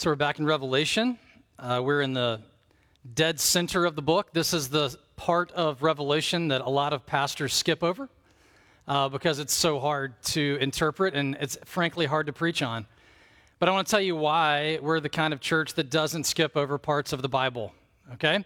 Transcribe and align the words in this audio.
So 0.00 0.08
we're 0.08 0.16
back 0.16 0.38
in 0.38 0.46
Revelation. 0.46 1.18
Uh, 1.58 1.82
we're 1.84 2.00
in 2.00 2.14
the 2.14 2.40
dead 3.14 3.38
center 3.38 3.84
of 3.84 3.96
the 3.96 4.00
book. 4.00 4.32
This 4.32 4.54
is 4.54 4.70
the 4.70 4.98
part 5.16 5.52
of 5.52 5.82
Revelation 5.82 6.48
that 6.48 6.62
a 6.62 6.70
lot 6.70 6.94
of 6.94 7.04
pastors 7.04 7.52
skip 7.52 7.84
over 7.84 8.08
uh, 8.88 9.10
because 9.10 9.38
it's 9.38 9.52
so 9.52 9.78
hard 9.78 10.14
to 10.22 10.56
interpret 10.58 11.14
and 11.14 11.36
it's 11.38 11.58
frankly 11.66 12.06
hard 12.06 12.28
to 12.28 12.32
preach 12.32 12.62
on. 12.62 12.86
But 13.58 13.68
I 13.68 13.72
want 13.72 13.88
to 13.88 13.90
tell 13.90 14.00
you 14.00 14.16
why 14.16 14.78
we're 14.80 15.00
the 15.00 15.10
kind 15.10 15.34
of 15.34 15.40
church 15.42 15.74
that 15.74 15.90
doesn't 15.90 16.24
skip 16.24 16.56
over 16.56 16.78
parts 16.78 17.12
of 17.12 17.20
the 17.20 17.28
Bible, 17.28 17.74
okay? 18.14 18.42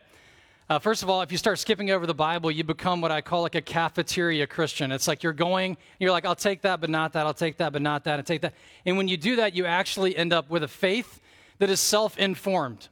Uh, 0.69 0.81
first 0.81 1.05
of 1.05 1.09
all, 1.09 1.23
if 1.23 1.31
you 1.31 1.39
start 1.39 1.61
skipping 1.61 1.93
over 1.93 2.05
the 2.05 2.15
Bible, 2.15 2.51
you 2.51 2.65
become 2.65 3.01
what 3.01 3.13
I 3.13 3.21
call 3.21 3.43
like 3.43 3.55
a 3.55 3.63
cafeteria 3.63 4.49
Christian. 4.49 4.91
It's 4.91 5.07
like 5.07 5.23
you're 5.23 5.33
going, 5.33 5.77
you're 6.01 6.11
like, 6.11 6.25
I'll 6.25 6.35
take 6.35 6.63
that, 6.63 6.81
but 6.81 6.91
not 6.91 7.13
that. 7.13 7.27
I'll 7.27 7.33
take 7.33 7.59
that, 7.59 7.73
but 7.73 7.81
not 7.81 8.03
that, 8.05 8.19
and 8.19 8.27
take 8.27 8.41
that. 8.41 8.55
And 8.85 8.97
when 8.97 9.07
you 9.07 9.17
do 9.17 9.37
that, 9.37 9.55
you 9.55 9.67
actually 9.67 10.17
end 10.17 10.33
up 10.33 10.51
with 10.51 10.65
a 10.65 10.69
faith 10.69 11.21
that 11.59 11.71
is 11.71 11.81
self 11.81 12.19
informed. 12.19 12.89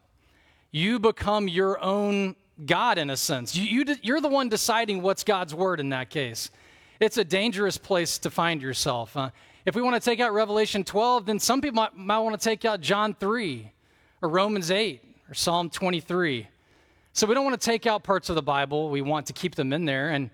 You 0.71 0.99
become 0.99 1.49
your 1.49 1.83
own 1.83 2.37
God 2.65 2.99
in 2.99 3.11
a 3.11 3.17
sense. 3.17 3.57
You, 3.57 3.85
you, 4.03 4.15
are 4.15 4.21
the 4.21 4.29
one 4.29 4.49
deciding 4.49 5.03
what's 5.03 5.25
God's 5.25 5.55
word 5.55 5.81
in 5.81 5.91
that 5.91 6.11
case. 6.11 6.51
It's 7.01 7.19
a 7.19 7.25
dangerous 7.25 7.79
place 7.79 8.19
to 8.19 8.31
find 8.31 8.63
yourself. 8.63 9.17
Uh, 9.17 9.31
if 9.67 9.75
we 9.75 9.83
want 9.83 10.01
to 10.01 10.11
take 10.11 10.21
out 10.21 10.33
Revelation 10.33 10.85
12, 10.85 11.27
then 11.27 11.39
some 11.39 11.61
people 11.61 11.77
might, 11.77 11.97
might 11.97 12.19
want 12.21 12.41
to 12.41 12.43
take 12.43 12.65
out 12.65 12.81
John 12.81 13.15
3 13.15 13.71
or 14.23 14.29
Romans 14.29 14.71
8 14.71 15.03
or 15.29 15.35
Psalm 15.35 15.71
23. 15.71 16.49
So 17.13 17.27
we 17.27 17.35
don't 17.35 17.45
want 17.45 17.61
to 17.61 17.65
take 17.65 17.87
out 17.87 18.03
parts 18.03 18.29
of 18.29 18.37
the 18.37 18.43
Bible. 18.43 18.89
We 18.89 19.03
want 19.03 19.27
to 19.27 19.33
keep 19.33 19.55
them 19.55 19.73
in 19.73 19.85
there. 19.85 20.11
And 20.11 20.31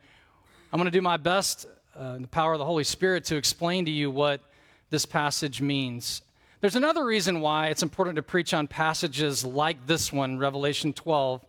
I'm 0.72 0.78
going 0.78 0.90
to 0.90 0.96
do 0.96 1.02
my 1.02 1.16
best, 1.16 1.66
uh, 1.98 2.14
in 2.14 2.22
the 2.22 2.28
power 2.28 2.52
of 2.52 2.58
the 2.58 2.64
Holy 2.64 2.84
Spirit, 2.84 3.24
to 3.24 3.36
explain 3.36 3.84
to 3.86 3.90
you 3.90 4.10
what 4.10 4.40
this 4.90 5.04
passage 5.04 5.60
means. 5.60 6.22
There's 6.60 6.74
another 6.74 7.04
reason 7.04 7.40
why 7.40 7.68
it's 7.68 7.84
important 7.84 8.16
to 8.16 8.22
preach 8.22 8.52
on 8.52 8.66
passages 8.66 9.44
like 9.44 9.86
this 9.86 10.12
one, 10.12 10.38
Revelation 10.38 10.92
12. 10.92 11.44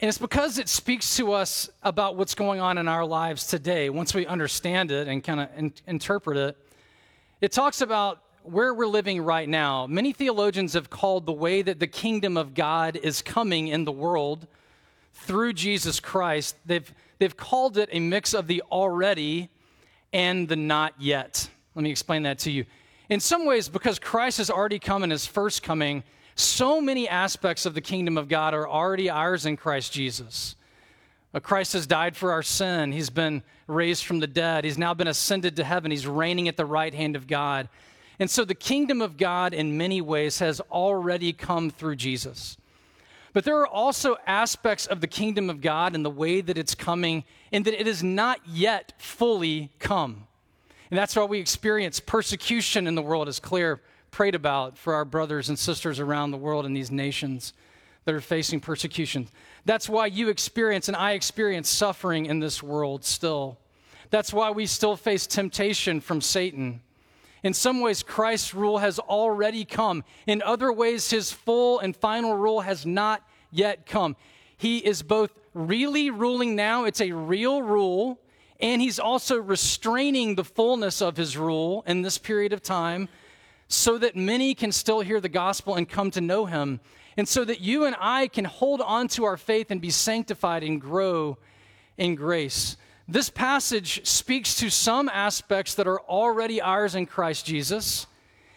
And 0.00 0.08
it's 0.08 0.18
because 0.18 0.58
it 0.58 0.68
speaks 0.68 1.16
to 1.16 1.32
us 1.32 1.70
about 1.84 2.16
what's 2.16 2.34
going 2.34 2.58
on 2.58 2.76
in 2.78 2.88
our 2.88 3.04
lives 3.04 3.46
today. 3.46 3.88
Once 3.88 4.14
we 4.14 4.26
understand 4.26 4.90
it 4.90 5.06
and 5.06 5.22
kind 5.22 5.40
of 5.40 5.48
in- 5.56 5.72
interpret 5.86 6.36
it, 6.36 6.56
it 7.40 7.52
talks 7.52 7.80
about 7.80 8.20
where 8.42 8.74
we're 8.74 8.88
living 8.88 9.22
right 9.22 9.48
now, 9.48 9.86
many 9.86 10.12
theologians 10.12 10.72
have 10.72 10.90
called 10.90 11.24
the 11.24 11.32
way 11.32 11.62
that 11.62 11.78
the 11.78 11.86
kingdom 11.86 12.36
of 12.36 12.54
God 12.54 12.96
is 12.96 13.22
coming 13.22 13.68
in 13.68 13.84
the 13.84 13.92
world 13.92 14.48
through 15.14 15.52
Jesus 15.52 16.00
Christ, 16.00 16.56
they've, 16.66 16.92
they've 17.18 17.36
called 17.36 17.78
it 17.78 17.88
a 17.92 18.00
mix 18.00 18.34
of 18.34 18.48
the 18.48 18.62
already 18.72 19.50
and 20.12 20.48
the 20.48 20.56
not 20.56 20.94
yet. 20.98 21.48
Let 21.76 21.82
me 21.84 21.90
explain 21.90 22.24
that 22.24 22.40
to 22.40 22.50
you. 22.50 22.64
In 23.08 23.20
some 23.20 23.46
ways, 23.46 23.68
because 23.68 23.98
Christ 23.98 24.38
has 24.38 24.50
already 24.50 24.78
come 24.78 25.02
in 25.02 25.10
his 25.10 25.26
first 25.26 25.62
coming, 25.62 26.04
so 26.34 26.80
many 26.80 27.08
aspects 27.08 27.66
of 27.66 27.74
the 27.74 27.80
kingdom 27.80 28.18
of 28.18 28.28
God 28.28 28.54
are 28.54 28.68
already 28.68 29.10
ours 29.10 29.46
in 29.46 29.56
Christ 29.56 29.92
Jesus. 29.92 30.54
Uh, 31.34 31.40
Christ 31.40 31.72
has 31.72 31.86
died 31.86 32.16
for 32.16 32.32
our 32.32 32.42
sin. 32.42 32.92
He's 32.92 33.10
been 33.10 33.42
raised 33.66 34.04
from 34.04 34.20
the 34.20 34.26
dead. 34.26 34.64
He's 34.64 34.78
now 34.78 34.94
been 34.94 35.08
ascended 35.08 35.56
to 35.56 35.64
heaven. 35.64 35.90
He's 35.90 36.06
reigning 36.06 36.48
at 36.48 36.56
the 36.56 36.64
right 36.64 36.94
hand 36.94 37.16
of 37.16 37.26
God. 37.26 37.68
And 38.20 38.30
so 38.30 38.44
the 38.44 38.54
kingdom 38.54 39.02
of 39.02 39.16
God, 39.16 39.52
in 39.52 39.76
many 39.76 40.00
ways, 40.00 40.38
has 40.38 40.60
already 40.70 41.32
come 41.32 41.70
through 41.70 41.96
Jesus. 41.96 42.56
But 43.32 43.44
there 43.44 43.58
are 43.58 43.66
also 43.66 44.16
aspects 44.26 44.86
of 44.86 45.00
the 45.00 45.06
kingdom 45.06 45.50
of 45.50 45.60
God 45.60 45.94
and 45.94 46.04
the 46.04 46.10
way 46.10 46.40
that 46.40 46.56
it's 46.56 46.74
coming, 46.74 47.24
and 47.52 47.64
that 47.64 47.78
it 47.78 47.86
has 47.86 48.02
not 48.02 48.40
yet 48.46 48.92
fully 48.98 49.70
come. 49.78 50.27
And 50.90 50.98
that's 50.98 51.14
why 51.16 51.24
we 51.24 51.38
experience 51.38 52.00
persecution 52.00 52.86
in 52.86 52.94
the 52.94 53.02
world, 53.02 53.28
as 53.28 53.40
Claire 53.40 53.80
prayed 54.10 54.34
about 54.34 54.78
for 54.78 54.94
our 54.94 55.04
brothers 55.04 55.48
and 55.48 55.58
sisters 55.58 56.00
around 56.00 56.30
the 56.30 56.38
world 56.38 56.64
in 56.64 56.72
these 56.72 56.90
nations 56.90 57.52
that 58.04 58.14
are 58.14 58.20
facing 58.20 58.60
persecution. 58.60 59.28
That's 59.66 59.88
why 59.88 60.06
you 60.06 60.30
experience 60.30 60.88
and 60.88 60.96
I 60.96 61.12
experience 61.12 61.68
suffering 61.68 62.26
in 62.26 62.40
this 62.40 62.62
world 62.62 63.04
still. 63.04 63.58
That's 64.10 64.32
why 64.32 64.50
we 64.50 64.64
still 64.64 64.96
face 64.96 65.26
temptation 65.26 66.00
from 66.00 66.22
Satan. 66.22 66.80
In 67.42 67.52
some 67.52 67.80
ways, 67.80 68.02
Christ's 68.02 68.54
rule 68.54 68.78
has 68.78 68.98
already 68.98 69.64
come. 69.64 70.04
In 70.26 70.42
other 70.42 70.72
ways, 70.72 71.10
his 71.10 71.30
full 71.30 71.78
and 71.80 71.94
final 71.94 72.34
rule 72.34 72.62
has 72.62 72.86
not 72.86 73.22
yet 73.50 73.86
come. 73.86 74.16
He 74.56 74.78
is 74.78 75.02
both 75.02 75.38
really 75.54 76.10
ruling 76.10 76.56
now, 76.56 76.84
it's 76.84 77.00
a 77.00 77.12
real 77.12 77.62
rule, 77.62 78.18
and 78.60 78.82
he's 78.82 78.98
also 78.98 79.38
restraining 79.38 80.34
the 80.34 80.44
fullness 80.44 81.00
of 81.00 81.16
his 81.16 81.36
rule 81.36 81.84
in 81.86 82.02
this 82.02 82.18
period 82.18 82.52
of 82.52 82.62
time 82.62 83.08
so 83.68 83.98
that 83.98 84.16
many 84.16 84.54
can 84.54 84.72
still 84.72 85.00
hear 85.00 85.20
the 85.20 85.28
gospel 85.28 85.74
and 85.74 85.88
come 85.88 86.10
to 86.10 86.20
know 86.20 86.46
him. 86.46 86.80
And 87.16 87.28
so 87.28 87.44
that 87.44 87.60
you 87.60 87.84
and 87.84 87.96
I 88.00 88.28
can 88.28 88.44
hold 88.44 88.80
on 88.80 89.08
to 89.08 89.24
our 89.24 89.36
faith 89.36 89.70
and 89.70 89.80
be 89.80 89.90
sanctified 89.90 90.62
and 90.62 90.80
grow 90.80 91.36
in 91.96 92.14
grace. 92.14 92.76
This 93.06 93.30
passage 93.30 94.06
speaks 94.06 94.54
to 94.56 94.70
some 94.70 95.08
aspects 95.08 95.74
that 95.74 95.86
are 95.86 96.00
already 96.00 96.60
ours 96.60 96.94
in 96.94 97.06
Christ 97.06 97.46
Jesus. 97.46 98.06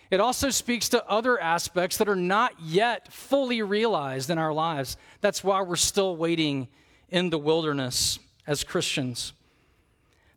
It 0.09 0.19
also 0.19 0.49
speaks 0.49 0.89
to 0.89 1.07
other 1.07 1.39
aspects 1.39 1.97
that 1.97 2.09
are 2.09 2.15
not 2.15 2.53
yet 2.59 3.11
fully 3.11 3.61
realized 3.61 4.29
in 4.29 4.37
our 4.37 4.53
lives. 4.53 4.97
That's 5.21 5.43
why 5.43 5.61
we're 5.61 5.75
still 5.75 6.15
waiting 6.17 6.67
in 7.09 7.29
the 7.29 7.39
wilderness 7.39 8.19
as 8.45 8.63
Christians. 8.63 9.33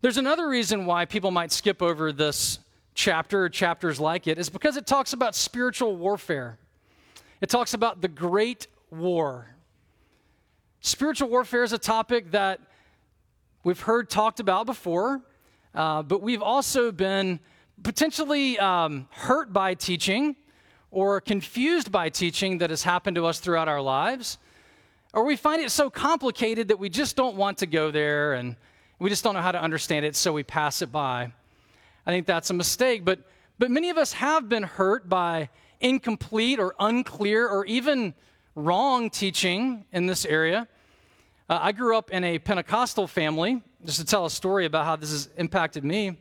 There's 0.04 0.18
another 0.18 0.46
reason 0.46 0.84
why 0.84 1.06
people 1.06 1.30
might 1.30 1.50
skip 1.50 1.80
over 1.80 2.12
this 2.12 2.58
chapter 2.92 3.44
or 3.44 3.48
chapters 3.48 3.98
like 3.98 4.26
it 4.26 4.38
is 4.38 4.50
because 4.50 4.76
it 4.76 4.86
talks 4.86 5.14
about 5.14 5.34
spiritual 5.34 5.96
warfare. 5.96 6.58
It 7.40 7.48
talks 7.48 7.72
about 7.72 8.02
the 8.02 8.08
great 8.08 8.66
war. 8.90 9.56
Spiritual 10.80 11.30
warfare 11.30 11.62
is 11.64 11.72
a 11.72 11.78
topic 11.78 12.32
that 12.32 12.60
we've 13.62 13.80
heard 13.80 14.10
talked 14.10 14.40
about 14.40 14.66
before, 14.66 15.22
uh, 15.74 16.02
but 16.02 16.20
we've 16.20 16.42
also 16.42 16.92
been 16.92 17.40
potentially 17.82 18.58
um, 18.58 19.08
hurt 19.10 19.54
by 19.54 19.72
teaching 19.72 20.36
or 20.90 21.18
confused 21.18 21.90
by 21.90 22.10
teaching 22.10 22.58
that 22.58 22.68
has 22.68 22.82
happened 22.82 23.14
to 23.14 23.24
us 23.24 23.40
throughout 23.40 23.68
our 23.68 23.80
lives. 23.80 24.36
Or 25.14 25.24
we 25.24 25.36
find 25.36 25.62
it 25.62 25.70
so 25.70 25.88
complicated 25.88 26.68
that 26.68 26.78
we 26.78 26.90
just 26.90 27.16
don't 27.16 27.36
want 27.36 27.56
to 27.56 27.66
go 27.66 27.90
there 27.90 28.34
and 28.34 28.56
we 29.04 29.10
just 29.10 29.22
don't 29.22 29.34
know 29.34 29.42
how 29.42 29.52
to 29.52 29.60
understand 29.60 30.06
it, 30.06 30.16
so 30.16 30.32
we 30.32 30.42
pass 30.42 30.80
it 30.80 30.90
by. 30.90 31.30
I 32.06 32.10
think 32.10 32.26
that's 32.26 32.48
a 32.48 32.54
mistake. 32.54 33.04
But, 33.04 33.18
but 33.58 33.70
many 33.70 33.90
of 33.90 33.98
us 33.98 34.14
have 34.14 34.48
been 34.48 34.62
hurt 34.62 35.10
by 35.10 35.50
incomplete 35.78 36.58
or 36.58 36.74
unclear 36.80 37.46
or 37.46 37.66
even 37.66 38.14
wrong 38.54 39.10
teaching 39.10 39.84
in 39.92 40.06
this 40.06 40.24
area. 40.24 40.66
Uh, 41.50 41.58
I 41.60 41.72
grew 41.72 41.98
up 41.98 42.12
in 42.12 42.24
a 42.24 42.38
Pentecostal 42.38 43.06
family, 43.06 43.60
just 43.84 43.98
to 43.98 44.06
tell 44.06 44.24
a 44.24 44.30
story 44.30 44.64
about 44.64 44.86
how 44.86 44.96
this 44.96 45.10
has 45.10 45.28
impacted 45.36 45.84
me. 45.84 46.16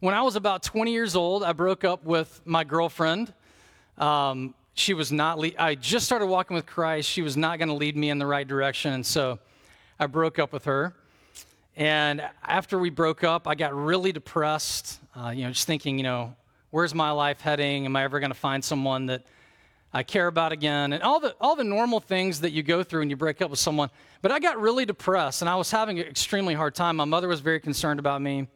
When 0.00 0.12
I 0.12 0.20
was 0.20 0.36
about 0.36 0.62
20 0.62 0.92
years 0.92 1.16
old, 1.16 1.42
I 1.42 1.54
broke 1.54 1.82
up 1.82 2.04
with 2.04 2.42
my 2.44 2.62
girlfriend. 2.62 3.32
Um, 3.96 4.54
she 4.74 4.92
was 4.92 5.10
not, 5.10 5.38
le- 5.38 5.52
I 5.58 5.76
just 5.76 6.04
started 6.04 6.26
walking 6.26 6.56
with 6.56 6.66
Christ. 6.66 7.08
She 7.08 7.22
was 7.22 7.38
not 7.38 7.58
going 7.58 7.68
to 7.70 7.74
lead 7.74 7.96
me 7.96 8.10
in 8.10 8.18
the 8.18 8.26
right 8.26 8.46
direction. 8.46 8.92
And 8.92 9.06
so 9.06 9.38
I 9.98 10.08
broke 10.08 10.38
up 10.38 10.52
with 10.52 10.66
her. 10.66 10.94
And 11.78 12.28
after 12.42 12.76
we 12.76 12.90
broke 12.90 13.22
up, 13.22 13.46
I 13.46 13.54
got 13.54 13.72
really 13.72 14.10
depressed, 14.10 14.98
uh, 15.14 15.30
you 15.30 15.44
know, 15.44 15.50
just 15.50 15.68
thinking, 15.68 15.96
you 15.96 16.02
know, 16.02 16.34
where's 16.70 16.92
my 16.92 17.12
life 17.12 17.40
heading? 17.40 17.86
Am 17.86 17.94
I 17.94 18.02
ever 18.02 18.18
going 18.18 18.32
to 18.32 18.38
find 18.38 18.64
someone 18.64 19.06
that 19.06 19.24
I 19.92 20.02
care 20.02 20.26
about 20.26 20.50
again, 20.50 20.92
and 20.92 21.04
all 21.04 21.20
the, 21.20 21.36
all 21.40 21.54
the 21.54 21.62
normal 21.64 22.00
things 22.00 22.40
that 22.40 22.50
you 22.50 22.64
go 22.64 22.82
through 22.82 23.00
when 23.02 23.10
you 23.10 23.16
break 23.16 23.40
up 23.40 23.48
with 23.48 23.60
someone. 23.60 23.90
But 24.22 24.32
I 24.32 24.40
got 24.40 24.60
really 24.60 24.86
depressed, 24.86 25.40
and 25.40 25.48
I 25.48 25.54
was 25.54 25.70
having 25.70 26.00
an 26.00 26.06
extremely 26.06 26.52
hard 26.52 26.74
time. 26.74 26.96
My 26.96 27.04
mother 27.04 27.28
was 27.28 27.40
very 27.40 27.60
concerned 27.60 28.00
about 28.00 28.20
me. 28.20 28.48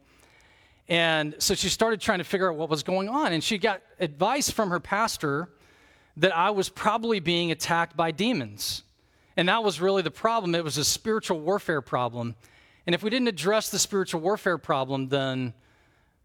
And 0.89 1.33
so 1.39 1.55
she 1.55 1.69
started 1.69 2.01
trying 2.01 2.19
to 2.19 2.25
figure 2.25 2.51
out 2.51 2.57
what 2.57 2.69
was 2.69 2.83
going 2.83 3.07
on. 3.07 3.31
And 3.31 3.41
she 3.41 3.57
got 3.57 3.81
advice 4.01 4.49
from 4.49 4.69
her 4.69 4.81
pastor 4.81 5.47
that 6.17 6.35
I 6.35 6.49
was 6.49 6.67
probably 6.67 7.21
being 7.21 7.51
attacked 7.51 7.95
by 7.95 8.11
demons. 8.11 8.83
And 9.37 9.47
that 9.47 9.63
was 9.63 9.79
really 9.79 10.01
the 10.01 10.11
problem. 10.11 10.53
It 10.55 10.63
was 10.63 10.77
a 10.77 10.83
spiritual 10.83 11.39
warfare 11.39 11.81
problem. 11.81 12.35
And 12.85 12.93
if 12.93 13.03
we 13.03 13.09
didn't 13.09 13.27
address 13.27 13.69
the 13.69 13.79
spiritual 13.79 14.21
warfare 14.21 14.57
problem, 14.57 15.09
then 15.09 15.53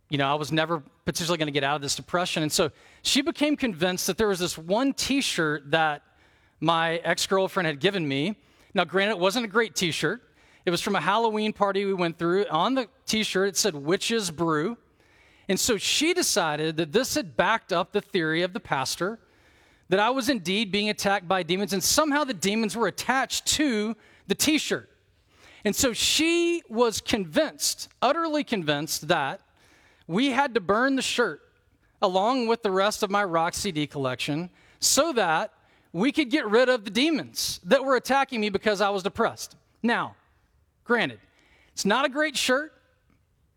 you 0.08 0.16
know, 0.16 0.30
I 0.30 0.34
was 0.34 0.50
never 0.50 0.82
potentially 1.04 1.36
going 1.36 1.48
to 1.48 1.52
get 1.52 1.64
out 1.64 1.76
of 1.76 1.82
this 1.82 1.94
depression. 1.94 2.42
And 2.42 2.50
so 2.50 2.70
she 3.02 3.20
became 3.20 3.56
convinced 3.56 4.06
that 4.06 4.16
there 4.16 4.28
was 4.28 4.38
this 4.38 4.56
one 4.56 4.92
t 4.94 5.20
shirt 5.20 5.70
that 5.70 6.02
my 6.60 6.96
ex 6.98 7.26
girlfriend 7.26 7.66
had 7.66 7.80
given 7.80 8.06
me. 8.06 8.36
Now, 8.74 8.84
granted, 8.84 9.12
it 9.12 9.18
wasn't 9.18 9.44
a 9.44 9.48
great 9.48 9.74
t 9.74 9.90
shirt. 9.90 10.22
It 10.64 10.70
was 10.70 10.80
from 10.80 10.96
a 10.96 11.00
Halloween 11.00 11.52
party 11.52 11.84
we 11.84 11.94
went 11.94 12.18
through. 12.18 12.46
On 12.46 12.74
the 12.74 12.88
t 13.06 13.22
shirt, 13.22 13.48
it 13.48 13.56
said 13.56 13.74
Witches 13.74 14.30
Brew. 14.30 14.76
And 15.48 15.58
so 15.58 15.78
she 15.78 16.12
decided 16.12 16.76
that 16.76 16.92
this 16.92 17.14
had 17.14 17.36
backed 17.36 17.72
up 17.72 17.92
the 17.92 18.02
theory 18.02 18.42
of 18.42 18.52
the 18.52 18.60
pastor 18.60 19.18
that 19.88 19.98
I 19.98 20.10
was 20.10 20.28
indeed 20.28 20.70
being 20.70 20.90
attacked 20.90 21.26
by 21.26 21.42
demons, 21.42 21.72
and 21.72 21.82
somehow 21.82 22.24
the 22.24 22.34
demons 22.34 22.76
were 22.76 22.86
attached 22.86 23.46
to 23.46 23.96
the 24.26 24.34
t 24.34 24.58
shirt. 24.58 24.90
And 25.64 25.74
so 25.74 25.92
she 25.92 26.62
was 26.68 27.00
convinced, 27.00 27.88
utterly 28.00 28.44
convinced, 28.44 29.08
that 29.08 29.40
we 30.06 30.30
had 30.30 30.54
to 30.54 30.60
burn 30.60 30.96
the 30.96 31.02
shirt 31.02 31.42
along 32.00 32.46
with 32.46 32.62
the 32.62 32.70
rest 32.70 33.02
of 33.02 33.10
my 33.10 33.24
rock 33.24 33.54
CD 33.54 33.86
collection 33.86 34.50
so 34.80 35.12
that 35.12 35.52
we 35.92 36.12
could 36.12 36.30
get 36.30 36.46
rid 36.46 36.68
of 36.68 36.84
the 36.84 36.90
demons 36.90 37.60
that 37.64 37.84
were 37.84 37.96
attacking 37.96 38.40
me 38.40 38.50
because 38.50 38.80
I 38.80 38.90
was 38.90 39.02
depressed. 39.02 39.56
Now, 39.82 40.14
granted, 40.84 41.20
it's 41.72 41.84
not 41.84 42.04
a 42.04 42.08
great 42.08 42.36
shirt. 42.36 42.72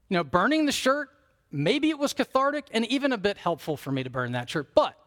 You 0.09 0.17
know, 0.17 0.23
burning 0.23 0.65
the 0.65 0.71
shirt, 0.71 1.09
maybe 1.51 1.89
it 1.89 1.99
was 1.99 2.13
cathartic 2.13 2.65
and 2.71 2.85
even 2.87 3.11
a 3.11 3.17
bit 3.17 3.37
helpful 3.37 3.77
for 3.77 3.91
me 3.91 4.03
to 4.03 4.09
burn 4.09 4.31
that 4.33 4.49
shirt. 4.49 4.73
But 4.75 4.97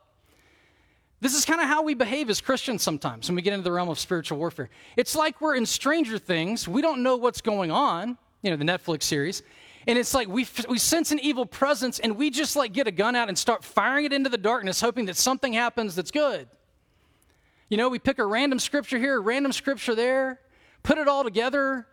this 1.25 1.35
is 1.35 1.47
kind 1.47 1.59
of 1.59 1.67
how 1.67 1.83
we 1.83 1.95
behave 1.95 2.29
as 2.29 2.43
Christians 2.43 2.83
sometimes 2.83 3.31
when 3.31 3.37
we 3.37 3.41
get 3.41 3.55
into 3.55 3.65
the 3.65 3.73
realm 3.73 3.89
of 3.89 3.99
spiritual 3.99 4.37
warfare. 4.37 4.69
It's 4.95 5.17
like 5.17 5.41
we're 5.41 5.57
in 5.57 5.65
Stranger 5.65 6.19
Things, 6.19 6.69
we 6.69 6.83
don't 6.83 7.03
know 7.03 7.17
what's 7.17 7.41
going 7.41 7.71
on, 7.71 8.19
you 8.43 8.51
know, 8.51 8.57
the 8.57 8.65
Netflix 8.65 9.05
series. 9.05 9.43
And 9.87 9.99
it's 9.99 10.13
like 10.13 10.29
we, 10.29 10.47
we 10.69 10.79
sense 10.79 11.13
an 11.13 11.19
evil 11.21 11.47
presence 11.47 11.99
and 11.99 12.19
we 12.19 12.29
just 12.29 12.57
like 12.57 12.75
get 12.75 12.87
a 12.87 12.91
gun 12.91 13.17
out 13.17 13.29
and 13.29 13.39
start 13.39 13.65
firing 13.65 14.05
it 14.05 14.13
into 14.13 14.29
the 14.29 14.37
darkness, 14.37 14.83
hoping 14.83 15.07
that 15.07 15.17
something 15.17 15.55
happens 15.55 15.95
that's 15.95 16.11
good. 16.11 16.47
You 17.71 17.79
know, 17.79 17.89
we 17.89 17.99
pick 17.99 18.19
a 18.19 18.27
random 18.27 18.59
scripture 18.59 18.99
here, 18.99 19.17
a 19.17 19.21
random 19.21 19.53
scripture 19.53 19.95
there, 19.95 20.41
put 20.83 20.99
it 20.99 21.09
all 21.09 21.25
together, 21.25 21.87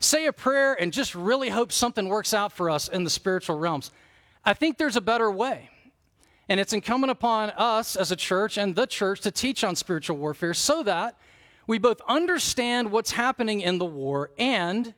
say 0.00 0.26
a 0.26 0.32
prayer, 0.32 0.74
and 0.74 0.92
just 0.92 1.14
really 1.14 1.48
hope 1.48 1.70
something 1.70 2.08
works 2.08 2.34
out 2.34 2.52
for 2.52 2.70
us 2.70 2.88
in 2.88 3.04
the 3.04 3.10
spiritual 3.10 3.56
realms. 3.56 3.92
I 4.44 4.52
think 4.52 4.78
there's 4.78 4.96
a 4.96 5.00
better 5.00 5.30
way. 5.30 5.70
And 6.48 6.60
it's 6.60 6.72
incumbent 6.72 7.10
upon 7.10 7.50
us 7.50 7.96
as 7.96 8.10
a 8.10 8.16
church 8.16 8.58
and 8.58 8.74
the 8.74 8.86
church 8.86 9.20
to 9.22 9.30
teach 9.30 9.64
on 9.64 9.76
spiritual 9.76 10.16
warfare 10.16 10.54
so 10.54 10.82
that 10.82 11.16
we 11.66 11.78
both 11.78 12.00
understand 12.06 12.90
what's 12.90 13.12
happening 13.12 13.60
in 13.60 13.78
the 13.78 13.86
war 13.86 14.30
and 14.38 14.94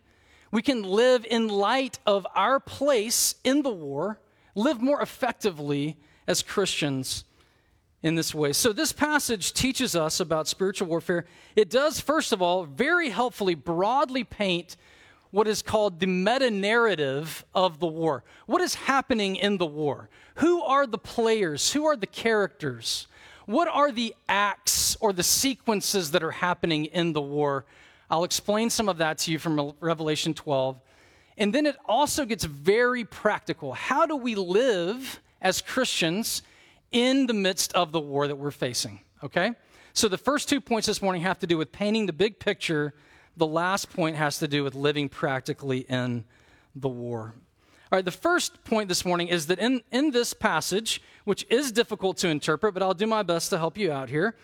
we 0.51 0.63
can 0.63 0.83
live 0.83 1.27
in 1.29 1.49
light 1.49 1.99
of 2.07 2.27
our 2.35 2.59
place 2.59 3.37
in 3.45 3.63
the 3.63 3.71
war, 3.71 4.21
live 4.55 4.81
more 4.81 5.01
effectively 5.01 5.97
as 6.27 6.43
Christians 6.43 7.25
in 8.03 8.15
this 8.15 8.35
way. 8.35 8.53
So, 8.53 8.73
this 8.73 8.93
passage 8.93 9.53
teaches 9.53 9.97
us 9.97 10.21
about 10.21 10.49
spiritual 10.49 10.89
warfare. 10.89 11.27
It 11.57 11.71
does, 11.71 12.01
first 12.01 12.33
of 12.33 12.41
all, 12.41 12.65
very 12.65 13.11
helpfully 13.11 13.55
broadly 13.55 14.25
paint 14.25 14.77
what 15.37 15.47
is 15.47 15.61
called 15.61 16.01
the 16.01 16.07
meta 16.07 16.51
narrative 16.51 17.45
of 17.55 17.79
the 17.79 17.87
war. 17.87 18.25
What 18.47 18.63
is 18.63 18.75
happening 18.75 19.37
in 19.37 19.59
the 19.59 19.67
war? 19.67 20.09
Who 20.37 20.63
are 20.63 20.87
the 20.87 20.97
players? 20.97 21.73
Who 21.73 21.85
are 21.85 21.95
the 21.95 22.07
characters? 22.07 23.07
What 23.45 23.69
are 23.69 23.93
the 23.93 24.15
acts 24.31 24.97
or 24.99 25.13
the 25.13 25.23
sequences 25.23 26.13
that 26.13 26.23
are 26.23 26.31
happening 26.31 26.87
in 26.87 27.13
the 27.13 27.21
war? 27.21 27.67
I'll 28.11 28.25
explain 28.25 28.71
some 28.71 28.89
of 28.89 28.97
that 28.97 29.19
to 29.19 29.31
you 29.31 29.39
from 29.39 29.75
Revelation 29.79 30.33
12. 30.33 30.81
And 31.37 31.55
then 31.55 31.67
it 31.67 31.77
also 31.85 32.25
gets 32.25 32.45
very 32.45 33.05
practical. 33.05 33.75
How 33.75 34.07
do 34.07 34.17
we 34.17 34.37
live 34.37 35.21
as 35.43 35.61
Christians 35.61 36.41
in 36.93 37.27
the 37.27 37.35
midst 37.35 37.75
of 37.75 37.93
the 37.93 38.01
war 38.01 38.27
that 38.27 38.37
we're 38.37 38.51
facing. 38.51 39.01
Okay? 39.23 39.53
So 39.93 40.09
the 40.09 40.19
first 40.19 40.49
two 40.49 40.61
points 40.61 40.87
this 40.87 41.03
morning 41.03 41.23
have 41.23 41.39
to 41.41 41.47
do 41.47 41.59
with 41.59 41.73
painting 41.73 42.07
the 42.07 42.13
big 42.13 42.39
picture. 42.39 42.95
The 43.37 43.47
last 43.47 43.91
point 43.91 44.17
has 44.17 44.39
to 44.39 44.49
do 44.49 44.65
with 44.65 44.75
living 44.75 45.09
practically 45.09 45.81
in 45.81 46.25
the 46.75 46.89
war. 46.89 47.35
All 47.93 47.97
right, 47.97 48.05
the 48.05 48.11
first 48.11 48.65
point 48.65 48.89
this 48.89 49.05
morning 49.05 49.29
is 49.29 49.47
that 49.47 49.59
in, 49.59 49.83
in 49.93 50.11
this 50.11 50.35
passage, 50.35 51.01
which 51.25 51.47
is 51.49 51.71
difficult 51.71 52.17
to 52.19 52.29
interpret, 52.29 52.75
but 52.75 52.83
I'll 52.83 52.95
do 52.95 53.07
my 53.07 53.23
best 53.23 53.51
to 53.51 53.59
help 53.59 53.79
you 53.79 53.93
out 53.93 54.09
here, 54.09 54.35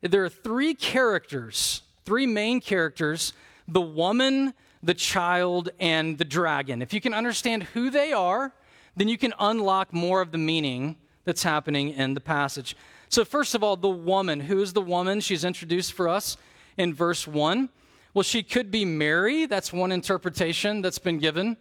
there 0.00 0.24
are 0.24 0.28
three 0.28 0.74
characters, 0.74 1.82
three 2.04 2.26
main 2.26 2.60
characters 2.60 3.32
the 3.68 3.80
woman, 3.80 4.54
the 4.82 4.94
child, 4.94 5.70
and 5.80 6.18
the 6.18 6.24
dragon. 6.24 6.80
If 6.80 6.94
you 6.94 7.00
can 7.00 7.12
understand 7.12 7.64
who 7.64 7.90
they 7.90 8.12
are, 8.12 8.52
then 8.94 9.08
you 9.08 9.18
can 9.18 9.34
unlock 9.40 9.92
more 9.92 10.20
of 10.20 10.30
the 10.30 10.38
meaning 10.38 10.96
that's 11.24 11.42
happening 11.42 11.90
in 11.90 12.14
the 12.14 12.20
passage. 12.20 12.76
So, 13.08 13.24
first 13.24 13.54
of 13.54 13.62
all, 13.62 13.76
the 13.76 13.88
woman. 13.88 14.40
Who 14.40 14.62
is 14.62 14.72
the 14.72 14.80
woman? 14.80 15.20
She's 15.20 15.44
introduced 15.44 15.92
for 15.92 16.08
us 16.08 16.36
in 16.76 16.94
verse 16.94 17.26
1. 17.26 17.68
Well, 18.16 18.22
she 18.22 18.42
could 18.42 18.70
be 18.70 18.86
Mary. 18.86 19.44
That's 19.44 19.74
one 19.74 19.92
interpretation 19.92 20.80
that's 20.80 20.98
been 20.98 21.18
given 21.18 21.58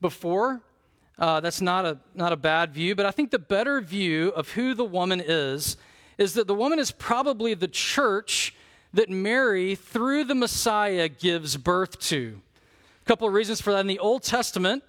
before. 0.00 0.60
Uh, 1.16 1.38
that's 1.38 1.60
not 1.60 1.84
a, 1.84 2.00
not 2.16 2.32
a 2.32 2.36
bad 2.36 2.74
view, 2.74 2.96
but 2.96 3.06
I 3.06 3.12
think 3.12 3.30
the 3.30 3.38
better 3.38 3.80
view 3.80 4.30
of 4.30 4.48
who 4.48 4.74
the 4.74 4.82
woman 4.82 5.22
is 5.24 5.76
is 6.18 6.34
that 6.34 6.48
the 6.48 6.56
woman 6.56 6.80
is 6.80 6.90
probably 6.90 7.54
the 7.54 7.68
church 7.68 8.52
that 8.92 9.10
Mary, 9.10 9.76
through 9.76 10.24
the 10.24 10.34
Messiah, 10.34 11.08
gives 11.08 11.56
birth 11.56 12.00
to. 12.00 12.40
A 13.00 13.04
couple 13.04 13.28
of 13.28 13.32
reasons 13.32 13.60
for 13.60 13.72
that. 13.72 13.78
In 13.78 13.86
the 13.86 14.00
Old 14.00 14.24
Testament, 14.24 14.82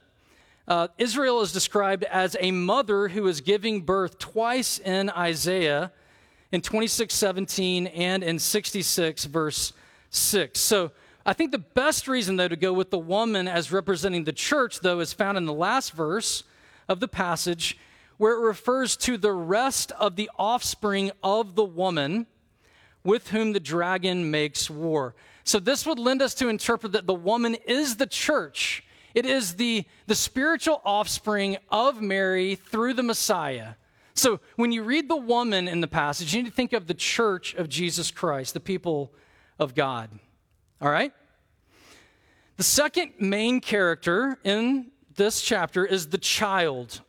uh, 0.68 0.88
Israel 0.98 1.42
is 1.42 1.52
described 1.52 2.06
as 2.06 2.36
a 2.40 2.50
mother 2.50 3.10
who 3.10 3.28
is 3.28 3.40
giving 3.40 3.82
birth 3.82 4.18
twice 4.18 4.80
in 4.80 5.12
Isaiah 5.12 5.92
in 6.52 6.62
26:17 6.62 7.86
and 7.86 8.24
in 8.24 8.40
66 8.40 9.26
verse 9.26 9.74
6. 10.10 10.60
So 10.60 10.92
I 11.26 11.34
think 11.34 11.52
the 11.52 11.58
best 11.58 12.08
reason 12.08 12.36
though 12.36 12.48
to 12.48 12.56
go 12.56 12.74
with 12.74 12.90
the 12.90 12.98
woman 12.98 13.48
as 13.48 13.72
representing 13.72 14.24
the 14.26 14.34
church 14.34 14.82
though 14.82 15.00
is 15.00 15.14
found 15.14 15.38
in 15.38 15.46
the 15.46 15.54
last 15.54 15.94
verse 15.94 16.44
of 16.90 17.00
the 17.00 17.08
passage 17.08 17.78
where 18.18 18.34
it 18.34 18.46
refers 18.46 18.96
to 18.98 19.18
the 19.18 19.32
rest 19.32 19.92
of 19.94 20.16
the 20.16 20.30
offspring 20.38 21.12
of 21.24 21.56
the 21.56 21.64
woman 21.64 22.28
with 23.04 23.30
whom 23.30 23.54
the 23.54 23.60
dragon 23.60 24.30
makes 24.32 24.70
war. 24.70 25.16
So 25.44 25.60
this 25.60 25.86
would 25.86 26.00
lend 26.00 26.22
us 26.22 26.34
to 26.36 26.48
interpret 26.48 26.92
that 26.94 27.08
the 27.08 27.14
woman 27.14 27.56
is 27.68 27.98
the 27.98 28.08
church 28.08 28.84
it 29.14 29.26
is 29.26 29.56
the, 29.56 29.86
the 30.08 30.16
spiritual 30.16 30.82
offspring 30.84 31.58
of 31.70 32.02
Mary 32.02 32.56
through 32.56 32.94
the 32.96 33.04
Messiah. 33.04 33.76
So 34.16 34.40
when 34.56 34.72
you 34.72 34.84
read 34.84 35.08
the 35.08 35.16
woman 35.16 35.68
in 35.68 35.82
the 35.82 35.88
passage, 35.88 36.34
you 36.34 36.44
need 36.44 36.50
to 36.50 36.56
think 36.56 36.74
of 36.74 36.88
the 36.88 36.94
church 36.94 37.54
of 37.56 37.70
Jesus 37.70 38.12
Christ, 38.12 38.54
the 38.54 38.60
people 38.60 39.12
of 39.60 39.76
God. 39.76 40.10
All 40.84 40.92
right? 40.92 41.14
The 42.58 42.64
second 42.64 43.14
main 43.18 43.62
character 43.62 44.38
in 44.44 44.92
this 45.16 45.42
chapter 45.42 45.86
is 45.86 46.10
the 46.10 46.18
child. 46.18 47.02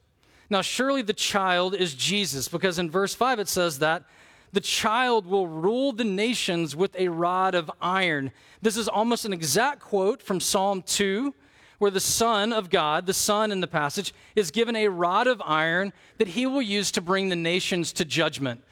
Now, 0.49 0.63
surely 0.63 1.03
the 1.03 1.13
child 1.13 1.75
is 1.75 1.95
Jesus, 1.95 2.47
because 2.47 2.79
in 2.79 2.89
verse 2.89 3.15
5 3.15 3.41
it 3.41 3.49
says 3.49 3.81
that 3.81 4.05
the 4.53 4.61
child 4.61 5.27
will 5.27 5.49
rule 5.49 5.93
the 5.93 6.05
nations 6.05 6.77
with 6.77 6.95
a 6.97 7.09
rod 7.09 7.57
of 7.57 7.69
iron. 7.81 8.31
This 8.63 8.77
is 8.77 8.87
almost 8.87 9.25
an 9.25 9.33
exact 9.33 9.81
quote 9.81 10.23
from 10.23 10.39
Psalm 10.39 10.83
2, 10.83 11.35
where 11.79 11.91
the 11.91 11.99
Son 11.99 12.53
of 12.53 12.71
God, 12.71 13.07
the 13.07 13.13
Son 13.13 13.51
in 13.51 13.61
the 13.61 13.67
passage, 13.67 14.15
is 14.37 14.53
given 14.53 14.77
a 14.77 14.87
rod 14.87 15.27
of 15.27 15.43
iron 15.45 15.93
that 16.19 16.29
he 16.29 16.47
will 16.47 16.63
use 16.63 16.93
to 16.93 17.01
bring 17.01 17.29
the 17.29 17.37
nations 17.37 17.93
to 17.95 18.05
judgment. 18.05 18.63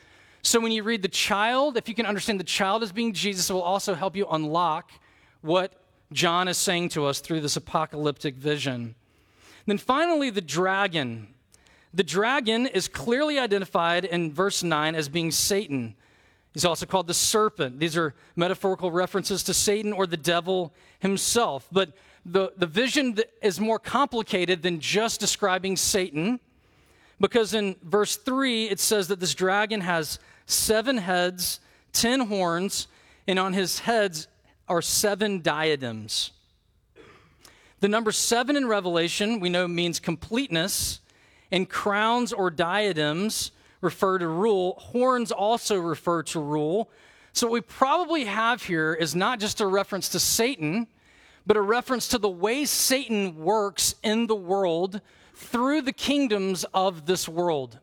So 0.43 0.59
when 0.61 0.73
you 0.73 0.83
read 0.83 1.03
the 1.03 1.09
child, 1.09 1.77
if 1.77 1.89
you 1.89 1.95
can 1.95 2.05
understand 2.05 2.41
the 2.41 2.45
child 2.45 2.83
as 2.83 2.91
being 2.91 3.13
Jesus, 3.13 3.49
it 3.49 3.53
will 3.53 3.63
also 3.63 3.95
help 3.95 4.17
you 4.17 4.27
unlock 4.29 4.91
what 5.41 5.75
John 6.13 6.49
is 6.49 6.59
saying 6.59 6.91
to 6.91 7.07
us 7.07 7.21
through 7.21 7.41
this 7.41 7.57
apocalyptic 7.57 8.35
vision. 8.35 8.97
Then 9.67 9.79
finally, 9.79 10.31
the 10.31 10.41
dragon. 10.41 11.35
The 11.95 12.03
dragon 12.03 12.67
is 12.67 12.89
clearly 12.89 13.39
identified 13.39 14.05
in 14.05 14.33
verse 14.33 14.63
9 14.63 14.95
as 14.95 15.09
being 15.09 15.31
Satan. 15.31 15.95
He's 16.53 16.65
also 16.65 16.87
called 16.87 17.07
the 17.07 17.15
serpent. 17.15 17.79
These 17.79 17.97
are 17.97 18.15
metaphorical 18.35 18.91
references 18.91 19.43
to 19.45 19.55
Satan 19.55 19.93
or 19.93 20.07
the 20.07 20.17
devil 20.17 20.75
himself. 20.99 21.69
But 21.71 21.93
the, 22.27 22.53
the 22.57 22.67
vision 22.67 23.17
is 23.41 23.61
more 23.61 23.79
complicated 23.79 24.63
than 24.63 24.81
just 24.81 25.21
describing 25.21 25.77
Satan, 25.77 26.41
because 27.21 27.55
in 27.55 27.77
verse 27.83 28.17
3, 28.17 28.67
it 28.67 28.81
says 28.81 29.09
that 29.09 29.21
this 29.21 29.35
dragon 29.35 29.81
has 29.81 30.19
seven 30.53 30.99
heads, 30.99 31.61
ten 31.93 32.21
horns, 32.21 32.89
and 33.27 33.39
on 33.39 33.53
his 33.53 33.81
heads 33.81 34.29
are 34.69 34.83
seven 34.83 35.41
diadems. 35.41 36.33
The 37.81 37.89
number 37.89 38.13
seven 38.13 38.57
in 38.57 38.69
Revelation, 38.69 39.41
we 39.41 39.49
know, 39.49 39.67
means 39.67 39.99
completeness, 39.99 41.01
and 41.51 41.69
crowns 41.69 42.33
or 42.33 42.51
diadems 42.51 43.51
refer 43.81 44.19
to 44.19 44.29
rule. 44.29 44.77
Horns 44.79 45.33
also 45.33 45.79
refer 45.79 46.23
to 46.25 46.41
rule. 46.41 46.91
So, 47.33 47.47
what 47.47 47.53
we 47.53 47.61
probably 47.63 48.25
have 48.27 48.63
here 48.63 48.95
is 48.95 49.15
not 49.15 49.41
just 49.41 49.61
a 49.61 49.67
reference 49.67 50.09
to 50.11 50.21
Satan 50.21 50.87
but 51.47 51.57
a 51.57 51.61
reference 51.61 52.09
to 52.09 52.19
the 52.19 52.29
way 52.29 52.65
Satan 52.65 53.37
works 53.37 53.95
in 54.03 54.27
the 54.27 54.35
world 54.35 55.01
through 55.35 55.83
the 55.83 55.93
kingdoms 55.93 56.65
of 56.73 57.07
this 57.07 57.29
world. 57.29 57.79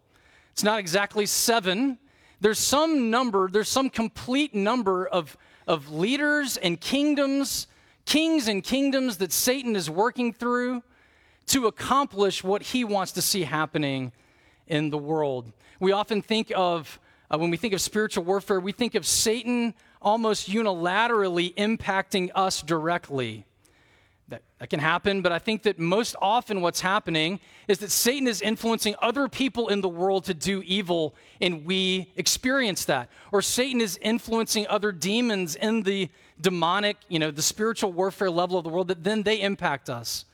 It's 0.54 0.64
not 0.64 0.80
exactly 0.80 1.26
seven. 1.26 1.98
There's 2.41 2.60
some 2.60 3.10
number, 3.10 3.50
there's 3.50 3.69
some 3.69 3.89
complete 3.89 4.55
number 4.55 5.05
of, 5.05 5.38
of 5.67 5.91
leaders 5.91 6.58
and 6.58 6.79
kingdoms, 6.79 7.67
kings 8.05 8.48
and 8.48 8.63
kingdoms 8.63 9.17
that 9.17 9.31
Satan 9.31 9.75
is 9.75 9.89
working 9.89 10.31
through 10.31 10.84
to 11.48 11.67
accomplish 11.67 12.43
what 12.43 12.62
he 12.62 12.84
wants 12.84 13.12
to 13.13 13.22
see 13.22 13.43
happening 13.43 14.12
in 14.67 14.89
the 14.89 14.98
world. 14.98 15.51
We 15.79 15.91
often 15.91 16.22
think 16.22 16.51
of, 16.55 17.00
uh, 17.29 17.38
when 17.38 17.50
we 17.50 17.58
think 17.58 17.74
of 17.74 17.81
spiritual 17.81 18.24
warfare, 18.24 18.60
we 18.60 18.72
think 18.72 18.96
of 18.96 19.05
Satan 19.05 19.74
almost 20.01 20.50
unilaterally 20.50 21.53
impacting 21.55 22.29
us 22.36 22.62
directly 22.62 23.46
that, 24.29 24.41
that 24.59 24.69
can 24.69 24.79
happen, 24.79 25.21
but 25.21 25.31
I 25.31 25.39
think 25.39 25.63
that 25.63 25.79
most 25.79 26.15
often 26.21 26.62
what's 26.62 26.81
happening 26.81 27.39
is 27.67 27.79
that 27.79 27.91
Satan 27.91 28.27
is 28.27 28.41
influencing 28.41 28.95
other 29.01 29.27
people 29.27 29.67
in 29.67 29.81
the 29.81 29.89
world 29.89 30.25
to 30.25 30.33
do 30.33 30.62
evil, 30.65 31.15
and 31.41 31.65
we 31.65 32.12
experience 32.15 32.86
that. 32.86 33.09
Or 33.31 33.41
Satan 33.41 33.81
is 33.81 33.98
influencing 34.01 34.67
other 34.67 34.91
demons 34.91 35.55
in 35.55 35.83
the 35.83 36.09
demonic, 36.39 36.98
you 37.07 37.19
know, 37.19 37.31
the 37.31 37.41
spiritual 37.41 37.91
warfare 37.91 38.31
level 38.31 38.57
of 38.57 38.63
the 38.63 38.69
world 38.69 38.88
that 38.88 39.03
then 39.03 39.24
they 39.24 39.41
impact 39.41 39.89
us. 39.89 40.25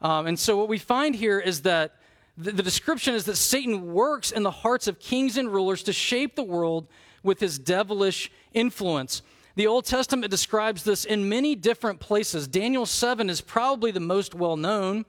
Um, 0.00 0.26
and 0.26 0.38
so 0.38 0.56
what 0.56 0.68
we 0.68 0.78
find 0.78 1.14
here 1.14 1.40
is 1.40 1.62
that 1.62 1.96
the, 2.36 2.52
the 2.52 2.62
description 2.62 3.14
is 3.14 3.24
that 3.24 3.36
Satan 3.36 3.92
works 3.92 4.30
in 4.30 4.44
the 4.44 4.50
hearts 4.50 4.86
of 4.86 5.00
kings 5.00 5.36
and 5.36 5.52
rulers 5.52 5.82
to 5.84 5.92
shape 5.92 6.36
the 6.36 6.44
world 6.44 6.86
with 7.22 7.40
his 7.40 7.58
devilish 7.58 8.30
influence. 8.52 9.22
The 9.58 9.66
Old 9.66 9.86
Testament 9.86 10.30
describes 10.30 10.84
this 10.84 11.04
in 11.04 11.28
many 11.28 11.56
different 11.56 11.98
places. 11.98 12.46
Daniel 12.46 12.86
7 12.86 13.28
is 13.28 13.40
probably 13.40 13.90
the 13.90 13.98
most 13.98 14.32
well 14.32 14.56
known, 14.56 15.04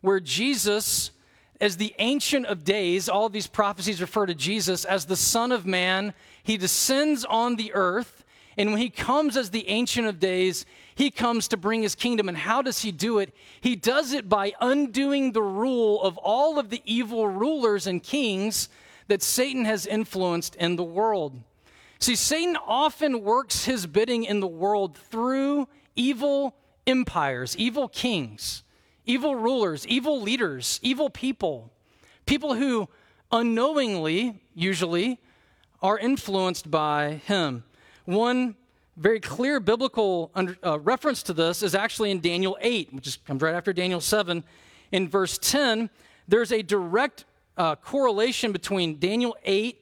where 0.00 0.18
Jesus, 0.18 1.10
as 1.60 1.76
the 1.76 1.94
Ancient 1.98 2.46
of 2.46 2.64
Days, 2.64 3.10
all 3.10 3.28
these 3.28 3.46
prophecies 3.46 4.00
refer 4.00 4.24
to 4.24 4.34
Jesus 4.34 4.86
as 4.86 5.04
the 5.04 5.14
Son 5.14 5.52
of 5.52 5.66
Man. 5.66 6.14
He 6.42 6.56
descends 6.56 7.26
on 7.26 7.56
the 7.56 7.70
earth, 7.74 8.24
and 8.56 8.70
when 8.70 8.80
he 8.80 8.88
comes 8.88 9.36
as 9.36 9.50
the 9.50 9.68
Ancient 9.68 10.06
of 10.06 10.18
Days, 10.18 10.64
he 10.94 11.10
comes 11.10 11.46
to 11.48 11.58
bring 11.58 11.82
his 11.82 11.94
kingdom. 11.94 12.30
And 12.30 12.38
how 12.38 12.62
does 12.62 12.80
he 12.80 12.92
do 12.92 13.18
it? 13.18 13.34
He 13.60 13.76
does 13.76 14.14
it 14.14 14.26
by 14.26 14.54
undoing 14.58 15.32
the 15.32 15.42
rule 15.42 16.00
of 16.00 16.16
all 16.16 16.58
of 16.58 16.70
the 16.70 16.80
evil 16.86 17.28
rulers 17.28 17.86
and 17.86 18.02
kings 18.02 18.70
that 19.08 19.22
Satan 19.22 19.66
has 19.66 19.84
influenced 19.84 20.54
in 20.54 20.76
the 20.76 20.82
world. 20.82 21.42
See, 22.02 22.16
Satan 22.16 22.56
often 22.56 23.22
works 23.22 23.64
his 23.64 23.86
bidding 23.86 24.24
in 24.24 24.40
the 24.40 24.48
world 24.48 24.98
through 24.98 25.68
evil 25.94 26.56
empires, 26.84 27.56
evil 27.56 27.86
kings, 27.86 28.64
evil 29.06 29.36
rulers, 29.36 29.86
evil 29.86 30.20
leaders, 30.20 30.80
evil 30.82 31.10
people, 31.10 31.70
people 32.26 32.54
who 32.54 32.88
unknowingly, 33.30 34.42
usually, 34.52 35.20
are 35.80 35.96
influenced 35.96 36.68
by 36.72 37.20
him. 37.28 37.62
One 38.04 38.56
very 38.96 39.20
clear 39.20 39.60
biblical 39.60 40.32
under, 40.34 40.56
uh, 40.64 40.80
reference 40.80 41.22
to 41.22 41.32
this 41.32 41.62
is 41.62 41.72
actually 41.72 42.10
in 42.10 42.20
Daniel 42.20 42.58
8, 42.60 42.92
which 42.92 43.06
is, 43.06 43.16
comes 43.18 43.40
right 43.40 43.54
after 43.54 43.72
Daniel 43.72 44.00
7. 44.00 44.42
In 44.90 45.08
verse 45.08 45.38
10, 45.38 45.88
there's 46.26 46.50
a 46.50 46.62
direct 46.62 47.26
uh, 47.56 47.76
correlation 47.76 48.50
between 48.50 48.98
Daniel 48.98 49.36
8 49.44 49.81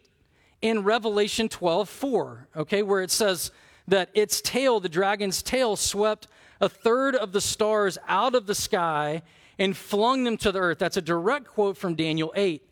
in 0.63 0.83
Revelation 0.85 1.49
12 1.49 1.89
4, 1.89 2.49
okay, 2.57 2.83
where 2.83 3.03
it 3.03 3.11
says 3.11 3.51
that 3.89 4.11
its 4.15 4.41
tail, 4.41 4.81
the 4.81 4.89
dragon's 4.89 5.43
tail, 5.43 5.77
swept 5.77 6.29
a 6.61 6.69
third 6.69 7.15
of 7.15 7.33
the 7.33 7.41
stars 7.41 7.99
out 8.09 8.35
of 8.35 8.47
the 8.47 8.55
sky 8.55 9.23
and 9.59 9.77
flung 9.77 10.25
them 10.25 10.37
to 10.39 10.53
the 10.53 10.59
earth. 10.59 10.79
That's 10.79 10.97
a 10.97 11.03
direct 11.03 11.47
quote 11.47 11.77
from 11.77 11.95
Daniel 11.95 12.33
8. 12.37 12.63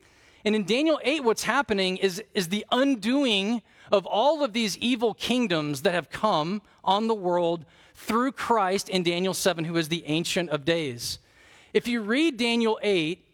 And 0.44 0.54
in 0.54 0.64
Daniel 0.64 1.00
8, 1.02 1.24
what's 1.24 1.44
happening 1.44 1.96
is, 1.96 2.22
is 2.34 2.48
the 2.48 2.64
undoing 2.70 3.62
of 3.90 4.06
all 4.06 4.44
of 4.44 4.52
these 4.52 4.76
evil 4.78 5.14
kingdoms 5.14 5.82
that 5.82 5.94
have 5.94 6.10
come 6.10 6.62
on 6.84 7.08
the 7.08 7.14
world 7.14 7.64
through 7.94 8.32
Christ 8.32 8.88
in 8.88 9.02
Daniel 9.02 9.34
7, 9.34 9.64
who 9.64 9.76
is 9.76 9.88
the 9.88 10.04
Ancient 10.06 10.50
of 10.50 10.64
Days. 10.64 11.18
If 11.74 11.88
you 11.88 12.00
read 12.00 12.36
Daniel 12.36 12.78
8, 12.82 13.24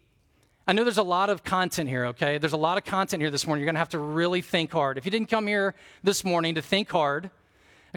I 0.66 0.73
know 0.73 0.83
there's 0.83 0.97
a 0.97 1.02
lot 1.02 1.28
of 1.28 1.44
content 1.44 1.90
here, 1.90 2.06
okay? 2.06 2.38
There's 2.38 2.54
a 2.54 2.59
lot 2.59 2.78
of 2.78 2.85
content 2.85 3.21
here 3.21 3.30
this 3.30 3.47
morning. 3.47 3.61
You're 3.61 3.66
going 3.66 3.75
to 3.75 3.80
have 3.80 3.90
to 3.90 3.99
really 3.99 4.40
think 4.40 4.73
hard. 4.73 4.97
If 4.97 5.04
you 5.04 5.11
didn't 5.11 5.28
come 5.28 5.47
here 5.47 5.75
this 6.02 6.25
morning 6.25 6.54
to 6.54 6.62
think 6.62 6.90
hard, 6.90 7.30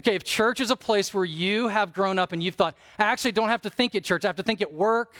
okay, 0.00 0.14
if 0.14 0.22
church 0.22 0.60
is 0.60 0.70
a 0.70 0.76
place 0.76 1.14
where 1.14 1.24
you 1.24 1.68
have 1.68 1.94
grown 1.94 2.18
up 2.18 2.32
and 2.32 2.42
you've 2.42 2.56
thought, 2.56 2.76
I 2.98 3.04
actually 3.04 3.32
don't 3.32 3.48
have 3.48 3.62
to 3.62 3.70
think 3.70 3.94
at 3.94 4.04
church, 4.04 4.26
I 4.26 4.28
have 4.28 4.36
to 4.36 4.42
think 4.42 4.60
at 4.60 4.70
work. 4.70 5.14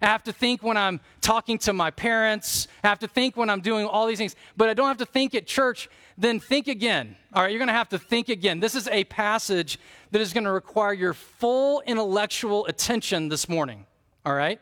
I 0.00 0.06
have 0.06 0.22
to 0.24 0.32
think 0.32 0.62
when 0.62 0.78
I'm 0.78 1.00
talking 1.20 1.58
to 1.58 1.74
my 1.74 1.90
parents. 1.90 2.66
I 2.82 2.88
have 2.88 3.00
to 3.00 3.08
think 3.08 3.36
when 3.36 3.50
I'm 3.50 3.60
doing 3.60 3.84
all 3.84 4.06
these 4.06 4.16
things, 4.16 4.34
but 4.56 4.70
I 4.70 4.74
don't 4.74 4.88
have 4.88 4.96
to 4.98 5.06
think 5.06 5.34
at 5.34 5.46
church. 5.46 5.90
Then 6.16 6.40
think 6.40 6.66
again. 6.66 7.14
All 7.34 7.42
right, 7.42 7.50
you're 7.50 7.58
going 7.58 7.68
to 7.68 7.74
have 7.74 7.90
to 7.90 7.98
think 7.98 8.30
again. 8.30 8.58
This 8.60 8.74
is 8.74 8.88
a 8.88 9.04
passage 9.04 9.78
that 10.12 10.22
is 10.22 10.32
going 10.32 10.44
to 10.44 10.50
require 10.50 10.94
your 10.94 11.12
full 11.12 11.82
intellectual 11.82 12.64
attention 12.64 13.28
this 13.28 13.50
morning. 13.50 13.84
All 14.24 14.32
right? 14.32 14.58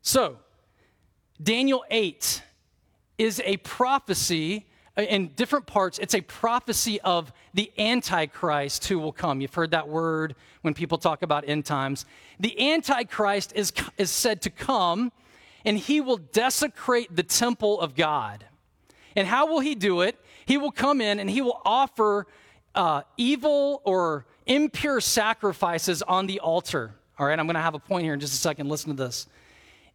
So, 0.00 0.38
Daniel 1.42 1.84
8 1.90 2.42
is 3.16 3.40
a 3.44 3.56
prophecy 3.58 4.66
uh, 4.96 5.02
in 5.02 5.28
different 5.28 5.66
parts. 5.66 5.98
It's 5.98 6.14
a 6.14 6.20
prophecy 6.20 7.00
of 7.02 7.32
the 7.54 7.72
Antichrist 7.78 8.86
who 8.88 8.98
will 8.98 9.12
come. 9.12 9.40
You've 9.40 9.54
heard 9.54 9.70
that 9.70 9.88
word 9.88 10.34
when 10.62 10.74
people 10.74 10.98
talk 10.98 11.22
about 11.22 11.48
end 11.48 11.64
times. 11.64 12.06
The 12.40 12.72
Antichrist 12.72 13.52
is, 13.54 13.72
is 13.96 14.10
said 14.10 14.42
to 14.42 14.50
come 14.50 15.12
and 15.64 15.78
he 15.78 16.00
will 16.00 16.16
desecrate 16.16 17.14
the 17.14 17.22
temple 17.22 17.80
of 17.80 17.94
God. 17.94 18.44
And 19.14 19.26
how 19.26 19.46
will 19.46 19.60
he 19.60 19.74
do 19.74 20.00
it? 20.00 20.18
He 20.46 20.56
will 20.56 20.72
come 20.72 21.00
in 21.00 21.20
and 21.20 21.30
he 21.30 21.40
will 21.40 21.60
offer 21.64 22.26
uh, 22.74 23.02
evil 23.16 23.82
or 23.84 24.26
impure 24.46 25.00
sacrifices 25.00 26.02
on 26.02 26.26
the 26.26 26.40
altar. 26.40 26.94
All 27.18 27.26
right, 27.26 27.38
I'm 27.38 27.46
going 27.46 27.54
to 27.54 27.60
have 27.60 27.74
a 27.74 27.80
point 27.80 28.04
here 28.04 28.14
in 28.14 28.20
just 28.20 28.34
a 28.34 28.36
second. 28.36 28.68
Listen 28.68 28.96
to 28.96 29.04
this. 29.04 29.26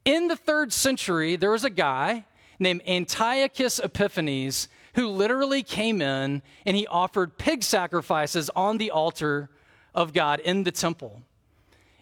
In 0.06 0.28
the 0.28 0.36
third 0.36 0.74
century, 0.74 1.38
there 1.38 1.52
was 1.52 1.64
a 1.64 1.70
guy 1.70 2.26
named 2.60 2.82
Antiochus 2.88 3.80
Epiphanes 3.80 4.68
who 4.96 5.08
literally 5.08 5.64
came 5.64 6.02
in 6.02 6.42
and 6.66 6.76
he 6.76 6.86
offered 6.88 7.38
pig 7.38 7.64
sacrifices 7.64 8.50
on 8.56 8.78
the 8.78 8.92
altar 8.92 9.50
of 9.96 10.14
God 10.14 10.40
in 10.42 10.64
the 10.64 10.72
temple. 10.72 11.22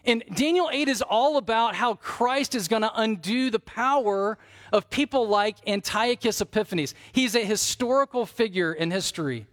And 0.04 0.24
Daniel 0.34 0.68
8 0.72 0.88
is 0.88 1.00
all 1.00 1.36
about 1.36 1.76
how 1.76 1.94
Christ 1.94 2.56
is 2.56 2.66
going 2.66 2.82
to 2.82 2.90
undo 2.94 3.50
the 3.50 3.60
power 3.60 4.36
of 4.72 4.90
people 4.90 5.28
like 5.28 5.56
Antiochus 5.68 6.40
Epiphanes. 6.40 6.94
He's 7.12 7.36
a 7.36 7.44
historical 7.44 8.26
figure 8.26 8.72
in 8.72 8.90
history. 8.90 9.46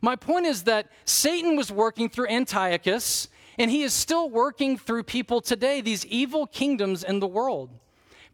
My 0.00 0.16
point 0.16 0.46
is 0.46 0.64
that 0.64 0.90
Satan 1.04 1.56
was 1.56 1.70
working 1.70 2.08
through 2.08 2.26
Antiochus, 2.26 3.28
and 3.60 3.70
he 3.70 3.82
is 3.82 3.92
still 3.92 4.28
working 4.28 4.76
through 4.76 5.04
people 5.04 5.40
today, 5.40 5.80
these 5.80 6.04
evil 6.06 6.48
kingdoms 6.48 7.04
in 7.04 7.20
the 7.20 7.28
world. 7.28 7.70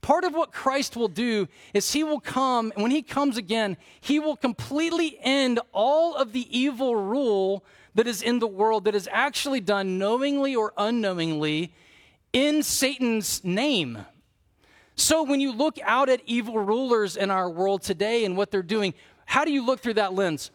Part 0.00 0.24
of 0.24 0.32
what 0.32 0.52
Christ 0.52 0.96
will 0.96 1.08
do 1.08 1.48
is 1.74 1.92
he 1.92 2.04
will 2.04 2.20
come, 2.20 2.72
and 2.74 2.82
when 2.82 2.90
he 2.92 3.02
comes 3.02 3.36
again, 3.36 3.76
he 4.00 4.18
will 4.18 4.36
completely 4.36 5.18
end 5.20 5.60
all 5.72 6.14
of 6.14 6.32
the 6.32 6.46
evil 6.56 6.94
rule 6.96 7.64
that 7.94 8.06
is 8.06 8.22
in 8.22 8.38
the 8.38 8.46
world 8.46 8.84
that 8.84 8.94
is 8.94 9.08
actually 9.10 9.60
done 9.60 9.98
knowingly 9.98 10.54
or 10.54 10.72
unknowingly 10.76 11.72
in 12.32 12.62
Satan's 12.62 13.42
name. 13.42 13.98
So 14.94 15.22
when 15.22 15.40
you 15.40 15.52
look 15.52 15.78
out 15.82 16.08
at 16.08 16.20
evil 16.26 16.58
rulers 16.58 17.16
in 17.16 17.30
our 17.30 17.48
world 17.48 17.82
today 17.82 18.24
and 18.24 18.36
what 18.36 18.50
they're 18.50 18.62
doing, 18.62 18.94
how 19.26 19.44
do 19.44 19.52
you 19.52 19.64
look 19.64 19.80
through 19.80 19.94
that 19.94 20.14
lens? 20.14 20.50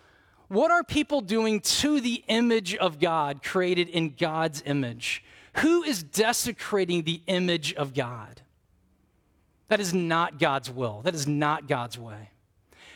What 0.47 0.71
are 0.71 0.83
people 0.83 1.21
doing 1.21 1.61
to 1.61 1.99
the 1.99 2.23
image 2.27 2.75
of 2.75 2.99
God 2.99 3.41
created 3.43 3.89
in 3.89 4.15
God's 4.15 4.61
image? 4.65 5.23
Who 5.57 5.83
is 5.83 6.03
desecrating 6.03 7.03
the 7.03 7.21
image 7.27 7.73
of 7.73 7.93
God? 7.93 8.41
That 9.69 9.79
is 9.79 9.93
not 9.93 10.39
God's 10.39 10.69
will. 10.69 11.01
That 11.03 11.15
is 11.15 11.27
not 11.27 11.67
God's 11.67 11.97
way. 11.97 12.29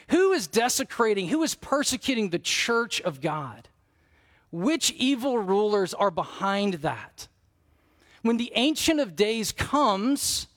Who 0.09 0.31
is 0.31 0.47
desecrating, 0.47 1.27
who 1.27 1.43
is 1.43 1.55
persecuting 1.55 2.29
the 2.29 2.39
church 2.39 3.01
of 3.01 3.21
God? 3.21 3.67
Which 4.51 4.91
evil 4.91 5.37
rulers 5.37 5.93
are 5.93 6.11
behind 6.11 6.75
that? 6.75 7.27
When 8.21 8.37
the 8.37 8.51
Ancient 8.55 8.99
of 8.99 9.15
Days 9.15 9.51
comes, 9.51 10.47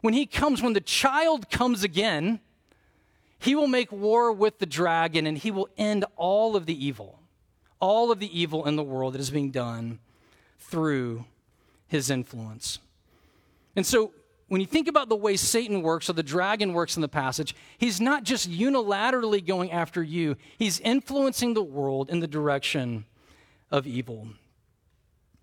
when 0.00 0.14
he 0.14 0.26
comes, 0.26 0.60
when 0.62 0.72
the 0.72 0.80
child 0.80 1.48
comes 1.48 1.84
again, 1.84 2.40
he 3.38 3.54
will 3.54 3.68
make 3.68 3.90
war 3.90 4.32
with 4.32 4.58
the 4.58 4.66
dragon 4.66 5.26
and 5.26 5.38
he 5.38 5.50
will 5.50 5.68
end 5.76 6.04
all 6.16 6.56
of 6.56 6.66
the 6.66 6.84
evil, 6.84 7.20
all 7.80 8.10
of 8.10 8.18
the 8.18 8.38
evil 8.38 8.66
in 8.66 8.76
the 8.76 8.82
world 8.82 9.14
that 9.14 9.20
is 9.20 9.30
being 9.30 9.50
done 9.50 9.98
through 10.58 11.24
his 11.86 12.10
influence. 12.10 12.78
And 13.74 13.86
so 13.86 14.12
when 14.52 14.60
you 14.60 14.66
think 14.66 14.86
about 14.86 15.08
the 15.08 15.16
way 15.16 15.34
Satan 15.34 15.80
works 15.80 16.10
or 16.10 16.12
the 16.12 16.22
dragon 16.22 16.74
works 16.74 16.96
in 16.96 17.00
the 17.00 17.08
passage, 17.08 17.56
he's 17.78 18.02
not 18.02 18.22
just 18.22 18.50
unilaterally 18.50 19.42
going 19.42 19.70
after 19.70 20.02
you, 20.02 20.36
he's 20.58 20.78
influencing 20.80 21.54
the 21.54 21.62
world 21.62 22.10
in 22.10 22.20
the 22.20 22.26
direction 22.26 23.06
of 23.70 23.86
evil. 23.86 24.28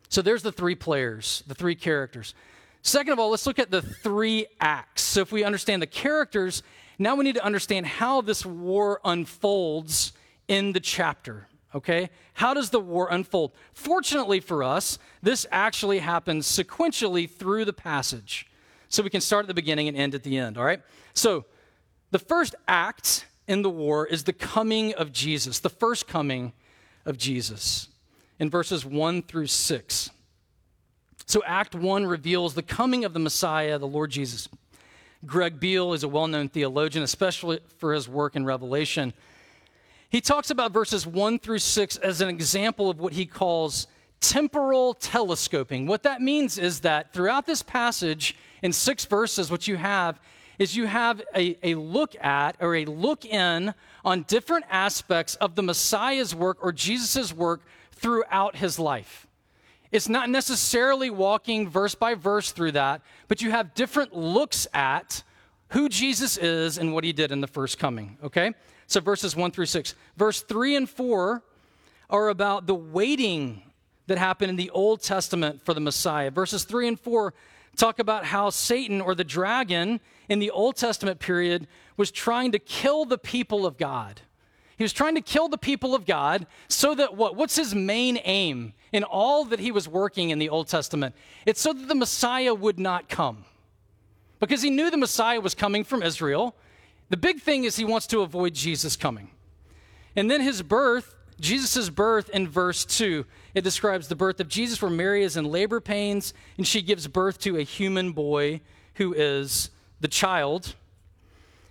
So 0.10 0.22
there's 0.22 0.44
the 0.44 0.52
three 0.52 0.76
players, 0.76 1.42
the 1.48 1.56
three 1.56 1.74
characters. 1.74 2.36
Second 2.84 3.14
of 3.14 3.18
all, 3.18 3.32
let's 3.32 3.48
look 3.48 3.58
at 3.58 3.72
the 3.72 3.82
three 3.82 4.46
acts. 4.62 5.02
So 5.02 5.22
if 5.22 5.32
we 5.32 5.44
understand 5.44 5.82
the 5.82 5.88
characters, 5.88 6.62
now 7.00 7.16
we 7.16 7.24
need 7.24 7.34
to 7.34 7.44
understand 7.44 7.88
how 7.88 8.22
this 8.22 8.46
war 8.46 9.02
unfolds 9.04 10.14
in 10.48 10.72
the 10.72 10.80
chapter. 10.80 11.48
Okay? 11.74 12.12
How 12.34 12.54
does 12.54 12.70
the 12.70 12.80
war 12.80 13.08
unfold? 13.10 13.54
Fortunately 13.74 14.40
for 14.40 14.64
us, 14.64 15.00
this 15.24 15.48
actually 15.52 15.98
happens 15.98 16.46
sequentially 16.48 17.28
through 17.28 17.66
the 17.66 17.74
passage 17.74 18.46
so 18.90 19.04
we 19.04 19.10
can 19.10 19.22
start 19.22 19.44
at 19.44 19.48
the 19.48 19.54
beginning 19.54 19.88
and 19.88 19.96
end 19.96 20.16
at 20.16 20.24
the 20.24 20.38
end, 20.38 20.58
all 20.58 20.66
right? 20.66 20.82
So, 21.14 21.46
the 22.12 22.20
first 22.20 22.56
act 22.68 23.28
in 23.48 23.62
the 23.62 23.70
war 23.70 24.06
is 24.06 24.24
the 24.24 24.34
coming 24.34 24.94
of 24.96 25.12
Jesus, 25.12 25.60
the 25.60 25.70
first 25.70 26.08
coming 26.08 26.54
of 27.06 27.18
Jesus 27.18 27.88
in 28.40 28.50
verses 28.50 28.86
1 28.86 29.24
through 29.24 29.48
6. 29.48 30.10
So, 31.26 31.44
Act 31.46 31.76
1 31.76 32.06
reveals 32.08 32.56
the 32.56 32.64
coming 32.64 33.06
of 33.06 33.14
the 33.14 33.20
Messiah, 33.20 33.78
the 33.78 33.88
Lord 33.88 34.10
Jesus. 34.10 34.50
Greg 35.26 35.60
Beale 35.60 35.94
is 35.94 36.04
a 36.04 36.08
well 36.08 36.28
known 36.28 36.50
theologian, 36.50 37.04
especially 37.04 37.60
for 37.78 37.94
his 37.94 38.10
work 38.10 38.36
in 38.36 38.46
Revelation. 38.46 39.14
He 40.10 40.22
talks 40.22 40.50
about 40.50 40.72
verses 40.72 41.06
1 41.06 41.40
through 41.40 41.60
6 41.60 41.98
as 41.98 42.22
an 42.22 42.30
example 42.30 42.90
of 42.90 43.00
what 43.00 43.14
he 43.14 43.28
calls 43.28 43.86
temporal 44.22 44.96
telescoping. 44.96 45.86
What 45.86 46.04
that 46.04 46.22
means 46.22 46.58
is 46.58 46.80
that 46.82 47.14
throughout 47.14 47.46
this 47.46 47.62
passage, 47.62 48.36
in 48.62 48.74
six 48.74 49.06
verses, 49.06 49.50
what 49.50 49.68
you 49.68 49.78
have 49.78 50.20
is 50.58 50.76
you 50.76 50.86
have 50.86 51.22
a, 51.36 51.58
a 51.64 51.76
look 51.76 52.16
at 52.24 52.58
or 52.60 52.76
a 52.76 52.86
look 52.86 53.26
in 53.26 53.74
on 54.04 54.24
different 54.24 54.66
aspects 54.70 55.36
of 55.36 55.56
the 55.56 55.64
Messiah's 55.64 56.36
work 56.36 56.58
or 56.62 56.72
Jesus' 56.72 57.34
work 57.34 57.62
throughout 57.94 58.58
his 58.58 58.78
life. 58.78 59.26
It's 59.92 60.10
not 60.10 60.30
necessarily 60.30 61.10
walking 61.10 61.68
verse 61.68 61.96
by 61.96 62.14
verse 62.14 62.52
through 62.52 62.74
that, 62.74 63.02
but 63.28 63.42
you 63.42 63.52
have 63.52 63.74
different 63.74 64.16
looks 64.16 64.68
at 64.74 65.24
who 65.70 65.90
Jesus 65.90 66.38
is 66.38 66.78
and 66.78 66.94
what 66.94 67.04
he 67.04 67.14
did 67.14 67.32
in 67.32 67.42
the 67.42 67.48
first 67.48 67.80
coming, 67.80 68.18
okay? 68.24 68.54
So 68.88 69.00
verses 69.00 69.36
1 69.36 69.52
through 69.52 69.68
6. 69.68 69.96
Verse 70.18 70.42
3 70.42 70.76
and 70.76 70.90
4 70.90 71.42
are 72.10 72.30
about 72.30 72.68
the 72.68 72.76
waiting 72.76 73.62
that 74.08 74.18
happened 74.18 74.50
in 74.50 74.56
the 74.56 74.72
Old 74.72 75.02
Testament 75.02 75.64
for 75.64 75.74
the 75.74 75.80
Messiah. 75.80 76.32
Verses 76.32 76.64
3 76.64 76.90
and 76.90 77.00
4 77.00 77.34
talk 77.76 78.00
about 78.00 78.26
how 78.26 78.50
Satan 78.50 79.02
or 79.02 79.16
the 79.16 79.24
dragon 79.24 80.00
in 80.28 80.40
the 80.40 80.52
Old 80.52 80.76
Testament 80.76 81.20
period 81.20 81.68
was 81.98 82.12
trying 82.12 82.52
to 82.52 82.60
kill 82.60 83.06
the 83.06 83.18
people 83.18 83.66
of 83.66 83.78
God. 83.78 84.22
He 84.78 84.84
was 84.84 84.94
trying 84.94 85.16
to 85.16 85.22
kill 85.22 85.50
the 85.50 85.58
people 85.58 85.94
of 85.94 86.06
God 86.06 86.48
so 86.70 86.96
that 86.96 87.16
what? 87.16 87.36
What's 87.36 87.58
his 87.58 87.76
main 87.76 88.18
aim 88.24 88.74
in 88.94 89.04
all 89.04 89.44
that 89.46 89.60
he 89.60 89.72
was 89.72 89.90
working 89.90 90.30
in 90.30 90.40
the 90.40 90.48
Old 90.48 90.70
Testament? 90.70 91.16
It's 91.46 91.60
so 91.60 91.74
that 91.74 91.88
the 91.88 91.96
Messiah 91.96 92.54
would 92.54 92.80
not 92.80 93.10
come. 93.10 93.44
Because 94.40 94.62
he 94.62 94.70
knew 94.70 94.90
the 94.90 94.96
Messiah 94.96 95.42
was 95.42 95.54
coming 95.54 95.84
from 95.84 96.02
Israel. 96.02 96.56
The 97.10 97.18
big 97.18 97.42
thing 97.42 97.66
is 97.66 97.76
he 97.76 97.84
wants 97.84 98.08
to 98.08 98.22
avoid 98.22 98.54
Jesus 98.54 98.96
coming. 98.96 99.32
And 100.16 100.32
then 100.32 100.40
his 100.40 100.62
birth, 100.62 101.14
Jesus' 101.40 101.90
birth 101.90 102.30
in 102.30 102.48
verse 102.48 102.86
2, 102.86 103.26
it 103.54 103.64
describes 103.64 104.08
the 104.08 104.16
birth 104.16 104.40
of 104.40 104.48
Jesus 104.48 104.82
where 104.82 104.92
Mary 104.92 105.24
is 105.24 105.38
in 105.38 105.46
labor 105.46 105.80
pains 105.80 106.34
and 106.58 106.68
she 106.68 106.82
gives 106.82 107.08
birth 107.08 107.40
to 107.40 107.58
a 107.58 107.64
human 107.64 108.12
boy 108.12 108.62
who 108.96 109.14
is 109.14 109.70
the 110.00 110.08
child. 110.08 110.76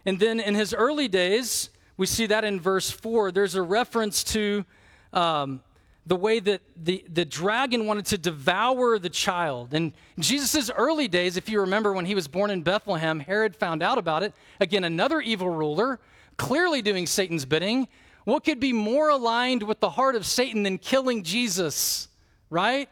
And 0.06 0.18
then 0.18 0.40
in 0.40 0.54
his 0.54 0.72
early 0.72 1.08
days, 1.08 1.70
we 1.96 2.06
see 2.06 2.26
that 2.26 2.44
in 2.44 2.60
verse 2.60 2.90
4. 2.90 3.32
There's 3.32 3.54
a 3.54 3.62
reference 3.62 4.24
to 4.24 4.64
um, 5.12 5.60
the 6.06 6.16
way 6.16 6.40
that 6.40 6.62
the, 6.76 7.04
the 7.12 7.24
dragon 7.24 7.86
wanted 7.86 8.06
to 8.06 8.18
devour 8.18 8.98
the 8.98 9.10
child. 9.10 9.74
And 9.74 9.92
Jesus' 10.18 10.70
early 10.70 11.08
days, 11.08 11.36
if 11.36 11.50
you 11.50 11.60
remember 11.60 11.92
when 11.92 12.06
he 12.06 12.14
was 12.14 12.26
born 12.26 12.50
in 12.50 12.62
Bethlehem, 12.62 13.20
Herod 13.20 13.54
found 13.54 13.82
out 13.82 13.98
about 13.98 14.22
it. 14.22 14.32
Again, 14.60 14.84
another 14.84 15.20
evil 15.20 15.50
ruler, 15.50 16.00
clearly 16.38 16.80
doing 16.80 17.06
Satan's 17.06 17.44
bidding. 17.44 17.88
What 18.28 18.44
could 18.44 18.60
be 18.60 18.74
more 18.74 19.08
aligned 19.08 19.62
with 19.62 19.80
the 19.80 19.88
heart 19.88 20.14
of 20.14 20.26
Satan 20.26 20.62
than 20.62 20.76
killing 20.76 21.22
Jesus, 21.22 22.08
right? 22.50 22.86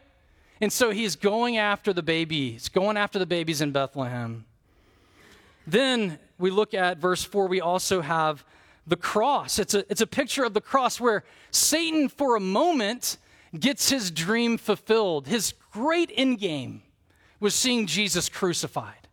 And 0.59 0.73
so 0.73 0.89
he's 0.89 1.15
going 1.15 1.57
after 1.57 1.93
the 1.93 2.01
baby. 2.01 2.53
He's 2.53 2.69
going 2.69 2.97
after 2.97 3.19
the 3.19 3.27
babies 3.27 3.61
in 3.61 3.71
Bethlehem. 3.71 4.45
Then 5.67 6.17
we 6.39 6.49
look 6.49 6.73
at 6.73 6.97
verse 6.97 7.23
4, 7.23 7.45
we 7.45 7.61
also 7.61 8.01
have 8.01 8.43
the 8.87 8.95
cross. 8.95 9.59
It's 9.59 9.75
a, 9.75 9.85
it's 9.91 10.01
a 10.01 10.07
picture 10.07 10.43
of 10.43 10.55
the 10.55 10.59
cross 10.59 10.99
where 10.99 11.23
Satan, 11.51 12.09
for 12.09 12.35
a 12.35 12.39
moment, 12.39 13.19
gets 13.59 13.91
his 13.91 14.09
dream 14.09 14.57
fulfilled. 14.57 15.27
His 15.27 15.53
great 15.71 16.11
end 16.15 16.39
game 16.39 16.81
was 17.39 17.53
seeing 17.53 17.85
Jesus 17.85 18.27
crucified. 18.27 19.07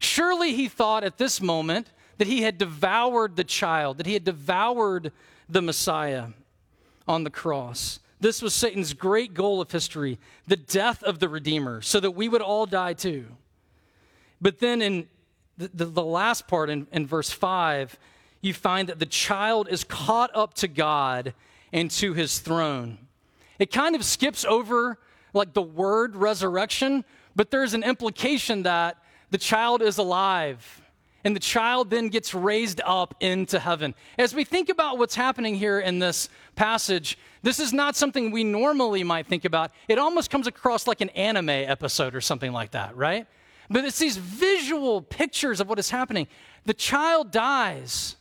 Surely 0.00 0.52
he 0.52 0.66
thought 0.66 1.04
at 1.04 1.16
this 1.16 1.40
moment 1.40 1.92
that 2.18 2.26
he 2.26 2.42
had 2.42 2.58
devoured 2.58 3.36
the 3.36 3.44
child, 3.44 3.98
that 3.98 4.06
he 4.06 4.14
had 4.14 4.24
devoured 4.24 5.12
the 5.52 5.62
Messiah 5.62 6.28
on 7.08 7.24
the 7.24 7.30
cross. 7.30 8.00
This 8.20 8.42
was 8.42 8.54
Satan's 8.54 8.92
great 8.92 9.34
goal 9.34 9.60
of 9.60 9.70
history 9.70 10.18
the 10.46 10.56
death 10.56 11.02
of 11.02 11.18
the 11.18 11.28
Redeemer, 11.28 11.80
so 11.80 12.00
that 12.00 12.12
we 12.12 12.28
would 12.28 12.42
all 12.42 12.66
die 12.66 12.92
too. 12.92 13.26
But 14.40 14.58
then 14.58 14.82
in 14.82 15.08
the, 15.56 15.70
the, 15.72 15.84
the 15.86 16.04
last 16.04 16.46
part, 16.48 16.70
in, 16.70 16.86
in 16.92 17.06
verse 17.06 17.30
5, 17.30 17.98
you 18.40 18.54
find 18.54 18.88
that 18.88 18.98
the 18.98 19.06
child 19.06 19.68
is 19.70 19.84
caught 19.84 20.30
up 20.34 20.54
to 20.54 20.68
God 20.68 21.34
and 21.72 21.90
to 21.92 22.14
his 22.14 22.38
throne. 22.38 22.98
It 23.58 23.70
kind 23.70 23.94
of 23.94 24.04
skips 24.04 24.44
over 24.44 24.98
like 25.34 25.52
the 25.52 25.62
word 25.62 26.16
resurrection, 26.16 27.04
but 27.36 27.50
there's 27.50 27.74
an 27.74 27.82
implication 27.82 28.62
that 28.62 28.96
the 29.30 29.38
child 29.38 29.82
is 29.82 29.98
alive 29.98 30.82
and 31.24 31.36
the 31.36 31.40
child 31.40 31.90
then 31.90 32.08
gets 32.08 32.34
raised 32.34 32.80
up 32.84 33.14
into 33.20 33.58
heaven. 33.58 33.94
As 34.18 34.34
we 34.34 34.44
think 34.44 34.68
about 34.68 34.98
what's 34.98 35.14
happening 35.14 35.54
here 35.54 35.80
in 35.80 35.98
this 35.98 36.28
passage, 36.56 37.18
this 37.42 37.60
is 37.60 37.72
not 37.72 37.96
something 37.96 38.30
we 38.30 38.44
normally 38.44 39.04
might 39.04 39.26
think 39.26 39.44
about. 39.44 39.70
It 39.88 39.98
almost 39.98 40.30
comes 40.30 40.46
across 40.46 40.86
like 40.86 41.00
an 41.00 41.10
anime 41.10 41.50
episode 41.50 42.14
or 42.14 42.20
something 42.20 42.52
like 42.52 42.70
that, 42.72 42.96
right? 42.96 43.26
But 43.68 43.84
it's 43.84 43.98
these 43.98 44.16
visual 44.16 45.02
pictures 45.02 45.60
of 45.60 45.68
what 45.68 45.78
is 45.78 45.90
happening. 45.90 46.26
The 46.64 46.74
child 46.74 47.30
dies, 47.30 48.16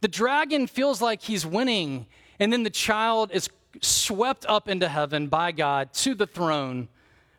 the 0.00 0.08
dragon 0.08 0.66
feels 0.66 1.00
like 1.00 1.22
he's 1.22 1.44
winning, 1.44 2.06
and 2.38 2.52
then 2.52 2.62
the 2.62 2.70
child 2.70 3.30
is 3.32 3.48
swept 3.80 4.46
up 4.46 4.68
into 4.68 4.88
heaven 4.88 5.28
by 5.28 5.52
God 5.52 5.92
to 5.92 6.14
the 6.14 6.26
throne 6.26 6.88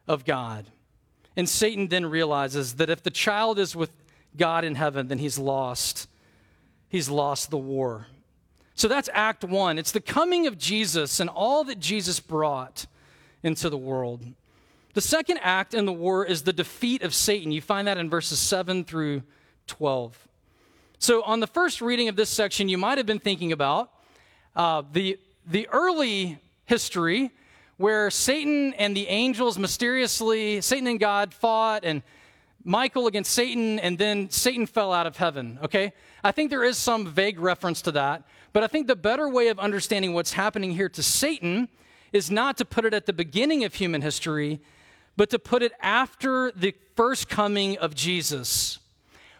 of 0.07 0.25
God. 0.25 0.65
And 1.35 1.47
Satan 1.47 1.87
then 1.87 2.05
realizes 2.05 2.75
that 2.75 2.89
if 2.89 3.03
the 3.03 3.11
child 3.11 3.59
is 3.59 3.75
with 3.75 3.91
God 4.37 4.63
in 4.63 4.75
heaven, 4.75 5.07
then 5.07 5.17
he's 5.17 5.37
lost. 5.37 6.07
He's 6.87 7.09
lost 7.09 7.51
the 7.51 7.57
war. 7.57 8.07
So 8.75 8.87
that's 8.87 9.09
Act 9.13 9.43
One. 9.43 9.77
It's 9.77 9.91
the 9.91 10.01
coming 10.01 10.47
of 10.47 10.57
Jesus 10.57 11.19
and 11.19 11.29
all 11.29 11.63
that 11.65 11.79
Jesus 11.79 12.19
brought 12.19 12.85
into 13.43 13.69
the 13.69 13.77
world. 13.77 14.23
The 14.93 15.01
second 15.01 15.39
act 15.39 15.73
in 15.73 15.85
the 15.85 15.93
war 15.93 16.25
is 16.25 16.43
the 16.43 16.53
defeat 16.53 17.03
of 17.03 17.13
Satan. 17.13 17.51
You 17.51 17.61
find 17.61 17.87
that 17.87 17.97
in 17.97 18.09
verses 18.09 18.39
7 18.39 18.83
through 18.83 19.23
12. 19.67 20.27
So, 20.97 21.23
on 21.23 21.39
the 21.39 21.47
first 21.47 21.79
reading 21.79 22.09
of 22.09 22.15
this 22.15 22.29
section, 22.29 22.67
you 22.67 22.77
might 22.77 22.97
have 22.97 23.05
been 23.05 23.19
thinking 23.19 23.51
about 23.51 23.91
uh, 24.55 24.83
the, 24.91 25.19
the 25.45 25.67
early 25.69 26.39
history 26.65 27.31
where 27.77 28.09
Satan 28.11 28.73
and 28.73 28.95
the 28.95 29.07
angels 29.07 29.57
mysteriously, 29.57 30.59
Satan 30.59 30.87
and 30.87 30.99
God 30.99 31.33
fought, 31.33 31.85
and 31.85 32.01
Michael 32.69 33.07
against 33.07 33.31
Satan, 33.31 33.79
and 33.79 33.97
then 33.97 34.29
Satan 34.29 34.67
fell 34.67 34.93
out 34.93 35.07
of 35.07 35.17
heaven, 35.17 35.57
okay? 35.63 35.91
I 36.23 36.31
think 36.31 36.51
there 36.51 36.63
is 36.63 36.77
some 36.77 37.07
vague 37.07 37.39
reference 37.39 37.81
to 37.81 37.91
that, 37.93 38.27
but 38.53 38.63
I 38.63 38.67
think 38.67 38.85
the 38.85 38.95
better 38.95 39.27
way 39.27 39.47
of 39.47 39.57
understanding 39.57 40.13
what's 40.13 40.33
happening 40.33 40.73
here 40.73 40.87
to 40.89 41.01
Satan 41.01 41.67
is 42.13 42.29
not 42.29 42.57
to 42.57 42.65
put 42.65 42.85
it 42.85 42.93
at 42.93 43.07
the 43.07 43.11
beginning 43.11 43.63
of 43.63 43.73
human 43.73 44.03
history, 44.03 44.59
but 45.17 45.31
to 45.31 45.39
put 45.39 45.63
it 45.63 45.71
after 45.81 46.51
the 46.51 46.75
first 46.95 47.27
coming 47.27 47.75
of 47.79 47.95
Jesus. 47.95 48.77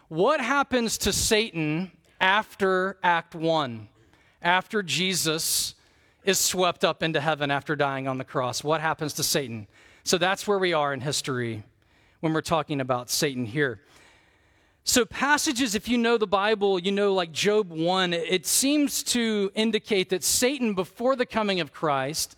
What 0.08 0.40
happens 0.40 0.98
to 0.98 1.12
Satan 1.12 1.92
after 2.20 2.98
Act 3.00 3.36
1? 3.36 3.88
After 4.42 4.82
Jesus 4.82 5.76
is 6.24 6.40
swept 6.40 6.84
up 6.84 7.00
into 7.00 7.20
heaven 7.20 7.52
after 7.52 7.76
dying 7.76 8.08
on 8.08 8.18
the 8.18 8.24
cross? 8.24 8.64
What 8.64 8.80
happens 8.80 9.12
to 9.14 9.22
Satan? 9.22 9.68
So 10.02 10.18
that's 10.18 10.48
where 10.48 10.58
we 10.58 10.72
are 10.72 10.92
in 10.92 11.00
history 11.00 11.62
when 12.20 12.32
we're 12.32 12.40
talking 12.40 12.80
about 12.80 13.10
Satan 13.10 13.44
here. 13.44 13.80
So, 14.84 15.04
passages, 15.04 15.74
if 15.74 15.88
you 15.88 15.98
know 15.98 16.16
the 16.16 16.26
Bible, 16.26 16.78
you 16.78 16.92
know, 16.92 17.12
like 17.12 17.32
Job 17.32 17.70
1, 17.70 18.12
it 18.12 18.46
seems 18.46 19.02
to 19.04 19.52
indicate 19.54 20.08
that 20.10 20.24
Satan, 20.24 20.74
before 20.74 21.16
the 21.16 21.26
coming 21.26 21.60
of 21.60 21.72
Christ, 21.72 22.36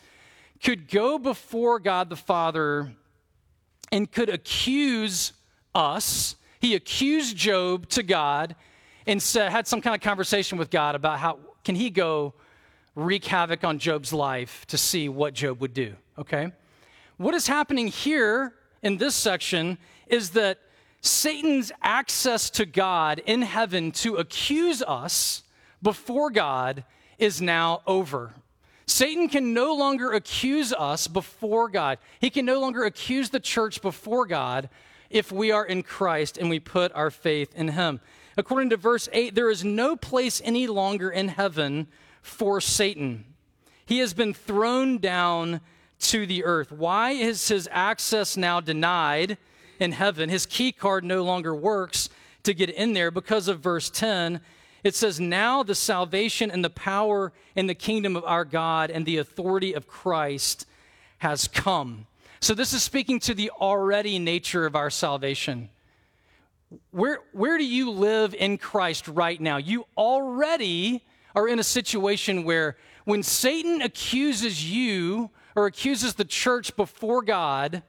could 0.62 0.88
go 0.88 1.18
before 1.18 1.79
God 1.79 2.11
the 2.11 2.16
Father 2.16 2.92
and 3.90 4.11
could 4.11 4.29
accuse 4.29 5.33
us 5.75 6.37
he 6.62 6.77
accused 6.77 7.37
Job 7.37 7.88
to 7.88 8.05
God 8.05 8.55
and 9.05 9.21
said, 9.21 9.51
had 9.51 9.66
some 9.66 9.83
kind 9.83 9.97
of 9.97 10.01
conversation 10.01 10.59
with 10.59 10.71
God 10.71 10.95
about 10.95 11.18
how 11.18 11.40
can 11.64 11.75
he 11.75 11.90
go 11.90 12.35
wreak 12.95 13.25
havoc 13.25 13.64
on 13.64 13.81
Job's 13.81 14.12
life 14.12 14.64
to 14.68 14.79
see 14.79 15.09
what 15.09 15.35
Job 15.35 15.61
would 15.61 15.75
do. 15.75 15.97
Okay? 16.16 16.53
What 17.16 17.35
is 17.35 17.49
happening 17.49 17.88
here 17.88 18.55
in 18.83 18.97
this 18.99 19.14
section 19.14 19.79
is 20.07 20.31
that 20.31 20.59
Satan's 21.01 21.73
access 21.83 22.51
to 22.51 22.66
God 22.66 23.21
in 23.27 23.42
heaven 23.42 23.92
to 23.92 24.16
accuse 24.16 24.83
us 24.83 25.42
before 25.83 26.31
God 26.31 26.85
is 27.18 27.40
now 27.40 27.83
over. 27.87 28.35
Satan 28.87 29.29
can 29.29 29.55
no 29.55 29.75
longer 29.75 30.12
accuse 30.12 30.73
us 30.73 31.09
before 31.09 31.68
God. 31.68 31.99
He 32.21 32.31
can 32.31 32.45
no 32.45 32.61
longer 32.61 32.85
accuse 32.85 33.31
the 33.31 33.40
church 33.40 33.81
before 33.81 34.27
God 34.27 34.68
if 35.09 35.33
we 35.33 35.51
are 35.51 35.64
in 35.64 35.83
Christ 35.83 36.37
and 36.37 36.51
we 36.51 36.61
put 36.61 36.92
our 36.95 37.11
faith 37.11 37.55
in 37.55 37.68
Him. 37.68 38.01
According 38.37 38.71
to 38.71 38.77
verse 38.77 39.09
8, 39.12 39.35
there 39.35 39.51
is 39.51 39.64
no 39.64 39.97
place 39.97 40.40
any 40.45 40.66
longer 40.66 41.11
in 41.11 41.29
heaven 41.29 41.87
for 42.23 42.61
Satan. 42.61 43.25
He 43.85 43.99
has 43.99 44.14
been 44.14 44.35
thrown 44.35 44.99
down 44.99 45.61
to 46.10 46.26
the 46.26 46.44
earth. 46.44 46.72
Why 46.72 47.12
is 47.12 47.48
his 47.48 47.68
access 47.70 48.36
now 48.36 48.60
denied 48.60 49.38
in 49.78 49.92
heaven? 49.92 50.28
His 50.28 50.46
key 50.46 50.72
card 50.72 51.04
no 51.04 51.22
longer 51.22 51.54
works 51.54 52.08
to 52.42 52.54
get 52.54 52.70
in 52.70 52.92
there 52.92 53.10
because 53.10 53.48
of 53.48 53.60
verse 53.60 53.90
10. 53.90 54.40
It 54.84 54.94
says, 54.94 55.20
Now 55.20 55.62
the 55.62 55.74
salvation 55.74 56.50
and 56.50 56.64
the 56.64 56.70
power 56.70 57.32
and 57.54 57.68
the 57.68 57.74
kingdom 57.74 58.16
of 58.16 58.24
our 58.24 58.44
God 58.44 58.90
and 58.90 59.06
the 59.06 59.18
authority 59.18 59.72
of 59.74 59.86
Christ 59.86 60.66
has 61.18 61.46
come. 61.46 62.06
So 62.40 62.54
this 62.54 62.72
is 62.72 62.82
speaking 62.82 63.20
to 63.20 63.34
the 63.34 63.50
already 63.50 64.18
nature 64.18 64.66
of 64.66 64.74
our 64.74 64.90
salvation. 64.90 65.68
Where, 66.90 67.20
where 67.32 67.58
do 67.58 67.64
you 67.64 67.90
live 67.90 68.34
in 68.34 68.58
Christ 68.58 69.06
right 69.06 69.40
now? 69.40 69.58
You 69.58 69.86
already 69.96 71.04
are 71.36 71.46
in 71.46 71.58
a 71.58 71.64
situation 71.64 72.44
where 72.44 72.76
when 73.04 73.22
Satan 73.22 73.82
accuses 73.82 74.68
you 74.68 75.30
or 75.54 75.66
accuses 75.66 76.14
the 76.14 76.24
church 76.24 76.76
before 76.76 77.22
God, 77.22 77.82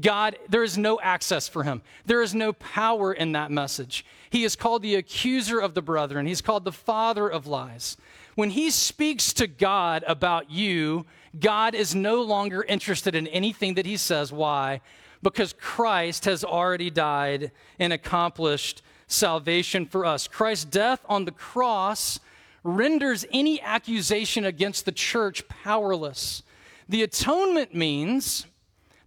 God, 0.00 0.36
there 0.48 0.64
is 0.64 0.76
no 0.76 1.00
access 1.00 1.46
for 1.46 1.62
him. 1.62 1.82
There 2.04 2.22
is 2.22 2.34
no 2.34 2.52
power 2.52 3.12
in 3.12 3.32
that 3.32 3.50
message. 3.50 4.04
He 4.30 4.44
is 4.44 4.56
called 4.56 4.82
the 4.82 4.96
accuser 4.96 5.60
of 5.60 5.74
the 5.74 5.82
brethren, 5.82 6.26
he's 6.26 6.40
called 6.40 6.64
the 6.64 6.72
father 6.72 7.28
of 7.28 7.46
lies. 7.46 7.96
When 8.34 8.50
he 8.50 8.70
speaks 8.70 9.32
to 9.34 9.46
God 9.46 10.04
about 10.08 10.50
you, 10.50 11.06
God 11.38 11.74
is 11.74 11.94
no 11.94 12.22
longer 12.22 12.64
interested 12.64 13.14
in 13.14 13.28
anything 13.28 13.74
that 13.74 13.86
he 13.86 13.96
says. 13.96 14.32
Why? 14.32 14.80
Because 15.22 15.52
Christ 15.52 16.24
has 16.24 16.44
already 16.44 16.90
died 16.90 17.52
and 17.78 17.92
accomplished 17.92 18.82
salvation 19.06 19.86
for 19.86 20.04
us. 20.04 20.26
Christ's 20.26 20.64
death 20.64 21.00
on 21.08 21.24
the 21.24 21.32
cross 21.32 22.18
renders 22.64 23.24
any 23.32 23.60
accusation 23.60 24.44
against 24.44 24.84
the 24.84 24.92
church 24.92 25.46
powerless. 25.48 26.42
The 26.88 27.02
atonement 27.02 27.74
means, 27.74 28.46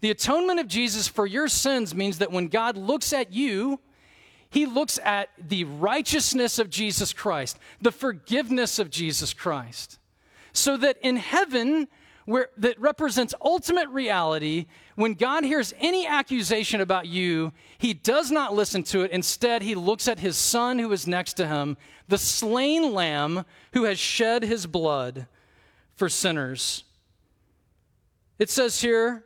the 0.02 0.12
atonement 0.12 0.60
of 0.60 0.68
Jesus 0.68 1.08
for 1.08 1.26
your 1.26 1.48
sins 1.48 1.94
means 1.94 2.20
that 2.20 2.32
when 2.32 2.48
God 2.48 2.78
looks 2.78 3.14
at 3.14 3.32
you, 3.32 3.80
he 4.50 4.66
looks 4.66 5.00
at 5.04 5.30
the 5.38 5.66
righteousness 5.66 6.60
of 6.60 6.70
Jesus 6.70 7.14
Christ, 7.14 7.60
the 7.82 7.92
forgiveness 7.92 8.80
of 8.80 8.90
Jesus 8.90 9.34
Christ. 9.34 10.00
So 10.54 10.78
that 10.78 10.98
in 11.02 11.18
heaven, 11.18 11.88
where 12.26 12.50
that 12.58 12.80
represents 12.80 13.34
ultimate 13.42 13.90
reality, 13.90 14.66
when 14.96 15.14
God 15.14 15.44
hears 15.44 15.74
any 15.80 16.08
accusation 16.08 16.82
about 16.82 17.08
you, 17.08 17.54
he 17.78 17.94
does 17.94 18.32
not 18.32 18.54
listen 18.54 18.84
to 18.84 19.02
it. 19.02 19.12
Instead, 19.12 19.62
he 19.62 19.76
looks 19.76 20.08
at 20.08 20.20
his 20.20 20.38
son 20.38 20.80
who 20.80 20.92
is 20.92 21.08
next 21.08 21.34
to 21.36 21.48
him, 21.48 21.78
the 22.08 22.18
slain 22.18 22.94
lamb 22.94 23.46
who 23.74 23.84
has 23.84 24.00
shed 24.00 24.44
his 24.44 24.66
blood 24.66 25.28
for 25.96 26.10
sinners. 26.10 26.84
It 28.40 28.50
says 28.50 28.82
here 28.82 29.24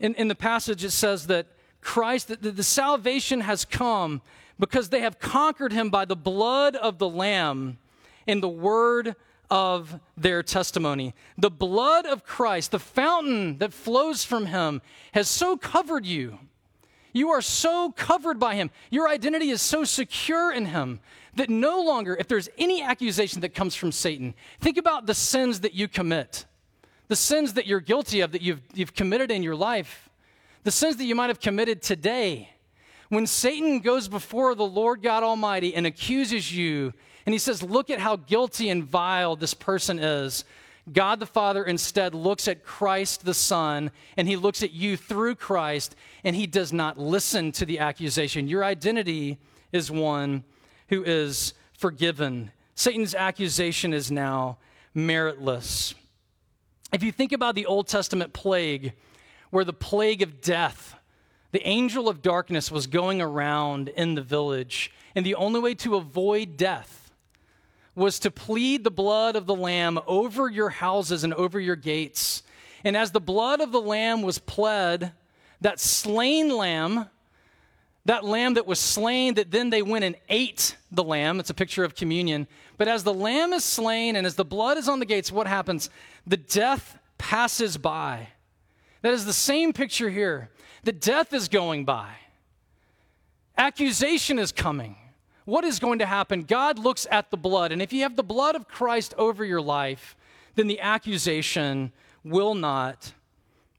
in, 0.00 0.14
in 0.14 0.28
the 0.28 0.34
passage, 0.34 0.84
it 0.84 0.90
says 0.90 1.26
that 1.26 1.46
Christ, 1.80 2.28
that 2.28 2.42
the, 2.42 2.50
the 2.50 2.62
salvation 2.62 3.42
has 3.42 3.64
come 3.64 4.22
because 4.58 4.88
they 4.88 5.00
have 5.00 5.18
conquered 5.18 5.72
him 5.72 5.90
by 5.90 6.04
the 6.04 6.16
blood 6.16 6.76
of 6.76 6.98
the 6.98 7.08
Lamb 7.08 7.78
and 8.26 8.42
the 8.42 8.48
word 8.48 9.14
of 9.50 10.00
their 10.16 10.42
testimony. 10.42 11.14
The 11.38 11.50
blood 11.50 12.06
of 12.06 12.24
Christ, 12.24 12.72
the 12.72 12.78
fountain 12.78 13.58
that 13.58 13.72
flows 13.72 14.24
from 14.24 14.46
him, 14.46 14.82
has 15.12 15.28
so 15.28 15.56
covered 15.56 16.04
you. 16.04 16.38
You 17.12 17.30
are 17.30 17.42
so 17.42 17.92
covered 17.92 18.38
by 18.38 18.56
him. 18.56 18.70
Your 18.90 19.08
identity 19.08 19.50
is 19.50 19.62
so 19.62 19.84
secure 19.84 20.52
in 20.52 20.66
him 20.66 21.00
that 21.36 21.48
no 21.48 21.80
longer, 21.80 22.16
if 22.18 22.28
there's 22.28 22.48
any 22.58 22.82
accusation 22.82 23.40
that 23.42 23.54
comes 23.54 23.74
from 23.74 23.92
Satan, 23.92 24.34
think 24.60 24.76
about 24.76 25.06
the 25.06 25.14
sins 25.14 25.60
that 25.60 25.74
you 25.74 25.86
commit 25.88 26.46
the 27.08 27.16
sins 27.16 27.54
that 27.54 27.66
you're 27.66 27.80
guilty 27.80 28.20
of 28.20 28.32
that 28.32 28.42
you've, 28.42 28.60
you've 28.74 28.94
committed 28.94 29.30
in 29.30 29.42
your 29.42 29.56
life, 29.56 30.08
the 30.64 30.70
sins 30.70 30.96
that 30.96 31.04
you 31.04 31.14
might 31.14 31.28
have 31.28 31.40
committed 31.40 31.82
today. 31.82 32.50
When 33.08 33.26
Satan 33.26 33.80
goes 33.80 34.08
before 34.08 34.54
the 34.54 34.66
Lord 34.66 35.02
God 35.02 35.22
Almighty 35.22 35.74
and 35.74 35.86
accuses 35.86 36.54
you, 36.54 36.92
and 37.24 37.32
he 37.32 37.38
says, 37.38 37.62
Look 37.62 37.90
at 37.90 38.00
how 38.00 38.16
guilty 38.16 38.68
and 38.70 38.84
vile 38.84 39.36
this 39.36 39.54
person 39.54 39.98
is. 39.98 40.44
God 40.92 41.18
the 41.18 41.26
Father 41.26 41.64
instead 41.64 42.14
looks 42.14 42.46
at 42.46 42.64
Christ 42.64 43.24
the 43.24 43.34
Son, 43.34 43.90
and 44.16 44.28
he 44.28 44.36
looks 44.36 44.62
at 44.62 44.72
you 44.72 44.96
through 44.96 45.34
Christ, 45.34 45.96
and 46.22 46.36
he 46.36 46.46
does 46.46 46.72
not 46.72 46.96
listen 46.96 47.50
to 47.52 47.66
the 47.66 47.80
accusation. 47.80 48.46
Your 48.46 48.64
identity 48.64 49.38
is 49.72 49.90
one 49.90 50.44
who 50.88 51.02
is 51.02 51.54
forgiven. 51.76 52.52
Satan's 52.76 53.14
accusation 53.14 53.92
is 53.92 54.10
now 54.12 54.58
meritless. 54.94 55.94
If 56.92 57.02
you 57.02 57.10
think 57.10 57.32
about 57.32 57.54
the 57.54 57.66
Old 57.66 57.88
Testament 57.88 58.32
plague, 58.32 58.92
where 59.50 59.64
the 59.64 59.72
plague 59.72 60.22
of 60.22 60.40
death, 60.40 60.94
the 61.52 61.66
angel 61.66 62.08
of 62.08 62.22
darkness 62.22 62.70
was 62.70 62.86
going 62.86 63.20
around 63.20 63.88
in 63.88 64.14
the 64.14 64.22
village, 64.22 64.92
and 65.14 65.26
the 65.26 65.34
only 65.34 65.58
way 65.58 65.74
to 65.74 65.96
avoid 65.96 66.56
death 66.56 67.10
was 67.94 68.18
to 68.20 68.30
plead 68.30 68.84
the 68.84 68.90
blood 68.90 69.34
of 69.34 69.46
the 69.46 69.54
Lamb 69.54 69.98
over 70.06 70.48
your 70.48 70.68
houses 70.68 71.24
and 71.24 71.32
over 71.34 71.58
your 71.58 71.76
gates. 71.76 72.42
And 72.84 72.96
as 72.96 73.10
the 73.10 73.20
blood 73.20 73.60
of 73.60 73.72
the 73.72 73.80
Lamb 73.80 74.22
was 74.22 74.38
pled, 74.38 75.12
that 75.62 75.80
slain 75.80 76.54
lamb, 76.54 77.06
that 78.04 78.24
lamb 78.24 78.54
that 78.54 78.66
was 78.66 78.78
slain, 78.78 79.34
that 79.34 79.50
then 79.50 79.70
they 79.70 79.82
went 79.82 80.04
and 80.04 80.14
ate 80.28 80.76
the 80.92 81.02
lamb, 81.02 81.40
it's 81.40 81.50
a 81.50 81.54
picture 81.54 81.84
of 81.84 81.94
communion. 81.94 82.46
But 82.78 82.88
as 82.88 83.04
the 83.04 83.14
lamb 83.14 83.52
is 83.52 83.64
slain 83.64 84.16
and 84.16 84.26
as 84.26 84.34
the 84.34 84.44
blood 84.44 84.76
is 84.76 84.88
on 84.88 84.98
the 84.98 85.06
gates, 85.06 85.32
what 85.32 85.46
happens? 85.46 85.88
the 86.26 86.36
death 86.36 86.98
passes 87.18 87.76
by. 87.78 88.28
That 89.02 89.14
is 89.14 89.24
the 89.24 89.32
same 89.32 89.72
picture 89.72 90.10
here. 90.10 90.50
The 90.82 90.92
death 90.92 91.32
is 91.32 91.48
going 91.48 91.84
by. 91.84 92.10
Accusation 93.56 94.38
is 94.38 94.52
coming. 94.52 94.96
What 95.44 95.64
is 95.64 95.78
going 95.78 96.00
to 96.00 96.06
happen? 96.06 96.42
God 96.42 96.78
looks 96.78 97.06
at 97.10 97.30
the 97.30 97.36
blood, 97.36 97.70
and 97.70 97.80
if 97.80 97.92
you 97.92 98.02
have 98.02 98.16
the 98.16 98.24
blood 98.24 98.56
of 98.56 98.66
Christ 98.66 99.14
over 99.16 99.44
your 99.44 99.60
life, 99.60 100.16
then 100.56 100.66
the 100.66 100.80
accusation 100.80 101.92
will 102.24 102.54
not 102.54 103.12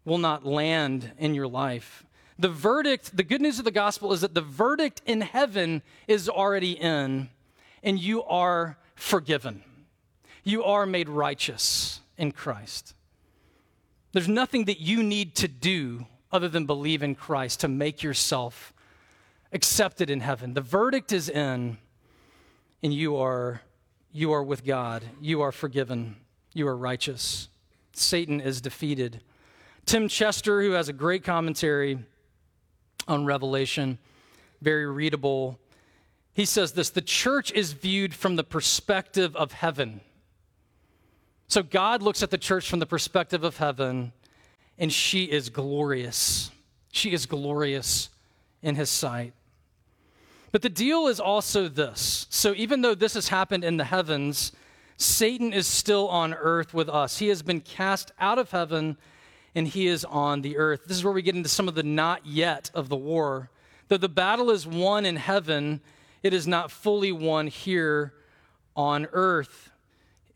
will 0.05 0.17
not 0.17 0.45
land 0.45 1.11
in 1.17 1.35
your 1.35 1.49
life. 1.49 2.05
The 2.39 2.47
verdict, 2.47 3.17
the 3.17 3.23
good 3.23 3.41
news 3.41 3.59
of 3.59 3.65
the 3.65 3.71
gospel 3.71 4.13
is 4.13 4.21
that 4.21 4.33
the 4.33 4.41
verdict 4.41 5.01
in 5.05 5.19
heaven 5.19 5.81
is 6.07 6.29
already 6.29 6.71
in 6.71 7.29
and 7.83 7.99
you 7.99 8.23
are 8.23 8.77
forgiven. 8.97 9.63
You 10.43 10.63
are 10.63 10.85
made 10.85 11.07
righteous 11.07 12.01
in 12.17 12.31
Christ. 12.31 12.93
There's 14.11 14.27
nothing 14.27 14.65
that 14.65 14.81
you 14.81 15.03
need 15.03 15.35
to 15.35 15.47
do 15.47 16.07
other 16.31 16.49
than 16.49 16.65
believe 16.65 17.03
in 17.03 17.15
Christ 17.15 17.61
to 17.61 17.67
make 17.67 18.03
yourself 18.03 18.73
accepted 19.53 20.09
in 20.09 20.19
heaven. 20.19 20.53
The 20.53 20.61
verdict 20.61 21.13
is 21.13 21.29
in, 21.29 21.77
and 22.83 22.93
you 22.93 23.17
are, 23.17 23.61
you 24.11 24.33
are 24.33 24.43
with 24.43 24.65
God. 24.65 25.03
You 25.21 25.41
are 25.41 25.51
forgiven. 25.51 26.17
You 26.53 26.67
are 26.67 26.75
righteous. 26.75 27.49
Satan 27.93 28.41
is 28.41 28.59
defeated. 28.59 29.21
Tim 29.85 30.07
Chester, 30.07 30.61
who 30.61 30.71
has 30.71 30.89
a 30.89 30.93
great 30.93 31.23
commentary 31.23 31.99
on 33.07 33.25
Revelation, 33.25 33.99
very 34.61 34.85
readable, 34.85 35.59
he 36.37 36.45
says 36.45 36.73
this 36.73 36.91
the 36.91 37.01
church 37.01 37.51
is 37.51 37.73
viewed 37.73 38.13
from 38.13 38.35
the 38.35 38.43
perspective 38.43 39.35
of 39.35 39.53
heaven. 39.53 40.01
So 41.47 41.63
God 41.63 42.03
looks 42.03 42.21
at 42.21 42.29
the 42.29 42.37
church 42.37 42.69
from 42.69 42.77
the 42.77 42.85
perspective 42.85 43.43
of 43.43 43.57
heaven, 43.57 44.13
and 44.77 44.93
she 44.93 45.23
is 45.23 45.49
glorious. 45.49 46.51
She 46.91 47.11
is 47.11 47.25
glorious 47.25 48.09
in 48.61 48.75
his 48.75 48.91
sight. 48.91 49.33
But 50.51 50.61
the 50.61 50.69
deal 50.69 51.07
is 51.07 51.19
also 51.19 51.67
this. 51.67 52.27
So 52.29 52.53
even 52.55 52.81
though 52.81 52.93
this 52.93 53.15
has 53.15 53.29
happened 53.29 53.63
in 53.63 53.77
the 53.77 53.85
heavens, 53.85 54.51
Satan 54.95 55.53
is 55.53 55.65
still 55.65 56.07
on 56.07 56.35
earth 56.35 56.71
with 56.71 56.87
us. 56.87 57.17
He 57.17 57.29
has 57.29 57.41
been 57.41 57.61
cast 57.61 58.11
out 58.19 58.37
of 58.37 58.51
heaven 58.51 58.97
and 59.55 59.67
he 59.67 59.87
is 59.87 60.05
on 60.05 60.43
the 60.43 60.57
earth. 60.57 60.85
This 60.85 60.97
is 60.97 61.03
where 61.03 61.13
we 61.13 61.23
get 61.23 61.35
into 61.35 61.49
some 61.49 61.67
of 61.67 61.73
the 61.73 61.81
not 61.81 62.27
yet 62.27 62.69
of 62.75 62.89
the 62.89 62.95
war. 62.95 63.49
Though 63.87 63.97
the 63.97 64.07
battle 64.07 64.51
is 64.51 64.67
won 64.67 65.03
in 65.03 65.15
heaven, 65.15 65.81
it 66.23 66.33
is 66.33 66.47
not 66.47 66.71
fully 66.71 67.11
won 67.11 67.47
here 67.47 68.13
on 68.75 69.07
earth. 69.11 69.69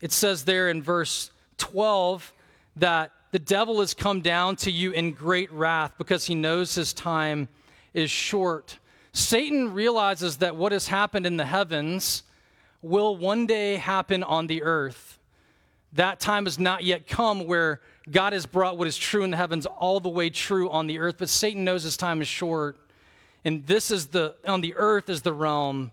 It 0.00 0.12
says 0.12 0.44
there 0.44 0.68
in 0.68 0.82
verse 0.82 1.30
12 1.58 2.32
that 2.76 3.12
the 3.30 3.38
devil 3.38 3.80
has 3.80 3.94
come 3.94 4.20
down 4.20 4.56
to 4.56 4.70
you 4.70 4.92
in 4.92 5.12
great 5.12 5.50
wrath 5.52 5.94
because 5.96 6.26
he 6.26 6.34
knows 6.34 6.74
his 6.74 6.92
time 6.92 7.48
is 7.94 8.10
short. 8.10 8.78
Satan 9.12 9.72
realizes 9.72 10.38
that 10.38 10.56
what 10.56 10.72
has 10.72 10.88
happened 10.88 11.26
in 11.26 11.36
the 11.36 11.44
heavens 11.44 12.22
will 12.82 13.16
one 13.16 13.46
day 13.46 13.76
happen 13.76 14.22
on 14.22 14.46
the 14.46 14.62
earth. 14.62 15.18
That 15.92 16.20
time 16.20 16.46
has 16.46 16.58
not 16.58 16.84
yet 16.84 17.06
come 17.06 17.46
where 17.46 17.80
God 18.10 18.32
has 18.32 18.46
brought 18.46 18.78
what 18.78 18.88
is 18.88 18.96
true 18.96 19.22
in 19.22 19.30
the 19.30 19.36
heavens 19.36 19.66
all 19.66 20.00
the 20.00 20.08
way 20.08 20.30
true 20.30 20.70
on 20.70 20.86
the 20.86 20.98
earth, 20.98 21.16
but 21.18 21.28
Satan 21.28 21.64
knows 21.64 21.84
his 21.84 21.96
time 21.96 22.20
is 22.20 22.28
short. 22.28 22.78
And 23.44 23.66
this 23.66 23.90
is 23.90 24.08
the, 24.08 24.36
on 24.46 24.60
the 24.60 24.74
earth 24.76 25.08
is 25.08 25.22
the 25.22 25.32
realm 25.32 25.90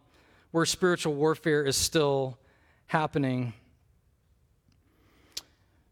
where 0.51 0.65
spiritual 0.65 1.13
warfare 1.15 1.63
is 1.63 1.75
still 1.75 2.38
happening. 2.88 3.53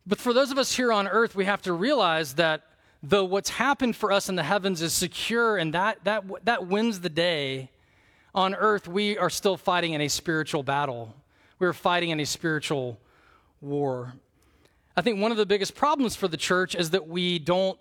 But 0.06 0.20
for 0.20 0.34
those 0.34 0.52
of 0.52 0.58
us 0.58 0.76
here 0.76 0.92
on 0.92 1.08
earth, 1.08 1.36
we 1.36 1.46
have 1.46 1.62
to 1.64 1.74
realize 1.74 2.36
that 2.36 2.64
though 3.04 3.26
what's 3.26 3.50
happened 3.50 3.96
for 3.96 4.12
us 4.12 4.30
in 4.30 4.36
the 4.36 4.44
heavens 4.44 4.82
is 4.82 4.94
secure 4.94 5.58
and 5.58 5.74
that, 5.74 6.04
that, 6.06 6.24
that 6.46 6.68
wins 6.68 7.02
the 7.02 7.10
day, 7.10 7.70
on 8.34 8.54
earth, 8.54 8.88
we 8.88 9.18
are 9.18 9.30
still 9.32 9.58
fighting 9.58 9.94
in 9.94 10.02
a 10.02 10.08
spiritual 10.08 10.62
battle. 10.62 11.16
We're 11.58 11.74
fighting 11.74 12.12
in 12.12 12.20
a 12.20 12.26
spiritual 12.26 13.00
war. 13.62 14.14
I 14.96 15.02
think 15.02 15.20
one 15.20 15.32
of 15.32 15.38
the 15.38 15.46
biggest 15.46 15.76
problems 15.76 16.16
for 16.16 16.28
the 16.28 16.38
church 16.38 16.76
is 16.76 16.92
that 16.92 17.08
we 17.08 17.40
don't 17.40 17.80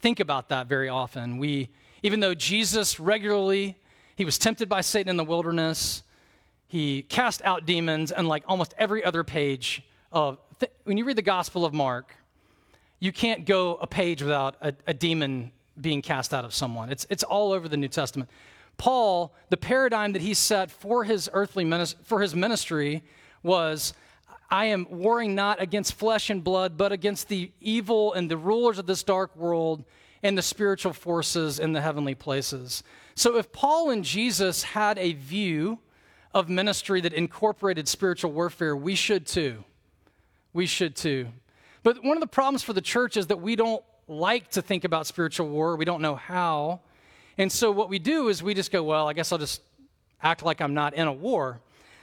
think 0.00 0.18
about 0.18 0.48
that 0.48 0.66
very 0.66 0.88
often. 0.88 1.38
We, 1.38 1.68
even 2.02 2.20
though 2.20 2.34
Jesus 2.34 3.00
regularly, 3.00 3.76
he 4.16 4.24
was 4.24 4.38
tempted 4.38 4.68
by 4.68 4.80
Satan 4.80 5.10
in 5.10 5.16
the 5.16 5.24
wilderness, 5.24 6.02
he 6.66 7.02
cast 7.02 7.42
out 7.42 7.66
demons, 7.66 8.12
and 8.12 8.28
like 8.28 8.44
almost 8.46 8.74
every 8.78 9.02
other 9.04 9.24
page 9.24 9.82
of, 10.12 10.38
th- 10.60 10.72
when 10.84 10.96
you 10.96 11.04
read 11.04 11.16
the 11.16 11.22
Gospel 11.22 11.64
of 11.64 11.74
Mark, 11.74 12.14
you 13.00 13.12
can't 13.12 13.44
go 13.46 13.76
a 13.76 13.86
page 13.86 14.22
without 14.22 14.56
a, 14.60 14.74
a 14.86 14.94
demon 14.94 15.50
being 15.80 16.02
cast 16.02 16.34
out 16.34 16.44
of 16.44 16.54
someone. 16.54 16.90
It's, 16.90 17.06
it's 17.10 17.22
all 17.22 17.52
over 17.52 17.68
the 17.68 17.76
New 17.76 17.88
Testament. 17.88 18.30
Paul, 18.76 19.34
the 19.48 19.56
paradigm 19.56 20.12
that 20.12 20.22
he 20.22 20.34
set 20.34 20.70
for 20.70 21.04
his 21.04 21.28
earthly 21.32 21.70
for 22.04 22.20
his 22.20 22.34
ministry 22.34 23.02
was 23.42 23.94
I 24.50 24.66
am 24.66 24.86
warring 24.90 25.34
not 25.34 25.60
against 25.62 25.94
flesh 25.94 26.30
and 26.30 26.42
blood, 26.42 26.76
but 26.76 26.92
against 26.92 27.28
the 27.28 27.52
evil 27.60 28.12
and 28.12 28.30
the 28.30 28.36
rulers 28.36 28.78
of 28.78 28.86
this 28.86 29.02
dark 29.02 29.34
world 29.36 29.84
and 30.22 30.36
the 30.36 30.42
spiritual 30.42 30.92
forces 30.92 31.58
in 31.58 31.72
the 31.72 31.80
heavenly 31.80 32.14
places. 32.14 32.82
So 33.14 33.36
if 33.36 33.52
Paul 33.52 33.90
and 33.90 34.04
Jesus 34.04 34.62
had 34.62 34.98
a 34.98 35.12
view 35.14 35.78
of 36.32 36.48
ministry 36.48 37.00
that 37.00 37.12
incorporated 37.12 37.88
spiritual 37.88 38.32
warfare, 38.32 38.76
we 38.76 38.94
should 38.94 39.26
too. 39.26 39.64
We 40.52 40.66
should 40.66 40.94
too. 40.94 41.28
But 41.82 42.04
one 42.04 42.16
of 42.16 42.20
the 42.20 42.26
problems 42.26 42.62
for 42.62 42.72
the 42.72 42.80
church 42.80 43.16
is 43.16 43.28
that 43.28 43.40
we 43.40 43.56
don't 43.56 43.82
like 44.06 44.50
to 44.50 44.62
think 44.62 44.84
about 44.84 45.06
spiritual 45.06 45.48
war. 45.48 45.76
We 45.76 45.84
don't 45.84 46.02
know 46.02 46.16
how. 46.16 46.80
And 47.38 47.50
so 47.50 47.70
what 47.70 47.88
we 47.88 47.98
do 47.98 48.28
is 48.28 48.42
we 48.42 48.54
just 48.54 48.70
go, 48.70 48.82
well, 48.82 49.08
I 49.08 49.12
guess 49.12 49.32
I'll 49.32 49.38
just 49.38 49.62
act 50.22 50.42
like 50.42 50.60
I'm 50.60 50.74
not 50.74 50.94
in 50.94 51.06
a 51.06 51.12
war. 51.12 51.60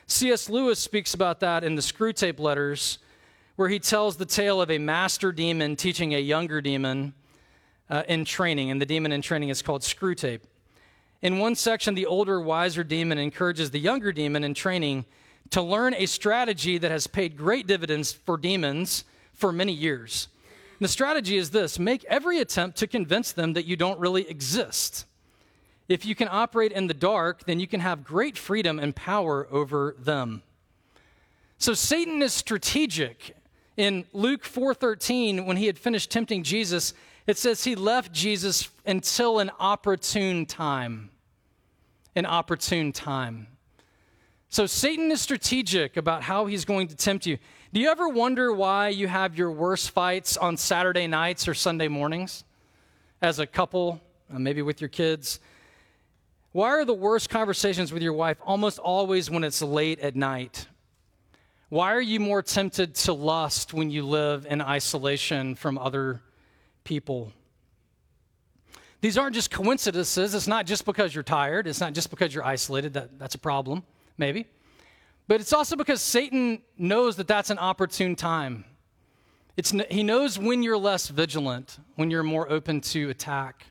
C.S. 0.07 0.49
Lewis 0.49 0.79
speaks 0.79 1.13
about 1.13 1.41
that 1.41 1.63
in 1.63 1.75
the 1.75 1.81
Screwtape 1.81 2.39
Letters, 2.39 2.97
where 3.57 3.69
he 3.69 3.77
tells 3.77 4.15
the 4.15 4.25
tale 4.25 4.61
of 4.61 4.71
a 4.71 4.77
master 4.77 5.31
demon 5.31 5.75
teaching 5.75 6.15
a 6.15 6.19
younger 6.19 6.61
demon 6.61 7.13
uh, 7.89 8.03
in 8.07 8.25
training, 8.25 8.71
and 8.71 8.81
the 8.81 8.85
demon 8.85 9.11
in 9.11 9.21
training 9.21 9.49
is 9.49 9.61
called 9.61 9.81
Screwtape. 9.81 10.41
In 11.21 11.39
one 11.39 11.55
section, 11.55 11.95
the 11.95 12.05
older, 12.05 12.39
wiser 12.39 12.83
demon 12.83 13.17
encourages 13.17 13.71
the 13.71 13.79
younger 13.79 14.11
demon 14.11 14.43
in 14.43 14.53
training 14.53 15.05
to 15.49 15.61
learn 15.61 15.93
a 15.95 16.05
strategy 16.05 16.77
that 16.77 16.91
has 16.91 17.07
paid 17.07 17.37
great 17.37 17.67
dividends 17.67 18.11
for 18.11 18.37
demons 18.37 19.03
for 19.33 19.51
many 19.51 19.73
years. 19.73 20.27
The 20.79 20.87
strategy 20.87 21.37
is 21.37 21.49
this 21.49 21.79
make 21.79 22.03
every 22.05 22.39
attempt 22.39 22.77
to 22.79 22.87
convince 22.87 23.31
them 23.31 23.53
that 23.53 23.65
you 23.65 23.75
don't 23.75 23.99
really 23.99 24.29
exist. 24.29 25.05
If 25.87 26.05
you 26.05 26.15
can 26.15 26.27
operate 26.29 26.71
in 26.71 26.87
the 26.87 26.93
dark, 26.93 27.45
then 27.45 27.59
you 27.59 27.67
can 27.67 27.79
have 27.79 28.03
great 28.03 28.37
freedom 28.37 28.77
and 28.77 28.95
power 28.95 29.47
over 29.49 29.95
them. 29.97 30.43
So 31.57 31.73
Satan 31.73 32.21
is 32.21 32.33
strategic. 32.33 33.35
In 33.77 34.05
Luke 34.11 34.43
4:13 34.43 35.45
when 35.45 35.57
he 35.57 35.67
had 35.67 35.79
finished 35.79 36.11
tempting 36.11 36.43
Jesus, 36.43 36.93
it 37.27 37.37
says 37.37 37.65
he 37.65 37.75
left 37.75 38.13
Jesus 38.13 38.69
until 38.85 39.39
an 39.39 39.51
opportune 39.59 40.45
time. 40.45 41.09
An 42.15 42.25
opportune 42.25 42.93
time. 42.93 43.47
So 44.49 44.65
Satan 44.65 45.11
is 45.11 45.21
strategic 45.21 45.97
about 45.97 46.23
how 46.23 46.45
he's 46.45 46.63
going 46.63 46.87
to 46.87 46.95
tempt 46.95 47.25
you. 47.25 47.37
Do 47.73 47.81
you 47.81 47.89
ever 47.89 48.07
wonder 48.07 48.53
why 48.53 48.87
you 48.87 49.07
have 49.09 49.37
your 49.37 49.51
worst 49.51 49.91
fights 49.91 50.37
on 50.37 50.55
Saturday 50.55 51.05
nights 51.05 51.49
or 51.49 51.53
Sunday 51.53 51.89
mornings 51.89 52.45
as 53.21 53.39
a 53.39 53.45
couple, 53.45 54.01
uh, 54.33 54.39
maybe 54.39 54.61
with 54.61 54.79
your 54.79 54.87
kids? 54.87 55.41
Why 56.53 56.69
are 56.69 56.85
the 56.85 56.93
worst 56.93 57.29
conversations 57.29 57.91
with 57.91 58.01
your 58.01 58.13
wife 58.13 58.37
almost 58.41 58.79
always 58.79 59.29
when 59.29 59.43
it's 59.43 59.61
late 59.61 59.99
at 59.99 60.15
night? 60.15 60.65
Why 61.69 61.93
are 61.93 62.01
you 62.01 62.21
more 62.21 62.41
tempted 62.41 62.95
to 62.95 63.13
lust 63.13 63.73
when 63.73 63.91
you 63.91 64.07
live 64.07 64.47
in 64.49 64.61
isolation 64.61 65.55
from 65.55 65.77
other 65.77 66.21
people? 66.87 67.33
These 69.01 69.17
aren't 69.17 69.35
just 69.35 69.51
coincidences. 69.51 70.33
It's 70.33 70.47
not 70.47 70.65
just 70.65 70.85
because 70.85 71.13
you're 71.13 71.23
tired. 71.23 71.67
It's 71.67 71.81
not 71.81 71.93
just 71.93 72.09
because 72.09 72.33
you're 72.33 72.45
isolated. 72.45 72.93
That, 72.93 73.19
that's 73.19 73.35
a 73.35 73.39
problem, 73.39 73.83
maybe. 74.17 74.47
But 75.27 75.41
it's 75.41 75.51
also 75.51 75.75
because 75.75 76.01
Satan 76.01 76.61
knows 76.77 77.17
that 77.17 77.27
that's 77.27 77.49
an 77.49 77.59
opportune 77.59 78.15
time. 78.15 78.63
It's, 79.57 79.73
he 79.91 80.01
knows 80.01 80.39
when 80.39 80.63
you're 80.63 80.77
less 80.77 81.09
vigilant, 81.09 81.77
when 81.95 82.09
you're 82.09 82.23
more 82.23 82.49
open 82.49 82.79
to 82.81 83.09
attack 83.09 83.65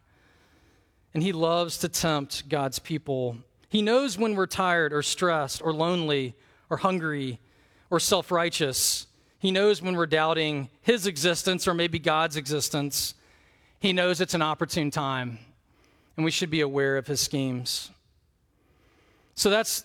and 1.14 1.22
he 1.22 1.32
loves 1.32 1.78
to 1.78 1.88
tempt 1.88 2.46
God's 2.50 2.78
people. 2.78 3.38
He 3.70 3.80
knows 3.80 4.18
when 4.18 4.34
we're 4.34 4.46
tired 4.46 4.92
or 4.92 5.00
stressed 5.02 5.62
or 5.62 5.72
lonely 5.72 6.36
or 6.68 6.76
hungry 6.76 7.40
or 7.88 7.98
self 7.98 8.30
righteous. 8.30 9.06
He 9.38 9.50
knows 9.50 9.82
when 9.82 9.96
we're 9.96 10.06
doubting 10.06 10.70
his 10.82 11.06
existence 11.06 11.68
or 11.68 11.74
maybe 11.74 11.98
God's 11.98 12.36
existence. 12.36 13.14
He 13.78 13.92
knows 13.92 14.20
it's 14.20 14.34
an 14.34 14.42
opportune 14.42 14.90
time, 14.90 15.38
and 16.16 16.24
we 16.24 16.30
should 16.30 16.50
be 16.50 16.60
aware 16.60 16.96
of 16.96 17.06
his 17.06 17.20
schemes. 17.20 17.90
So 19.34 19.50
that's 19.50 19.84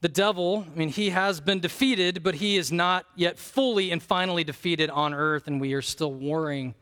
the 0.00 0.08
devil. 0.08 0.64
I 0.72 0.78
mean, 0.78 0.88
he 0.88 1.10
has 1.10 1.40
been 1.40 1.58
defeated, 1.58 2.22
but 2.22 2.36
he 2.36 2.56
is 2.56 2.70
not 2.70 3.04
yet 3.16 3.38
fully 3.38 3.90
and 3.90 4.00
finally 4.00 4.44
defeated 4.44 4.90
on 4.90 5.12
earth, 5.12 5.48
and 5.48 5.60
we 5.60 5.72
are 5.74 5.82
still 5.82 6.12
warring 6.12 6.74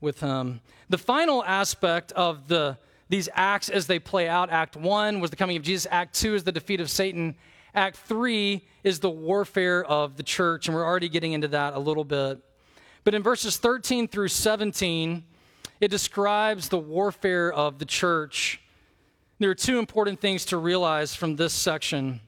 with 0.00 0.20
him. 0.20 0.60
The 0.88 0.98
final 0.98 1.44
aspect 1.44 2.12
of 2.12 2.48
the 2.48 2.78
these 3.08 3.28
acts 3.32 3.70
as 3.70 3.86
they 3.86 3.98
play 3.98 4.28
out. 4.28 4.50
Act 4.50 4.76
one 4.76 5.20
was 5.20 5.30
the 5.30 5.36
coming 5.36 5.56
of 5.56 5.62
Jesus, 5.62 5.86
Act 5.90 6.14
two 6.14 6.34
is 6.34 6.44
the 6.44 6.52
defeat 6.52 6.80
of 6.80 6.90
Satan. 6.90 7.34
Act 7.74 7.96
three 7.96 8.64
is 8.82 9.00
the 9.00 9.10
warfare 9.10 9.84
of 9.84 10.16
the 10.16 10.22
church, 10.22 10.68
and 10.68 10.74
we're 10.74 10.84
already 10.84 11.08
getting 11.08 11.32
into 11.32 11.48
that 11.48 11.74
a 11.74 11.78
little 11.78 12.04
bit. 12.04 12.38
But 13.04 13.14
in 13.14 13.22
verses 13.22 13.56
13 13.56 14.08
through 14.08 14.28
17, 14.28 15.24
it 15.80 15.88
describes 15.88 16.68
the 16.68 16.78
warfare 16.78 17.52
of 17.52 17.78
the 17.78 17.84
church. 17.84 18.60
There 19.38 19.50
are 19.50 19.54
two 19.54 19.78
important 19.78 20.20
things 20.20 20.44
to 20.46 20.56
realize 20.56 21.14
from 21.14 21.36
this 21.36 21.52
section. 21.52 22.20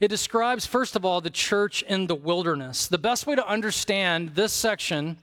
It 0.00 0.08
describes, 0.08 0.66
first 0.66 0.96
of 0.96 1.04
all, 1.04 1.20
the 1.20 1.30
church 1.30 1.82
in 1.82 2.06
the 2.06 2.14
wilderness. 2.14 2.86
The 2.88 2.98
best 2.98 3.26
way 3.26 3.36
to 3.36 3.46
understand 3.46 4.30
this 4.30 4.52
section 4.52 5.18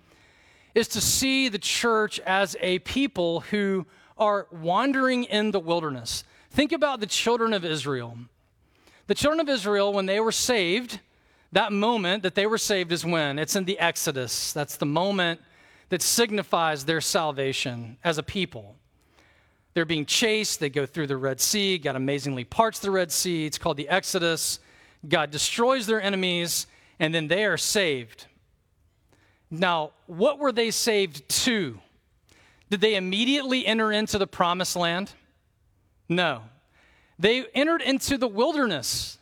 is 0.76 0.88
to 0.89 1.02
see 1.02 1.50
the 1.50 1.58
church 1.58 2.19
as 2.22 2.56
a 2.62 2.80
people 2.80 3.41
who 3.41 3.86
are 4.17 4.48
wandering 4.52 5.24
in 5.26 5.52
the 5.52 5.60
wilderness. 5.60 6.24
Think 6.52 6.72
about 6.72 7.00
the 7.00 7.08
children 7.08 7.54
of 7.54 7.65
Israel. 7.65 8.17
The 9.10 9.15
children 9.15 9.39
of 9.39 9.50
Israel, 9.50 9.91
when 9.91 10.06
they 10.06 10.19
were 10.19 10.32
saved, 10.32 11.00
that 11.52 11.74
moment 11.74 12.22
that 12.22 12.36
they 12.36 12.45
were 12.45 12.60
saved 12.60 12.91
is 12.91 13.04
when? 13.04 13.39
It's 13.39 13.56
in 13.56 13.65
the 13.65 13.80
Exodus. 13.80 14.54
That's 14.54 14.78
the 14.78 14.86
moment 14.86 15.41
that 15.89 16.04
signifies 16.04 16.86
their 16.86 17.02
salvation 17.02 17.98
as 18.04 18.19
a 18.19 18.24
people. 18.24 18.76
They're 19.74 19.84
being 19.84 20.06
chased, 20.06 20.60
they 20.60 20.69
go 20.69 20.86
through 20.86 21.08
the 21.08 21.17
Red 21.17 21.41
Sea, 21.41 21.80
God 21.80 21.95
amazingly 21.95 22.43
parts 22.43 22.78
the 22.78 22.91
Red 22.91 23.12
Sea. 23.12 23.48
It's 23.48 23.58
called 23.58 23.78
the 23.78 23.89
Exodus. 23.89 24.60
God 25.08 25.32
destroys 25.32 25.88
their 25.88 26.00
enemies, 26.00 26.67
and 27.00 27.12
then 27.12 27.30
they 27.30 27.45
are 27.45 27.58
saved. 27.58 28.28
Now, 29.50 29.93
what 30.06 30.38
were 30.38 30.52
they 30.52 30.69
saved 30.69 31.28
to? 31.45 31.80
Did 32.69 32.82
they 32.82 32.93
immediately 32.93 33.65
enter 33.65 33.91
into 33.91 34.19
the 34.19 34.28
promised 34.28 34.76
land? 34.76 35.13
No. 36.08 36.43
They 37.19 37.45
entered 37.53 37.82
into 37.82 38.17
the 38.17 38.27
wilderness. 38.27 39.17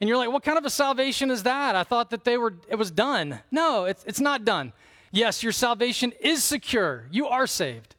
And 0.00 0.08
you're 0.08 0.18
like, 0.18 0.32
what 0.32 0.42
kind 0.42 0.58
of 0.58 0.64
a 0.64 0.70
salvation 0.70 1.30
is 1.30 1.44
that? 1.44 1.76
I 1.76 1.84
thought 1.84 2.10
that 2.10 2.24
they 2.24 2.36
were 2.36 2.54
it 2.68 2.74
was 2.74 2.90
done. 2.90 3.38
No, 3.52 3.84
it's, 3.84 4.04
it's 4.04 4.20
not 4.20 4.44
done. 4.44 4.72
Yes, 5.12 5.42
your 5.42 5.52
salvation 5.52 6.12
is 6.20 6.42
secure. 6.42 7.06
You 7.12 7.28
are 7.28 7.46
saved. 7.46 7.94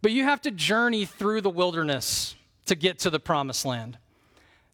But 0.00 0.12
you 0.12 0.22
have 0.22 0.40
to 0.42 0.52
journey 0.52 1.04
through 1.04 1.40
the 1.40 1.50
wilderness 1.50 2.36
to 2.66 2.76
get 2.76 3.00
to 3.00 3.10
the 3.10 3.18
promised 3.18 3.64
land. 3.64 3.98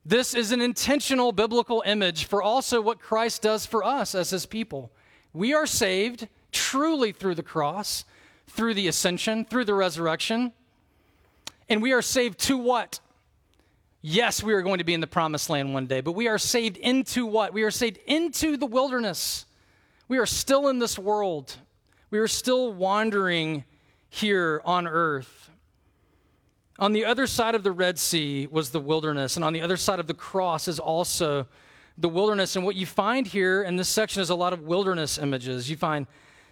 This 0.05 0.35
is 0.35 0.53
an 0.53 0.61
intentional 0.61 1.33
biblical 1.33 1.83
image 1.87 2.25
for 2.25 2.43
also 2.43 2.81
what 2.81 3.01
Christ 3.01 3.43
does 3.43 3.65
for 3.65 3.85
us 3.85 4.15
as 4.15 4.31
his 4.31 4.45
people. 4.45 4.91
We 5.33 5.55
are 5.55 5.67
saved 5.67 6.29
truly 6.53 7.13
through 7.13 7.37
the 7.37 7.43
cross, 7.43 8.05
through 8.49 8.75
the 8.75 8.89
ascension, 8.89 9.45
through 9.45 9.65
the 9.67 9.75
resurrection. 9.75 10.53
And 11.69 11.81
we 11.81 11.93
are 11.93 12.03
saved 12.03 12.39
to 12.41 12.59
what? 12.59 13.01
Yes, 14.03 14.43
we 14.43 14.55
are 14.55 14.63
going 14.63 14.79
to 14.79 14.85
be 14.85 14.95
in 14.95 15.01
the 15.01 15.07
promised 15.07 15.51
land 15.51 15.75
one 15.75 15.87
day, 15.87 16.01
but 16.01 16.13
we 16.13 16.27
are 16.27 16.39
saved 16.39 16.79
into 16.79 17.27
what? 17.27 17.53
We 17.53 17.65
are 17.65 17.71
saved 17.71 17.99
into 18.07 18.57
the 18.57 18.65
wilderness. 18.65 19.45
We 20.09 20.19
are 20.19 20.27
still 20.27 20.69
in 20.69 20.79
this 20.79 20.99
world. 20.99 21.55
We 22.11 22.19
are 22.19 22.29
still 22.29 22.73
wandering 22.73 23.65
here 24.09 24.63
on 24.65 24.89
earth. 24.89 25.51
On 26.79 26.95
the 26.95 27.05
other 27.05 27.27
side 27.27 27.55
of 27.55 27.63
the 27.63 27.73
Red 27.73 27.99
Sea 27.99 28.49
was 28.51 28.71
the 28.71 28.81
wilderness, 28.81 29.37
and 29.37 29.45
on 29.45 29.53
the 29.53 29.61
other 29.61 29.77
side 29.77 30.01
of 30.01 30.07
the 30.07 30.15
cross 30.15 30.67
is 30.67 30.79
also 30.79 31.47
the 31.99 32.09
wilderness. 32.09 32.57
And 32.57 32.65
what 32.65 32.77
you 32.77 32.87
find 32.87 33.27
here 33.27 33.63
in 33.63 33.77
this 33.77 33.91
section 33.91 34.23
is 34.23 34.31
a 34.31 34.35
lot 34.35 34.55
of 34.55 34.63
wilderness 34.63 35.19
images. 35.19 35.69
You 35.69 35.77
find 35.77 36.07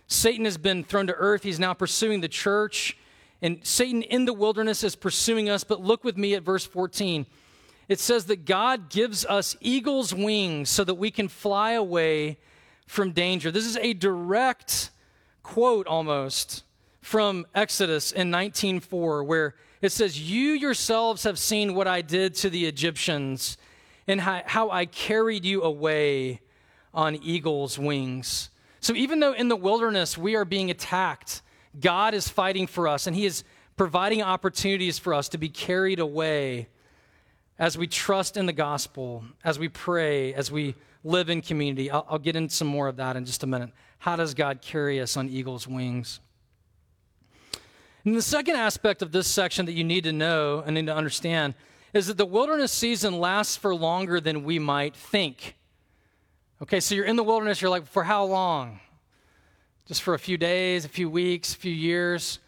Satan 0.07 0.45
has 0.45 0.59
been 0.59 0.85
thrown 0.85 1.07
to 1.07 1.15
earth, 1.15 1.45
he's 1.45 1.59
now 1.59 1.73
pursuing 1.73 2.21
the 2.21 2.29
church. 2.29 2.99
And 3.41 3.61
Satan 3.63 4.03
in 4.03 4.25
the 4.25 4.33
wilderness 4.33 4.83
is 4.83 4.97
pursuing 4.97 5.49
us. 5.49 5.65
But 5.65 5.81
look 5.81 6.05
with 6.05 6.17
me 6.17 6.35
at 6.35 6.43
verse 6.43 6.65
14. 6.65 7.27
It 7.89 8.01
says 8.01 8.27
that 8.27 8.45
God 8.45 8.91
gives 8.91 9.25
us 9.25 9.57
eagle's 9.61 10.13
wings 10.13 10.69
so 10.69 10.85
that 10.85 10.97
we 10.97 11.11
can 11.11 11.29
fly 11.29 11.73
away 11.73 12.39
from 12.87 13.13
danger. 13.13 13.51
This 13.51 13.67
is 13.67 13.77
a 13.79 13.95
direct 13.95 14.91
quote 15.43 15.87
almost 15.87 16.65
from 17.01 17.47
Exodus 17.55 18.13
in 18.13 18.31
19:4 18.31 19.25
where 19.25 19.55
it 19.81 19.93
says 19.93 20.21
you 20.21 20.51
yourselves 20.51 21.23
have 21.23 21.39
seen 21.39 21.75
what 21.75 21.87
I 21.87 22.03
did 22.03 22.35
to 22.37 22.51
the 22.51 22.67
Egyptians 22.67 23.57
and 24.07 24.21
how 24.21 24.71
I 24.71 24.85
carried 24.85 25.45
you 25.45 25.63
away 25.63 26.41
on 26.93 27.15
eagle's 27.17 27.79
wings. 27.79 28.51
So 28.81 28.95
even 28.95 29.21
though 29.21 29.33
in 29.33 29.49
the 29.49 29.57
wilderness 29.57 30.19
we 30.19 30.35
are 30.35 30.45
being 30.45 30.71
attacked, 30.71 31.43
God 31.79 32.15
is 32.15 32.29
fighting 32.29 32.67
for 32.67 32.89
us 32.89 33.07
and 33.07 33.15
he 33.15 33.27
is 33.27 33.45
providing 33.77 34.23
opportunities 34.23 34.99
for 34.99 35.15
us 35.15 35.29
to 35.31 35.39
be 35.39 35.49
carried 35.49 36.01
away 36.01 36.69
as 37.59 37.77
we 37.77 37.87
trust 37.87 38.37
in 38.37 38.47
the 38.47 38.53
gospel, 38.53 39.25
as 39.45 39.59
we 39.59 39.69
pray, 39.69 40.33
as 40.35 40.51
we 40.51 40.75
live 41.05 41.29
in 41.29 41.41
community. 41.41 41.91
I'll, 41.91 42.07
I'll, 42.09 42.19
get 42.19 42.37
into 42.37 42.55
some 42.55 42.69
more 42.69 42.89
of 42.89 42.97
that 42.97 43.17
in 43.17 43.25
just 43.25 43.43
a 43.43 43.47
minute. 43.47 43.71
How 43.99 44.17
does 44.17 44.35
God 44.35 44.61
carry 44.61 45.01
us 45.01 45.17
on 45.17 45.29
eagle's 45.29 45.67
wings? 45.67 46.21
And 48.05 48.17
the 48.17 48.23
second 48.23 48.57
aspect 48.57 49.03
of 49.03 49.13
this 49.13 49.27
section 49.27 49.67
that 49.67 49.73
you 49.73 49.85
need 49.85 50.05
to 50.05 50.13
know 50.13 50.63
and 50.65 50.75
need 50.75 50.87
to 50.87 50.95
understand 50.95 51.55
is 51.93 52.07
that 52.07 52.17
the 52.17 52.27
wilderness 52.27 52.73
season 52.73 53.19
lasts 53.19 53.57
for 53.57 53.75
longer 53.75 54.21
than 54.21 54.45
we 54.45 54.59
might 54.59 54.95
think. 54.95 55.57
Okay, 56.63 56.81
so 56.81 56.95
you're 56.95 57.05
in 57.05 57.17
the 57.17 57.25
wilderness, 57.25 57.61
you're 57.61 57.71
like, 57.71 57.87
for 57.87 58.05
how 58.05 58.25
long? 58.25 58.81
Just 59.89 60.03
for 60.03 60.13
a 60.13 60.19
few 60.19 60.37
days, 60.37 60.85
a 60.85 60.89
few 60.89 61.09
weeks, 61.09 61.55
a 61.55 61.57
few 61.57 61.73
years? 61.73 62.41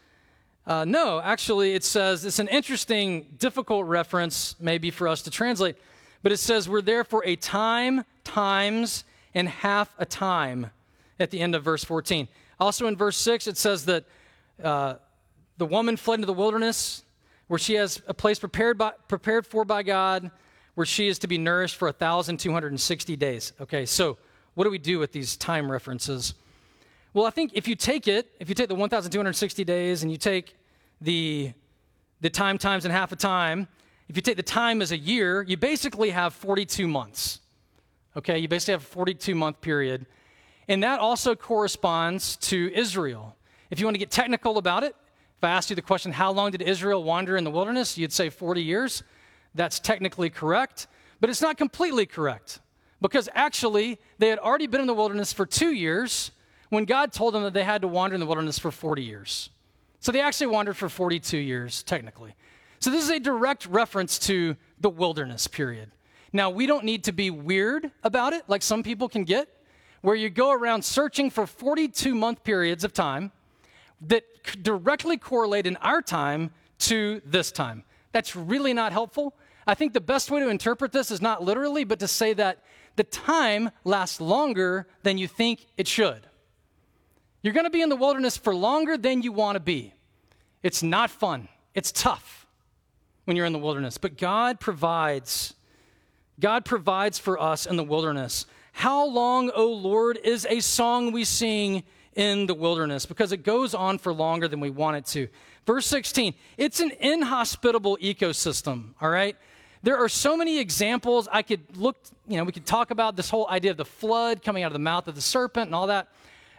Uh, 0.67 0.85
no, 0.85 1.21
actually, 1.21 1.73
it 1.73 1.83
says 1.83 2.27
it's 2.27 2.39
an 2.39 2.49
interesting, 2.49 3.27
difficult 3.39 3.87
reference, 3.87 4.57
maybe 4.61 4.91
for 4.91 5.09
us 5.09 5.23
to 5.23 5.31
translate, 5.31 5.79
but 6.23 6.33
it 6.33 6.37
says 6.37 6.69
we're 6.69 6.83
there 6.83 7.03
for 7.03 7.25
a 7.25 7.37
time, 7.37 8.05
times, 8.25 9.05
and 9.35 9.49
half 9.49 9.95
a 9.99 10.05
time 10.05 10.71
at 11.19 11.31
the 11.31 11.41
end 11.41 11.55
of 11.55 11.65
verse 11.65 11.83
14. 11.83 12.29
Also 12.61 12.87
in 12.87 12.95
verse 12.95 13.17
6, 13.17 13.47
it 13.47 13.57
says 13.57 13.87
that 13.87 14.05
uh, 14.63 14.97
the 15.57 15.65
woman 15.65 15.97
fled 15.97 16.17
into 16.17 16.27
the 16.27 16.35
wilderness 16.35 17.05
where 17.47 17.59
she 17.59 17.73
has 17.75 18.03
a 18.07 18.13
place 18.13 18.39
prepared, 18.39 18.77
by, 18.77 18.93
prepared 19.09 19.47
for 19.47 19.65
by 19.65 19.83
God, 19.83 20.31
where 20.75 20.87
she 20.87 21.09
is 21.09 21.19
to 21.21 21.27
be 21.27 21.39
nourished 21.39 21.77
for 21.77 21.87
1,260 21.87 23.17
days. 23.17 23.55
Okay, 23.63 23.87
so 23.87 24.19
what 24.55 24.65
do 24.65 24.71
we 24.71 24.79
do 24.79 24.99
with 24.99 25.13
these 25.13 25.39
time 25.39 25.73
references? 25.73 26.35
Well, 27.13 27.27
I 27.27 27.31
think 27.31 27.53
if 27.55 27.67
you 27.67 27.75
take 27.75 28.07
it, 28.07 28.31
if 28.39 28.49
you 28.49 28.55
take 28.55 28.69
the 28.69 28.75
1,260 28.77 29.65
days 29.65 30.03
and 30.03 30.13
you 30.13 30.19
take 30.19 30.55
the, 31.01 31.53
the 32.21 32.31
time 32.31 32.57
times 32.57 32.85
and 32.85 32.93
half 32.93 33.11
a 33.11 33.17
time, 33.17 33.67
if 34.09 34.15
you 34.15 34.23
take 34.23 34.37
the 34.37 34.45
time 34.45 34.81
as 34.81 34.93
a 34.93 34.97
year, 34.97 35.43
you 35.43 35.57
basically 35.57 36.11
have 36.11 36.35
42 36.35 36.87
months. 36.87 37.41
Okay, 38.17 38.39
you 38.39 38.47
basically 38.47 38.73
have 38.73 38.83
a 38.83 38.87
42 38.87 39.35
month 39.35 39.61
period. 39.61 40.07
And 40.69 40.85
that 40.85 41.01
also 41.01 41.35
corresponds 41.35 42.37
to 42.37 42.71
Israel. 42.75 43.37
If 43.71 43.81
you 43.81 43.87
want 43.87 43.97
to 43.97 43.99
get 43.99 44.13
technical 44.13 44.59
about 44.59 44.85
it, 44.85 44.95
if 45.37 45.43
I 45.43 45.51
asked 45.51 45.71
you 45.71 45.77
the 45.77 45.83
question, 45.83 46.13
how 46.13 46.31
long 46.31 46.53
did 46.53 46.63
Israel 46.63 47.03
wander 47.03 47.37
in 47.37 47.43
the 47.43 47.51
wilderness? 47.51 47.99
You'd 47.99 48.13
say 48.13 48.31
40 48.31 48.63
years. 48.63 49.03
That's 49.55 49.81
technically 49.81 50.31
correct, 50.31 50.87
but 51.21 51.29
it's 51.29 51.43
not 51.43 51.57
completely 51.57 52.07
correct 52.07 52.61
because 53.01 53.29
actually 53.35 53.99
they 54.19 54.29
had 54.29 54.39
already 54.39 54.69
been 54.69 54.81
in 54.81 54.87
the 54.87 54.95
wilderness 54.95 55.33
for 55.33 55.45
two 55.45 55.73
years 55.73 56.31
when 56.71 56.85
God 56.85 57.13
told 57.13 57.35
them 57.35 57.43
that 57.43 57.53
they 57.53 57.65
had 57.65 57.83
to 57.83 57.89
wander 57.89 58.15
in 58.15 58.21
the 58.21 58.27
wilderness 58.27 58.59
for 58.59 58.71
40 58.71 59.03
years. 59.03 59.51
So 60.01 60.13
they 60.13 60.21
actually 60.21 60.47
wandered 60.47 60.77
for 60.77 60.89
42 60.89 61.37
years, 61.37 61.83
technically. 61.83 62.35
So 62.79 62.91
this 62.91 63.05
is 63.05 63.11
a 63.11 63.21
direct 63.21 63.67
reference 63.67 64.19
to 64.21 64.57
the 64.81 64.89
wilderness 64.89 65.47
period. 65.47 65.91
Now, 66.33 66.49
we 66.49 66.67
don't 66.67 66.85
need 66.85 67.05
to 67.05 67.13
be 67.13 67.31
weird 67.31 67.91
about 68.03 68.33
it 68.33 68.45
like 68.49 68.63
some 68.63 68.83
people 68.83 69.09
can 69.09 69.25
get, 69.25 69.49
where 70.01 70.15
you 70.15 70.31
go 70.31 70.53
around 70.53 70.83
searching 70.83 71.29
for 71.29 71.47
42 71.47 72.15
month 72.15 72.43
periods 72.45 72.85
of 72.85 72.95
time 72.95 73.33
that 74.01 74.25
directly 74.63 75.19
correlate 75.19 75.67
in 75.67 75.77
our 75.79 76.01
time 76.01 76.53
to 76.79 77.21
this 77.27 77.53
time. 77.53 77.85
That's 78.13 78.35
really 78.35 78.73
not 78.73 78.93
helpful. 78.93 79.35
I 79.67 79.75
think 79.75 79.93
the 79.93 80.01
best 80.01 80.31
way 80.31 80.41
to 80.41 80.49
interpret 80.49 80.93
this 80.93 81.11
is 81.11 81.21
not 81.21 81.43
literally, 81.43 81.85
but 81.85 81.99
to 81.99 82.09
say 82.09 82.33
that 82.35 82.63
the 82.97 83.05
time 83.05 83.71
lasts 83.85 84.21
longer 84.21 84.87
than 85.03 85.19
you 85.19 85.29
think 85.29 85.67
it 85.77 85.87
should. 85.87 86.27
You're 87.43 87.55
going 87.55 87.65
to 87.65 87.71
be 87.71 87.83
in 87.83 87.89
the 87.89 87.97
wilderness 87.97 88.37
for 88.37 88.55
longer 88.55 88.97
than 88.97 89.23
you 89.23 89.33
want 89.33 89.57
to 89.57 89.61
be. 89.61 89.95
It's 90.63 90.83
not 90.83 91.11
fun, 91.11 91.49
it's 91.75 91.91
tough 91.91 92.47
when 93.25 93.37
you're 93.37 93.47
in 93.47 93.53
the 93.53 93.59
wilderness, 93.59 93.99
but 93.99 94.19
God 94.19 94.61
provides. 94.61 95.55
God 96.39 96.65
provides 96.65 97.19
for 97.19 97.41
us 97.41 97.67
in 97.67 97.77
the 97.77 97.85
wilderness. 97.85 98.47
How 98.73 99.07
long, 99.07 99.51
O 99.55 99.67
Lord, 99.67 100.19
is 100.23 100.47
a 100.49 100.61
song 100.61 101.13
we 101.13 101.25
sing 101.25 101.83
in 102.15 102.47
the 102.47 102.55
wilderness 102.55 103.07
because 103.07 103.33
it 103.33 103.39
goes 103.45 103.75
on 103.75 103.99
for 103.99 104.13
longer 104.13 104.49
than 104.49 104.61
we 104.61 104.71
want 104.71 104.97
it 104.97 105.07
to. 105.07 105.29
Verse 105.67 105.87
16, 105.87 106.35
it's 106.57 106.81
an 106.81 106.93
inhospitable 107.01 107.99
ecosystem, 107.99 108.95
all 109.01 109.11
right? 109.11 109.37
There 109.83 109.97
are 109.97 110.09
so 110.09 110.37
many 110.37 110.59
examples. 110.59 111.29
I 111.31 111.43
could 111.43 111.77
look, 111.77 111.97
you 112.27 112.37
know, 112.37 112.45
we 112.45 112.53
could 112.53 112.67
talk 112.67 112.91
about 112.91 113.17
this 113.17 113.31
whole 113.31 113.49
idea 113.49 113.71
of 113.71 113.77
the 113.77 113.85
flood 113.85 114.43
coming 114.43 114.63
out 114.63 114.69
of 114.69 114.73
the 114.75 114.79
mouth 114.79 115.09
of 115.09 115.15
the 115.15 115.21
serpent 115.21 115.67
and 115.67 115.75
all 115.75 115.87
that. 115.87 116.09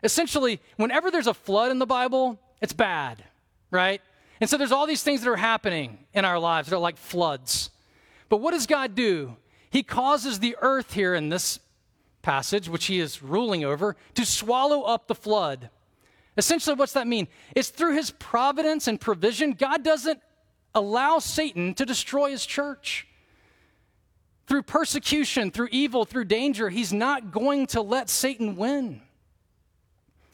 Essentially, 0.04 0.60
whenever 0.78 1.12
there's 1.12 1.28
a 1.28 1.34
flood 1.34 1.72
in 1.72 1.80
the 1.80 1.86
Bible, 1.86 2.40
it's 2.62 2.74
bad, 2.74 3.24
right? 3.70 4.02
And 4.40 4.50
so 4.50 4.58
there's 4.58 4.72
all 4.72 4.88
these 4.88 5.04
things 5.04 5.22
that 5.22 5.30
are 5.30 5.36
happening 5.36 6.00
in 6.14 6.26
our 6.26 6.40
lives 6.40 6.70
that 6.70 6.76
are 6.76 6.80
like 6.80 6.98
floods. 6.98 7.70
But 8.30 8.38
what 8.38 8.52
does 8.52 8.66
God 8.66 8.96
do? 8.96 9.36
He 9.70 9.84
causes 9.84 10.40
the 10.40 10.58
earth 10.62 10.94
here 10.94 11.14
in 11.14 11.30
this 11.30 11.60
passage, 12.22 12.68
which 12.68 12.86
he 12.86 13.00
is 13.00 13.22
ruling 13.22 13.64
over, 13.64 13.96
to 14.16 14.26
swallow 14.26 14.82
up 14.82 15.08
the 15.08 15.16
flood. 15.16 15.70
Essentially, 16.38 16.76
what's 16.76 16.94
that 16.94 17.08
mean? 17.08 17.28
It's 17.56 17.70
through 17.70 17.96
his 17.96 18.12
providence 18.12 18.88
and 18.88 19.00
provision, 19.00 19.54
God 19.54 19.84
doesn't 19.84 20.20
allow 20.74 21.20
Satan 21.20 21.74
to 21.76 21.86
destroy 21.86 22.32
his 22.32 22.46
church. 22.46 23.08
Through 24.48 24.64
persecution, 24.64 25.52
through 25.52 25.70
evil, 25.72 26.06
through 26.06 26.26
danger, 26.26 26.70
he's 26.70 26.92
not 26.92 27.32
going 27.32 27.68
to 27.68 27.82
let 27.82 28.10
Satan 28.10 28.56
win. 28.56 29.02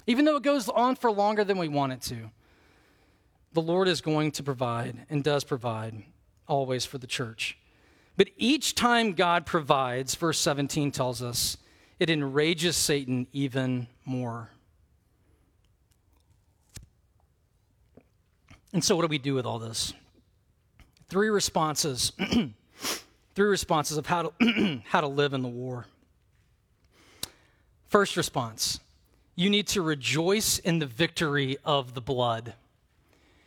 Even 0.08 0.24
though 0.24 0.38
it 0.38 0.44
goes 0.44 0.70
on 0.70 0.96
for 0.96 1.12
longer 1.12 1.44
than 1.44 1.58
we 1.58 1.68
want 1.68 1.92
it 1.92 2.02
to, 2.04 2.32
the 3.54 3.62
Lord 3.62 3.90
is 3.90 4.02
going 4.02 4.32
to 4.32 4.44
provide 4.44 5.06
and 5.10 5.24
does 5.24 5.44
provide 5.44 6.04
always 6.48 6.86
for 6.86 6.98
the 6.98 7.08
church. 7.08 7.58
But 8.16 8.30
each 8.38 8.74
time 8.74 9.14
God 9.14 9.46
provides, 9.46 10.16
verse 10.16 10.40
17 10.40 10.92
tells 10.92 11.22
us, 11.22 11.58
it 12.00 12.10
enrages 12.10 12.76
Satan 12.76 13.28
even 13.34 13.88
more. 14.06 14.50
And 18.74 18.84
so, 18.84 18.96
what 18.96 19.02
do 19.04 19.08
we 19.08 19.18
do 19.18 19.34
with 19.34 19.46
all 19.46 19.60
this? 19.60 19.94
Three 21.10 21.30
responses. 21.30 22.12
Three 23.36 23.48
responses 23.48 23.98
of 23.98 24.06
how 24.06 24.24
to, 24.24 24.82
how 24.86 25.02
to 25.02 25.08
live 25.08 25.34
in 25.34 25.42
the 25.42 25.48
war. 25.48 25.86
First 27.88 28.18
response 28.18 28.80
you 29.38 29.50
need 29.50 29.68
to 29.68 29.82
rejoice 29.82 30.60
in 30.60 30.80
the 30.80 30.86
victory 30.86 31.58
of 31.64 31.94
the 31.94 32.02
blood. 32.02 32.56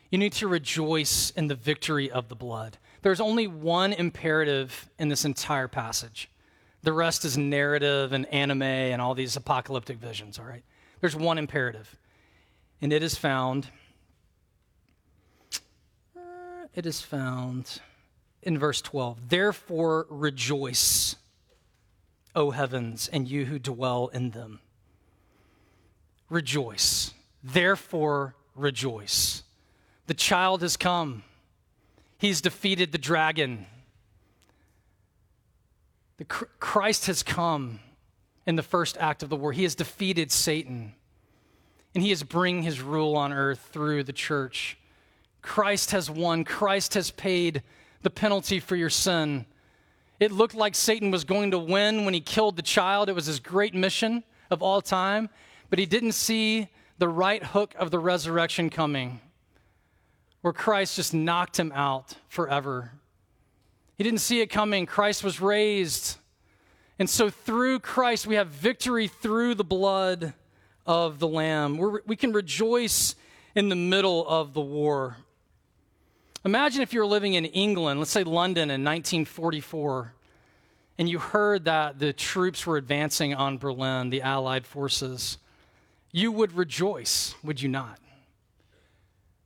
You 0.09 0.16
need 0.16 0.33
to 0.35 0.48
rejoice 0.48 1.31
in 1.33 1.48
the 1.48 1.55
victory 1.55 2.11
of 2.11 2.31
the 2.31 2.35
blood. 2.35 2.79
There's 3.03 3.20
only 3.20 3.46
one 3.46 3.92
imperative 3.92 4.88
in 4.98 5.11
this 5.11 5.26
entire 5.26 5.68
passage 5.68 6.31
the 6.83 6.92
rest 6.92 7.24
is 7.24 7.37
narrative 7.37 8.12
and 8.12 8.26
anime 8.26 8.62
and 8.62 9.03
all 9.03 9.14
these 9.14 9.37
apocalyptic 9.37 9.98
visions, 9.98 10.38
all 10.38 10.46
right? 10.46 10.64
There's 11.00 11.16
one 11.16 11.38
imperative, 11.38 11.96
and 12.81 12.92
it 12.92 13.03
is 13.03 13.16
found. 13.16 13.68
Uh, 16.16 16.20
it 16.74 16.87
is 16.87 17.00
found 17.00 17.81
in 18.42 18.58
verse 18.58 18.81
12. 18.81 19.29
Therefore, 19.29 20.06
rejoice, 20.08 21.17
O 22.35 22.50
heavens, 22.50 23.08
and 23.08 23.29
you 23.29 23.46
who 23.46 23.58
dwell 23.58 24.08
in 24.08 24.31
them. 24.31 24.60
Rejoice. 26.31 27.12
Therefore, 27.42 28.35
rejoice. 28.54 29.42
The 30.06 30.14
child 30.14 30.62
has 30.62 30.76
come. 30.76 31.24
He's 32.18 32.40
defeated 32.40 32.92
the 32.92 32.98
dragon. 32.98 33.66
The 36.18 36.24
Christ 36.24 37.06
has 37.06 37.22
come 37.22 37.81
in 38.46 38.56
the 38.56 38.62
first 38.62 38.96
act 38.98 39.22
of 39.22 39.28
the 39.28 39.37
war. 39.37 39.52
He 39.52 39.62
has 39.62 39.74
defeated 39.74 40.31
Satan, 40.31 40.94
and 41.94 42.04
he 42.04 42.10
is 42.10 42.22
bringing 42.22 42.62
his 42.62 42.81
rule 42.81 43.16
on 43.16 43.33
earth 43.33 43.70
through 43.72 44.04
the 44.04 44.12
church. 44.12 44.76
Christ 45.42 45.92
has 45.92 46.10
won. 46.10 46.44
Christ 46.44 46.94
has 46.94 47.10
paid 47.10 47.62
the 48.02 48.10
penalty 48.10 48.60
for 48.60 48.76
your 48.76 48.90
sin. 48.90 49.46
It 50.18 50.31
looked 50.33 50.54
like 50.54 50.74
Satan 50.74 51.10
was 51.10 51.24
going 51.24 51.52
to 51.52 51.58
win 51.58 52.04
when 52.04 52.12
he 52.12 52.20
killed 52.20 52.56
the 52.56 52.62
child. 52.62 53.08
It 53.08 53.14
was 53.14 53.26
his 53.26 53.40
great 53.40 53.74
mission 53.74 54.22
of 54.50 54.62
all 54.62 54.83
time, 54.83 55.31
but 55.71 55.79
he 55.79 55.87
didn't 55.87 56.12
see 56.12 56.68
the 56.98 57.08
right 57.08 57.42
hook 57.42 57.75
of 57.79 57.90
the 57.90 57.98
resurrection 57.98 58.68
coming, 58.68 59.21
where 60.42 60.52
Christ 60.52 60.96
just 60.96 61.14
knocked 61.14 61.58
him 61.58 61.73
out 61.75 62.14
forever. 62.29 62.92
He 63.96 64.04
didn't 64.04 64.21
see 64.21 64.40
it 64.40 64.48
coming. 64.48 64.85
Christ 64.87 65.25
was 65.25 65.40
raised. 65.40 66.18
And 66.98 67.08
so 67.08 67.31
through 67.31 67.81
Christ, 67.81 68.27
we 68.27 68.35
have 68.35 68.48
victory 68.48 69.08
through 69.08 69.54
the 69.54 69.64
blood 69.64 70.35
of 70.87 71.18
the 71.18 71.29
Lamb. 71.29 71.79
We're, 71.79 72.00
we 72.06 72.16
can 72.16 72.33
rejoice 72.33 73.14
in 73.54 73.68
the 73.68 73.77
middle 73.77 74.27
of 74.29 74.54
the 74.54 74.60
war. 74.60 75.16
Imagine 76.44 76.83
if 76.83 76.92
you 76.92 77.00
were 77.00 77.06
living 77.06 77.35
in 77.35 77.44
England, 77.44 78.00
let's 78.00 78.10
say 78.10 78.25
London 78.25 78.71
in 78.71 78.83
1944, 78.83 80.14
and 80.98 81.08
you 81.08 81.18
heard 81.18 81.66
that 81.66 81.98
the 81.98 82.12
troops 82.12 82.66
were 82.66 82.77
advancing 82.77 83.35
on 83.35 83.58
Berlin, 83.58 84.10
the 84.10 84.23
Allied 84.23 84.66
forces. 84.66 85.38
You 86.13 86.33
would 86.33 86.52
rejoice, 86.52 87.35
would 87.42 87.63
you 87.63 87.69
not? 87.69 87.98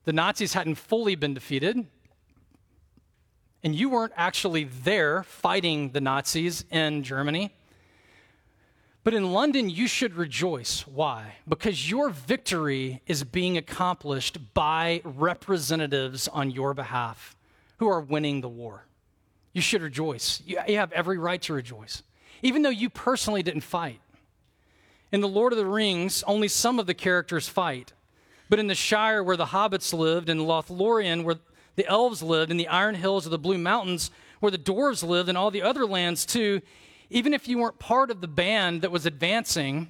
The 0.05 0.13
Nazis 0.13 0.53
hadn't 0.53 0.77
fully 0.77 1.15
been 1.15 1.35
defeated, 1.35 1.87
and 3.63 3.75
you 3.75 3.89
weren't 3.89 4.13
actually 4.17 4.65
there 4.65 5.23
fighting 5.23 5.91
the 5.91 6.01
Nazis 6.01 6.65
in 6.71 7.03
Germany. 7.03 7.55
But 9.03 9.13
in 9.13 9.33
London, 9.33 9.69
you 9.69 9.87
should 9.87 10.15
rejoice. 10.15 10.87
Why? 10.87 11.35
Because 11.47 11.91
your 11.91 12.09
victory 12.09 13.03
is 13.07 13.23
being 13.25 13.59
accomplished 13.59 14.55
by 14.55 15.03
representatives 15.05 16.27
on 16.29 16.51
your 16.51 16.73
behalf 16.73 17.37
who 17.79 17.89
are 17.89 18.01
winning 18.01 18.41
the 18.41 18.49
war. 18.49 18.87
You 19.53 19.61
should 19.61 19.83
rejoice. 19.83 20.43
You 20.47 20.59
have 20.77 20.93
every 20.93 21.19
right 21.19 21.41
to 21.43 21.53
rejoice, 21.53 22.03
even 22.43 22.63
though 22.63 22.71
you 22.71 22.89
personally 22.89 23.43
didn't 23.43 23.61
fight. 23.61 24.01
In 25.15 25.21
The 25.21 25.29
Lord 25.29 25.53
of 25.53 25.59
the 25.59 25.65
Rings, 25.65 26.25
only 26.27 26.49
some 26.49 26.81
of 26.81 26.87
the 26.87 26.93
characters 26.93 27.49
fight. 27.49 27.93
But 28.49 28.59
in 28.59 28.67
the 28.67 28.75
Shire 28.75 29.23
where 29.23 29.37
the 29.37 29.47
hobbits 29.47 29.95
lived, 29.95 30.29
in 30.29 30.39
Lothlorien 30.39 31.23
where 31.23 31.37
the 31.77 31.87
elves 31.87 32.21
lived, 32.21 32.51
in 32.51 32.57
the 32.57 32.67
Iron 32.67 32.97
Hills 32.97 33.25
of 33.25 33.31
the 33.31 33.39
Blue 33.39 33.57
Mountains 33.57 34.11
where 34.41 34.51
the 34.51 34.59
dwarves 34.59 35.05
lived, 35.05 35.29
and 35.29 35.39
all 35.39 35.53
the 35.53 35.63
other 35.63 35.87
lands 35.87 36.27
too, 36.27 36.63
even 37.11 37.33
if 37.33 37.47
you 37.47 37.59
weren't 37.59 37.79
part 37.79 38.11
of 38.11 38.23
the 38.23 38.27
band 38.27 38.83
that 38.83 38.91
was 38.91 39.07
advancing, 39.07 39.89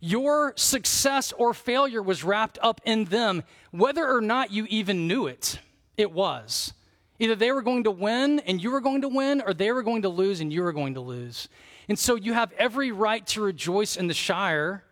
your 0.00 0.54
success 0.56 1.30
or 1.30 1.54
failure 1.54 2.02
was 2.02 2.24
wrapped 2.24 2.58
up 2.62 2.80
in 2.84 3.04
them, 3.04 3.44
whether 3.70 4.12
or 4.12 4.20
not 4.20 4.50
you 4.50 4.66
even 4.68 5.06
knew 5.06 5.28
it. 5.28 5.60
It 5.96 6.10
was. 6.10 6.72
Either 7.20 7.36
they 7.36 7.52
were 7.52 7.62
going 7.62 7.84
to 7.84 7.92
win 7.92 8.40
and 8.40 8.60
you 8.60 8.72
were 8.72 8.80
going 8.80 9.02
to 9.02 9.08
win, 9.08 9.40
or 9.40 9.54
they 9.54 9.70
were 9.70 9.84
going 9.84 10.02
to 10.02 10.08
lose 10.08 10.40
and 10.40 10.52
you 10.52 10.64
were 10.64 10.72
going 10.72 10.94
to 10.94 11.00
lose. 11.00 11.48
And 11.88 11.98
so 11.98 12.14
you 12.14 12.32
have 12.32 12.52
every 12.58 12.92
right 12.92 13.26
to 13.28 13.42
rejoice 13.42 13.96
in 13.96 14.06
the 14.06 14.14
Shire 14.14 14.84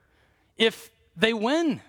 if 0.57 0.91
they 1.16 1.32
win, 1.32 1.80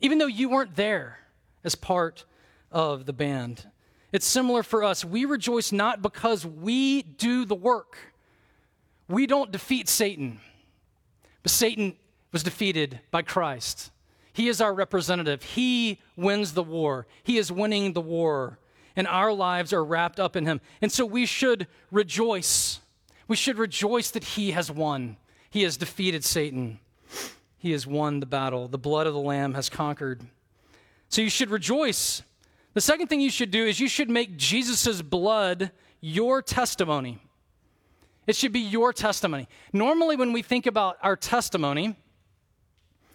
even 0.00 0.18
though 0.18 0.26
you 0.26 0.48
weren't 0.48 0.76
there 0.76 1.18
as 1.62 1.74
part 1.74 2.24
of 2.72 3.06
the 3.06 3.12
band. 3.12 3.66
It's 4.12 4.26
similar 4.26 4.62
for 4.62 4.82
us. 4.82 5.04
We 5.04 5.24
rejoice 5.24 5.72
not 5.72 6.02
because 6.02 6.44
we 6.44 7.02
do 7.02 7.44
the 7.44 7.54
work 7.54 7.96
we 9.10 9.26
don't 9.26 9.50
defeat 9.50 9.88
Satan, 9.88 10.40
but 11.42 11.50
Satan 11.50 11.96
was 12.30 12.44
defeated 12.44 13.00
by 13.10 13.22
Christ. 13.22 13.90
He 14.32 14.48
is 14.48 14.60
our 14.60 14.72
representative. 14.72 15.42
He 15.42 15.98
wins 16.16 16.52
the 16.52 16.62
war. 16.62 17.08
He 17.24 17.36
is 17.36 17.50
winning 17.50 17.92
the 17.92 18.00
war, 18.00 18.60
and 18.94 19.08
our 19.08 19.32
lives 19.32 19.72
are 19.72 19.84
wrapped 19.84 20.20
up 20.20 20.36
in 20.36 20.46
him. 20.46 20.60
And 20.80 20.92
so 20.92 21.04
we 21.04 21.26
should 21.26 21.66
rejoice. 21.90 22.78
We 23.30 23.36
should 23.36 23.58
rejoice 23.58 24.10
that 24.10 24.24
he 24.24 24.50
has 24.50 24.72
won. 24.72 25.16
He 25.50 25.62
has 25.62 25.76
defeated 25.76 26.24
Satan. 26.24 26.80
He 27.58 27.70
has 27.70 27.86
won 27.86 28.18
the 28.18 28.26
battle. 28.26 28.66
The 28.66 28.76
blood 28.76 29.06
of 29.06 29.14
the 29.14 29.20
Lamb 29.20 29.54
has 29.54 29.68
conquered. 29.68 30.22
So 31.10 31.22
you 31.22 31.30
should 31.30 31.48
rejoice. 31.48 32.24
The 32.74 32.80
second 32.80 33.06
thing 33.06 33.20
you 33.20 33.30
should 33.30 33.52
do 33.52 33.64
is 33.64 33.78
you 33.78 33.88
should 33.88 34.10
make 34.10 34.36
Jesus' 34.36 35.00
blood 35.00 35.70
your 36.00 36.42
testimony. 36.42 37.20
It 38.26 38.34
should 38.34 38.52
be 38.52 38.58
your 38.58 38.92
testimony. 38.92 39.46
Normally, 39.72 40.16
when 40.16 40.32
we 40.32 40.42
think 40.42 40.66
about 40.66 40.98
our 41.00 41.14
testimony, 41.14 41.94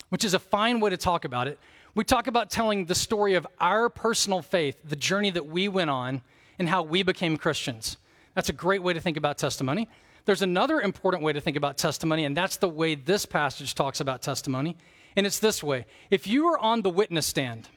which 0.08 0.24
is 0.24 0.34
a 0.34 0.40
fine 0.40 0.80
way 0.80 0.92
to 0.92 0.98
talk 0.98 1.26
about 1.26 1.50
it, 1.50 1.60
we 1.94 2.06
talk 2.06 2.28
about 2.28 2.50
telling 2.50 2.86
the 2.86 2.96
story 2.96 3.34
of 3.34 3.46
our 3.60 3.90
personal 3.90 4.42
faith, 4.42 4.78
the 4.82 4.96
journey 4.96 5.32
that 5.32 5.48
we 5.48 5.68
went 5.68 5.90
on, 5.90 6.22
and 6.58 6.70
how 6.70 6.84
we 6.84 7.04
became 7.04 7.36
Christians. 7.36 7.98
That's 8.34 8.48
a 8.48 8.54
great 8.54 8.82
way 8.82 8.94
to 8.94 9.02
think 9.02 9.18
about 9.18 9.38
testimony. 9.38 9.90
There's 10.26 10.42
another 10.42 10.82
important 10.82 11.24
way 11.24 11.34
to 11.34 11.42
think 11.42 11.56
about 11.56 11.78
testimony, 11.78 12.26
and 12.26 12.36
that's 12.36 12.58
the 12.58 12.68
way 12.68 12.96
this 12.96 13.26
passage 13.26 13.76
talks 13.76 14.00
about 14.00 14.22
testimony. 14.22 14.76
And 15.16 15.26
it's 15.26 15.40
this 15.40 15.64
way 15.64 15.86
if 16.10 16.28
you 16.28 16.48
are 16.48 16.60
on 16.60 16.82
the 16.82 16.90
witness 16.90 17.26
stand, 17.26 17.70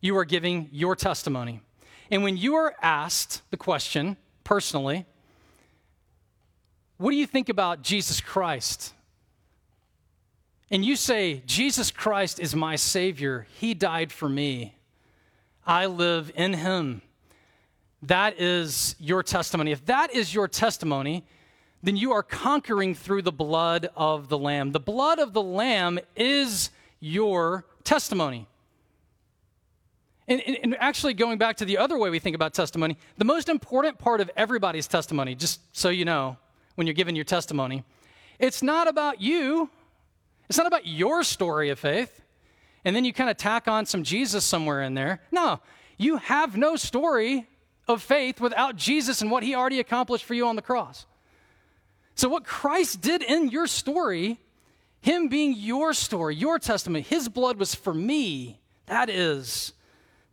you 0.00 0.16
are 0.16 0.24
giving 0.24 0.68
your 0.72 0.96
testimony. 0.96 1.60
And 2.10 2.22
when 2.22 2.36
you 2.36 2.54
are 2.56 2.74
asked 2.82 3.42
the 3.50 3.56
question 3.56 4.16
personally, 4.44 5.06
what 6.96 7.10
do 7.10 7.16
you 7.16 7.26
think 7.26 7.48
about 7.48 7.82
Jesus 7.82 8.20
Christ? 8.20 8.92
And 10.70 10.84
you 10.84 10.96
say, 10.96 11.42
Jesus 11.46 11.90
Christ 11.90 12.40
is 12.40 12.54
my 12.54 12.76
Savior. 12.76 13.46
He 13.58 13.74
died 13.74 14.10
for 14.10 14.28
me. 14.28 14.74
I 15.66 15.86
live 15.86 16.32
in 16.34 16.54
Him. 16.54 17.02
That 18.02 18.40
is 18.40 18.96
your 18.98 19.22
testimony. 19.22 19.72
If 19.72 19.86
that 19.86 20.14
is 20.14 20.34
your 20.34 20.48
testimony, 20.48 21.24
then 21.84 21.96
you 21.96 22.12
are 22.12 22.22
conquering 22.22 22.94
through 22.94 23.22
the 23.22 23.32
blood 23.32 23.90
of 23.94 24.28
the 24.28 24.38
Lamb. 24.38 24.72
The 24.72 24.80
blood 24.80 25.18
of 25.18 25.34
the 25.34 25.42
Lamb 25.42 25.98
is 26.16 26.70
your 26.98 27.66
testimony. 27.84 28.46
And, 30.26 30.40
and, 30.40 30.74
actually, 30.80 31.12
going 31.12 31.36
back 31.36 31.56
to 31.58 31.66
the 31.66 31.76
other 31.76 31.98
way 31.98 32.08
we 32.08 32.18
think 32.18 32.34
about 32.34 32.54
testimony, 32.54 32.96
the 33.18 33.26
most 33.26 33.50
important 33.50 33.98
part 33.98 34.22
of 34.22 34.30
everybody's 34.34 34.86
testimony, 34.86 35.34
just 35.34 35.60
so 35.76 35.90
you 35.90 36.06
know, 36.06 36.38
when 36.76 36.86
you're 36.86 36.94
giving 36.94 37.14
your 37.14 37.26
testimony. 37.26 37.84
It's 38.38 38.62
not 38.62 38.88
about 38.88 39.20
you, 39.20 39.68
it's 40.48 40.56
not 40.56 40.66
about 40.66 40.86
your 40.86 41.22
story 41.22 41.68
of 41.68 41.78
faith. 41.78 42.22
And 42.86 42.96
then 42.96 43.04
you 43.04 43.12
kind 43.12 43.28
of 43.28 43.36
tack 43.36 43.68
on 43.68 43.84
some 43.84 44.02
Jesus 44.02 44.44
somewhere 44.44 44.82
in 44.82 44.94
there. 44.94 45.20
No, 45.30 45.60
you 45.98 46.16
have 46.16 46.56
no 46.56 46.76
story 46.76 47.46
of 47.86 48.02
faith 48.02 48.40
without 48.40 48.76
Jesus 48.76 49.20
and 49.20 49.30
what 49.30 49.42
he 49.42 49.54
already 49.54 49.80
accomplished 49.80 50.24
for 50.24 50.32
you 50.32 50.46
on 50.46 50.56
the 50.56 50.62
cross. 50.62 51.04
So, 52.14 52.28
what 52.28 52.44
Christ 52.44 53.00
did 53.00 53.22
in 53.22 53.48
your 53.48 53.66
story, 53.66 54.38
him 55.00 55.28
being 55.28 55.54
your 55.56 55.92
story, 55.92 56.36
your 56.36 56.58
testimony, 56.58 57.02
his 57.02 57.28
blood 57.28 57.58
was 57.58 57.74
for 57.74 57.94
me. 57.94 58.60
That 58.86 59.08
is, 59.10 59.72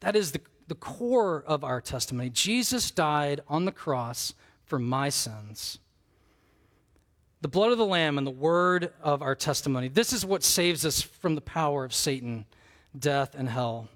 that 0.02 0.16
is 0.16 0.32
the, 0.32 0.42
the 0.68 0.76
core 0.76 1.44
of 1.48 1.64
our 1.64 1.82
testimony. 1.82 2.30
Jesus 2.30 2.92
died 2.92 3.42
on 3.48 3.66
the 3.66 3.72
cross 3.72 4.34
for 4.66 4.78
my 4.80 5.10
sins 5.10 5.80
the 7.42 7.48
blood 7.48 7.72
of 7.72 7.80
the 7.80 7.86
Lamb 7.86 8.18
and 8.20 8.26
the 8.26 8.32
word 8.32 8.94
of 9.02 9.24
our 9.24 9.34
testimony. 9.34 9.88
This 9.88 10.14
is 10.14 10.24
what 10.24 10.44
saves 10.44 10.86
us 10.86 11.02
from 11.02 11.34
the 11.34 11.42
power 11.42 11.84
of 11.84 11.94
Satan, 11.94 12.46
death, 12.98 13.34
and 13.36 13.50
hell. 13.50 13.90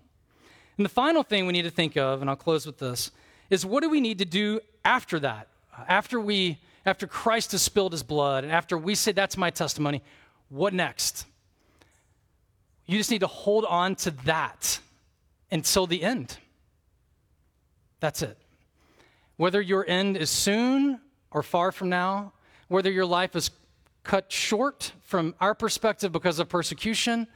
And 0.77 0.85
the 0.85 0.89
final 0.89 1.21
thing 1.21 1.45
we 1.45 1.53
need 1.53 1.61
to 1.61 1.69
think 1.69 1.95
of, 1.95 2.21
and 2.21 2.29
I'll 2.29 2.35
close 2.35 2.65
with 2.65 2.79
this, 2.79 3.11
is 3.51 3.65
what 3.65 3.83
do 3.83 3.89
we 3.89 4.01
need 4.01 4.17
to 4.17 4.25
do 4.25 4.59
after 4.83 5.19
that? 5.19 5.47
After 5.87 6.19
we 6.19 6.59
after 6.85 7.07
Christ 7.07 7.51
has 7.53 7.61
spilled 7.61 7.91
his 7.91 8.03
blood, 8.03 8.43
and 8.43 8.53
after 8.53 8.77
we 8.77 8.95
say 8.95 9.11
that's 9.11 9.37
my 9.37 9.49
testimony, 9.49 10.01
what 10.49 10.73
next? 10.73 11.25
You 12.85 12.97
just 12.97 13.09
need 13.09 13.21
to 13.21 13.27
hold 13.27 13.65
on 13.65 13.95
to 13.95 14.11
that 14.25 14.79
until 15.51 15.87
the 15.87 16.03
end. 16.03 16.37
That's 17.99 18.21
it. 18.21 18.37
Whether 19.37 19.61
your 19.61 19.85
end 19.87 20.17
is 20.17 20.29
soon 20.29 20.99
or 21.31 21.41
far 21.41 21.71
from 21.71 21.89
now, 21.89 22.33
whether 22.67 22.91
your 22.91 23.05
life 23.05 23.35
is 23.35 23.49
cut 24.03 24.31
short 24.31 24.93
from 25.03 25.33
our 25.41 25.55
perspective 25.55 26.11
because 26.11 26.39
of 26.39 26.47
persecution 26.47 27.27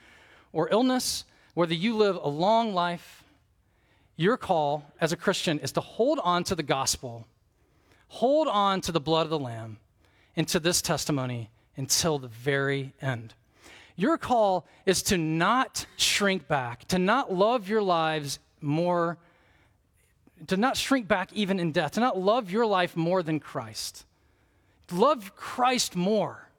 or 0.54 0.70
illness, 0.70 1.26
whether 1.56 1.74
you 1.74 1.96
live 1.96 2.16
a 2.16 2.30
long 2.30 2.74
life, 2.74 3.24
your 4.16 4.38
call 4.38 4.84
as 5.02 5.12
a 5.12 5.18
Christian 5.18 5.60
is 5.60 5.72
to 5.72 5.82
hold 5.82 6.20
on 6.24 6.44
to 6.44 6.56
the 6.56 6.64
gospel, 6.64 7.26
hold 8.10 8.48
on 8.48 8.82
to 8.82 8.92
the 8.92 9.00
blood 9.00 9.26
of 9.26 9.30
the 9.30 9.40
Lamb, 9.40 9.78
and 10.36 10.48
to 10.50 10.60
this 10.60 10.82
testimony 10.82 11.50
until 11.76 12.20
the 12.20 12.28
very 12.28 12.94
end. 13.02 13.34
Your 13.96 14.18
call 14.18 14.68
is 14.86 15.02
to 15.04 15.18
not 15.18 15.86
shrink 15.98 16.48
back, 16.48 16.86
to 16.90 17.00
not 17.00 17.34
love 17.34 17.68
your 17.68 17.82
lives 17.82 18.40
more, 18.62 19.18
to 20.48 20.56
not 20.56 20.78
shrink 20.78 21.08
back 21.08 21.34
even 21.34 21.60
in 21.60 21.72
death, 21.72 21.94
to 21.94 22.00
not 22.00 22.18
love 22.18 22.52
your 22.52 22.66
life 22.66 22.96
more 22.96 23.24
than 23.24 23.40
Christ 23.40 24.06
love 24.92 25.36
Christ 25.36 25.96
more 25.96 26.50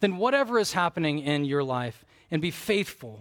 than 0.00 0.16
whatever 0.16 0.58
is 0.58 0.72
happening 0.72 1.18
in 1.18 1.44
your 1.44 1.62
life 1.62 2.04
and 2.30 2.40
be 2.40 2.50
faithful 2.50 3.20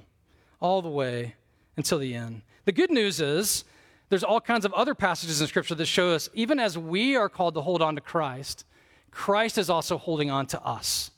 all 0.61 0.81
the 0.81 0.89
way 0.89 1.35
until 1.75 1.97
the 1.97 2.13
end. 2.13 2.41
The 2.65 2.71
good 2.71 2.91
news 2.91 3.19
is 3.19 3.63
there's 4.09 4.23
all 4.23 4.41
kinds 4.41 4.65
of 4.65 4.73
other 4.73 4.95
passages 4.95 5.39
in 5.39 5.47
Scripture 5.47 5.75
that 5.75 5.85
show 5.85 6.09
us, 6.11 6.29
even 6.33 6.59
as 6.59 6.77
we 6.77 7.15
are 7.15 7.29
called 7.29 7.53
to 7.53 7.61
hold 7.61 7.81
on 7.81 7.95
to 7.95 8.01
Christ, 8.01 8.65
Christ 9.11 9.57
is 9.57 9.69
also 9.69 9.97
holding 9.97 10.29
on 10.31 10.47
to 10.47 10.61
us. 10.63 11.11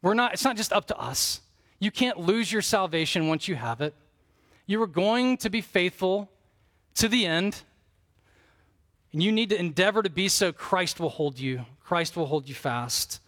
We're 0.00 0.14
not, 0.14 0.32
it's 0.32 0.44
not 0.44 0.56
just 0.56 0.72
up 0.72 0.86
to 0.86 0.98
us. 0.98 1.40
You 1.78 1.90
can't 1.90 2.18
lose 2.18 2.50
your 2.52 2.62
salvation 2.62 3.28
once 3.28 3.46
you 3.46 3.54
have 3.56 3.80
it. 3.80 3.94
You 4.66 4.82
are 4.82 4.86
going 4.86 5.36
to 5.38 5.50
be 5.50 5.60
faithful 5.60 6.30
to 6.94 7.08
the 7.08 7.26
end. 7.26 7.62
And 9.12 9.22
you 9.22 9.32
need 9.32 9.50
to 9.50 9.58
endeavor 9.58 10.02
to 10.02 10.10
be 10.10 10.28
so. 10.28 10.52
Christ 10.52 11.00
will 11.00 11.08
hold 11.08 11.38
you. 11.38 11.64
Christ 11.82 12.16
will 12.16 12.26
hold 12.26 12.48
you 12.48 12.54
fast 12.54 13.20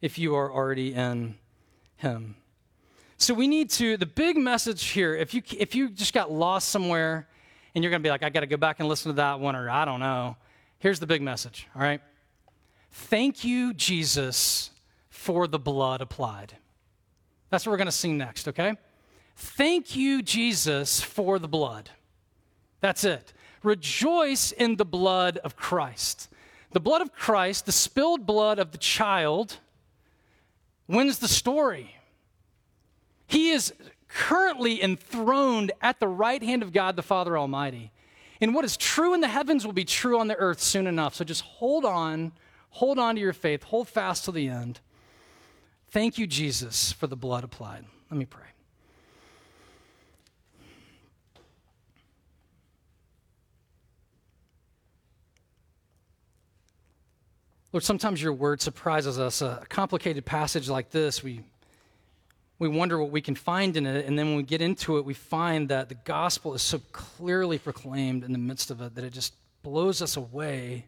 if 0.00 0.18
you 0.18 0.34
are 0.34 0.50
already 0.50 0.94
in 0.94 1.36
Him. 1.96 2.36
So 3.18 3.34
we 3.34 3.48
need 3.48 3.70
to, 3.70 3.96
the 3.96 4.06
big 4.06 4.36
message 4.36 4.84
here, 4.88 5.14
if 5.14 5.34
you, 5.34 5.42
if 5.56 5.74
you 5.74 5.88
just 5.90 6.12
got 6.12 6.30
lost 6.30 6.68
somewhere 6.68 7.28
and 7.76 7.84
you're 7.84 7.90
going 7.90 8.02
to 8.02 8.06
be 8.06 8.10
like, 8.10 8.22
I 8.22 8.30
got 8.30 8.40
to 8.40 8.46
go 8.46 8.56
back 8.56 8.80
and 8.80 8.88
listen 8.88 9.12
to 9.12 9.16
that 9.16 9.38
one, 9.38 9.54
or 9.54 9.68
I 9.68 9.84
don't 9.84 10.00
know, 10.00 10.38
here's 10.78 10.98
the 10.98 11.06
big 11.06 11.20
message, 11.20 11.68
all 11.76 11.82
right? 11.82 12.00
Thank 12.90 13.44
you, 13.44 13.74
Jesus, 13.74 14.70
for 15.10 15.46
the 15.46 15.58
blood 15.58 16.00
applied. 16.00 16.54
That's 17.50 17.66
what 17.66 17.72
we're 17.72 17.76
going 17.76 17.86
to 17.86 17.92
sing 17.92 18.16
next, 18.16 18.48
okay? 18.48 18.78
Thank 19.36 19.94
you, 19.94 20.22
Jesus, 20.22 21.02
for 21.02 21.38
the 21.38 21.48
blood. 21.48 21.90
That's 22.80 23.04
it. 23.04 23.34
Rejoice 23.62 24.52
in 24.52 24.76
the 24.76 24.86
blood 24.86 25.36
of 25.44 25.54
Christ. 25.54 26.30
The 26.72 26.80
blood 26.80 27.02
of 27.02 27.12
Christ, 27.12 27.66
the 27.66 27.72
spilled 27.72 28.24
blood 28.24 28.58
of 28.58 28.72
the 28.72 28.78
child, 28.78 29.58
wins 30.88 31.18
the 31.18 31.28
story. 31.28 31.94
He 33.26 33.50
is 33.50 33.74
currently 34.08 34.82
enthroned 34.82 35.72
at 35.80 36.00
the 36.00 36.08
right 36.08 36.42
hand 36.42 36.62
of 36.62 36.72
God 36.72 36.96
the 36.96 37.02
Father 37.02 37.36
Almighty. 37.36 37.90
And 38.40 38.54
what 38.54 38.64
is 38.64 38.76
true 38.76 39.14
in 39.14 39.20
the 39.20 39.28
heavens 39.28 39.64
will 39.64 39.72
be 39.72 39.84
true 39.84 40.18
on 40.18 40.28
the 40.28 40.36
earth 40.36 40.60
soon 40.60 40.86
enough. 40.86 41.14
So 41.14 41.24
just 41.24 41.42
hold 41.42 41.84
on, 41.84 42.32
hold 42.70 42.98
on 42.98 43.14
to 43.14 43.20
your 43.20 43.32
faith, 43.32 43.62
hold 43.64 43.88
fast 43.88 44.24
to 44.26 44.32
the 44.32 44.48
end. 44.48 44.80
Thank 45.90 46.18
you, 46.18 46.26
Jesus, 46.26 46.92
for 46.92 47.06
the 47.06 47.16
blood 47.16 47.44
applied. 47.44 47.84
Let 48.10 48.18
me 48.18 48.26
pray. 48.26 48.42
Lord, 57.72 57.84
sometimes 57.84 58.22
your 58.22 58.32
word 58.32 58.62
surprises 58.62 59.18
us. 59.18 59.42
A 59.42 59.64
complicated 59.68 60.24
passage 60.24 60.68
like 60.68 60.90
this, 60.90 61.22
we 61.22 61.42
we 62.58 62.68
wonder 62.68 62.98
what 62.98 63.10
we 63.10 63.20
can 63.20 63.34
find 63.34 63.76
in 63.76 63.86
it. 63.86 64.06
And 64.06 64.18
then 64.18 64.28
when 64.28 64.36
we 64.36 64.42
get 64.42 64.62
into 64.62 64.96
it, 64.98 65.04
we 65.04 65.14
find 65.14 65.68
that 65.68 65.88
the 65.88 65.94
gospel 65.94 66.54
is 66.54 66.62
so 66.62 66.80
clearly 66.92 67.58
proclaimed 67.58 68.24
in 68.24 68.32
the 68.32 68.38
midst 68.38 68.70
of 68.70 68.80
it 68.80 68.94
that 68.94 69.04
it 69.04 69.12
just 69.12 69.34
blows 69.62 70.00
us 70.00 70.16
away 70.16 70.86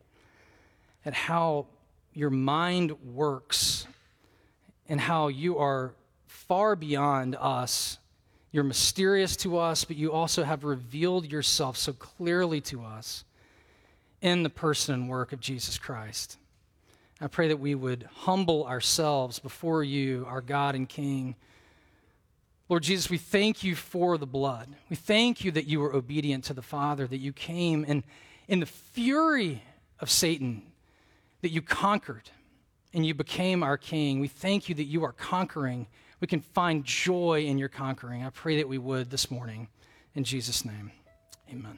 at 1.04 1.12
how 1.12 1.66
your 2.14 2.30
mind 2.30 2.92
works 3.14 3.86
and 4.88 5.00
how 5.00 5.28
you 5.28 5.58
are 5.58 5.92
far 6.26 6.74
beyond 6.74 7.36
us. 7.38 7.98
You're 8.50 8.64
mysterious 8.64 9.36
to 9.38 9.58
us, 9.58 9.84
but 9.84 9.96
you 9.96 10.10
also 10.12 10.44
have 10.44 10.64
revealed 10.64 11.30
yourself 11.30 11.76
so 11.76 11.92
clearly 11.92 12.62
to 12.62 12.82
us 12.82 13.24
in 14.22 14.42
the 14.42 14.50
person 14.50 14.94
and 14.94 15.08
work 15.08 15.32
of 15.32 15.40
Jesus 15.40 15.76
Christ. 15.76 16.38
I 17.20 17.26
pray 17.26 17.48
that 17.48 17.58
we 17.58 17.74
would 17.74 18.08
humble 18.14 18.64
ourselves 18.64 19.38
before 19.38 19.84
you, 19.84 20.24
our 20.28 20.40
God 20.40 20.74
and 20.74 20.88
King 20.88 21.36
Lord 22.68 22.82
Jesus, 22.82 23.08
we 23.08 23.18
thank 23.18 23.64
you 23.64 23.74
for 23.74 24.18
the 24.18 24.26
blood. 24.26 24.68
We 24.90 24.96
thank 24.96 25.42
you 25.42 25.50
that 25.52 25.66
you 25.66 25.80
were 25.80 25.94
obedient 25.94 26.44
to 26.44 26.54
the 26.54 26.62
Father, 26.62 27.06
that 27.06 27.18
you 27.18 27.32
came 27.32 27.84
and 27.88 28.02
in 28.46 28.60
the 28.60 28.66
fury 28.66 29.62
of 30.00 30.10
Satan, 30.10 30.62
that 31.42 31.50
you 31.50 31.62
conquered 31.62 32.30
and 32.92 33.06
you 33.06 33.14
became 33.14 33.62
our 33.62 33.76
king. 33.76 34.20
We 34.20 34.28
thank 34.28 34.68
you 34.68 34.74
that 34.74 34.84
you 34.84 35.04
are 35.04 35.12
conquering. 35.12 35.86
We 36.20 36.26
can 36.26 36.40
find 36.40 36.84
joy 36.84 37.44
in 37.44 37.58
your 37.58 37.68
conquering. 37.68 38.24
I 38.24 38.30
pray 38.30 38.56
that 38.56 38.68
we 38.68 38.78
would 38.78 39.10
this 39.10 39.30
morning. 39.30 39.68
In 40.14 40.24
Jesus' 40.24 40.64
name, 40.64 40.90
amen. 41.50 41.76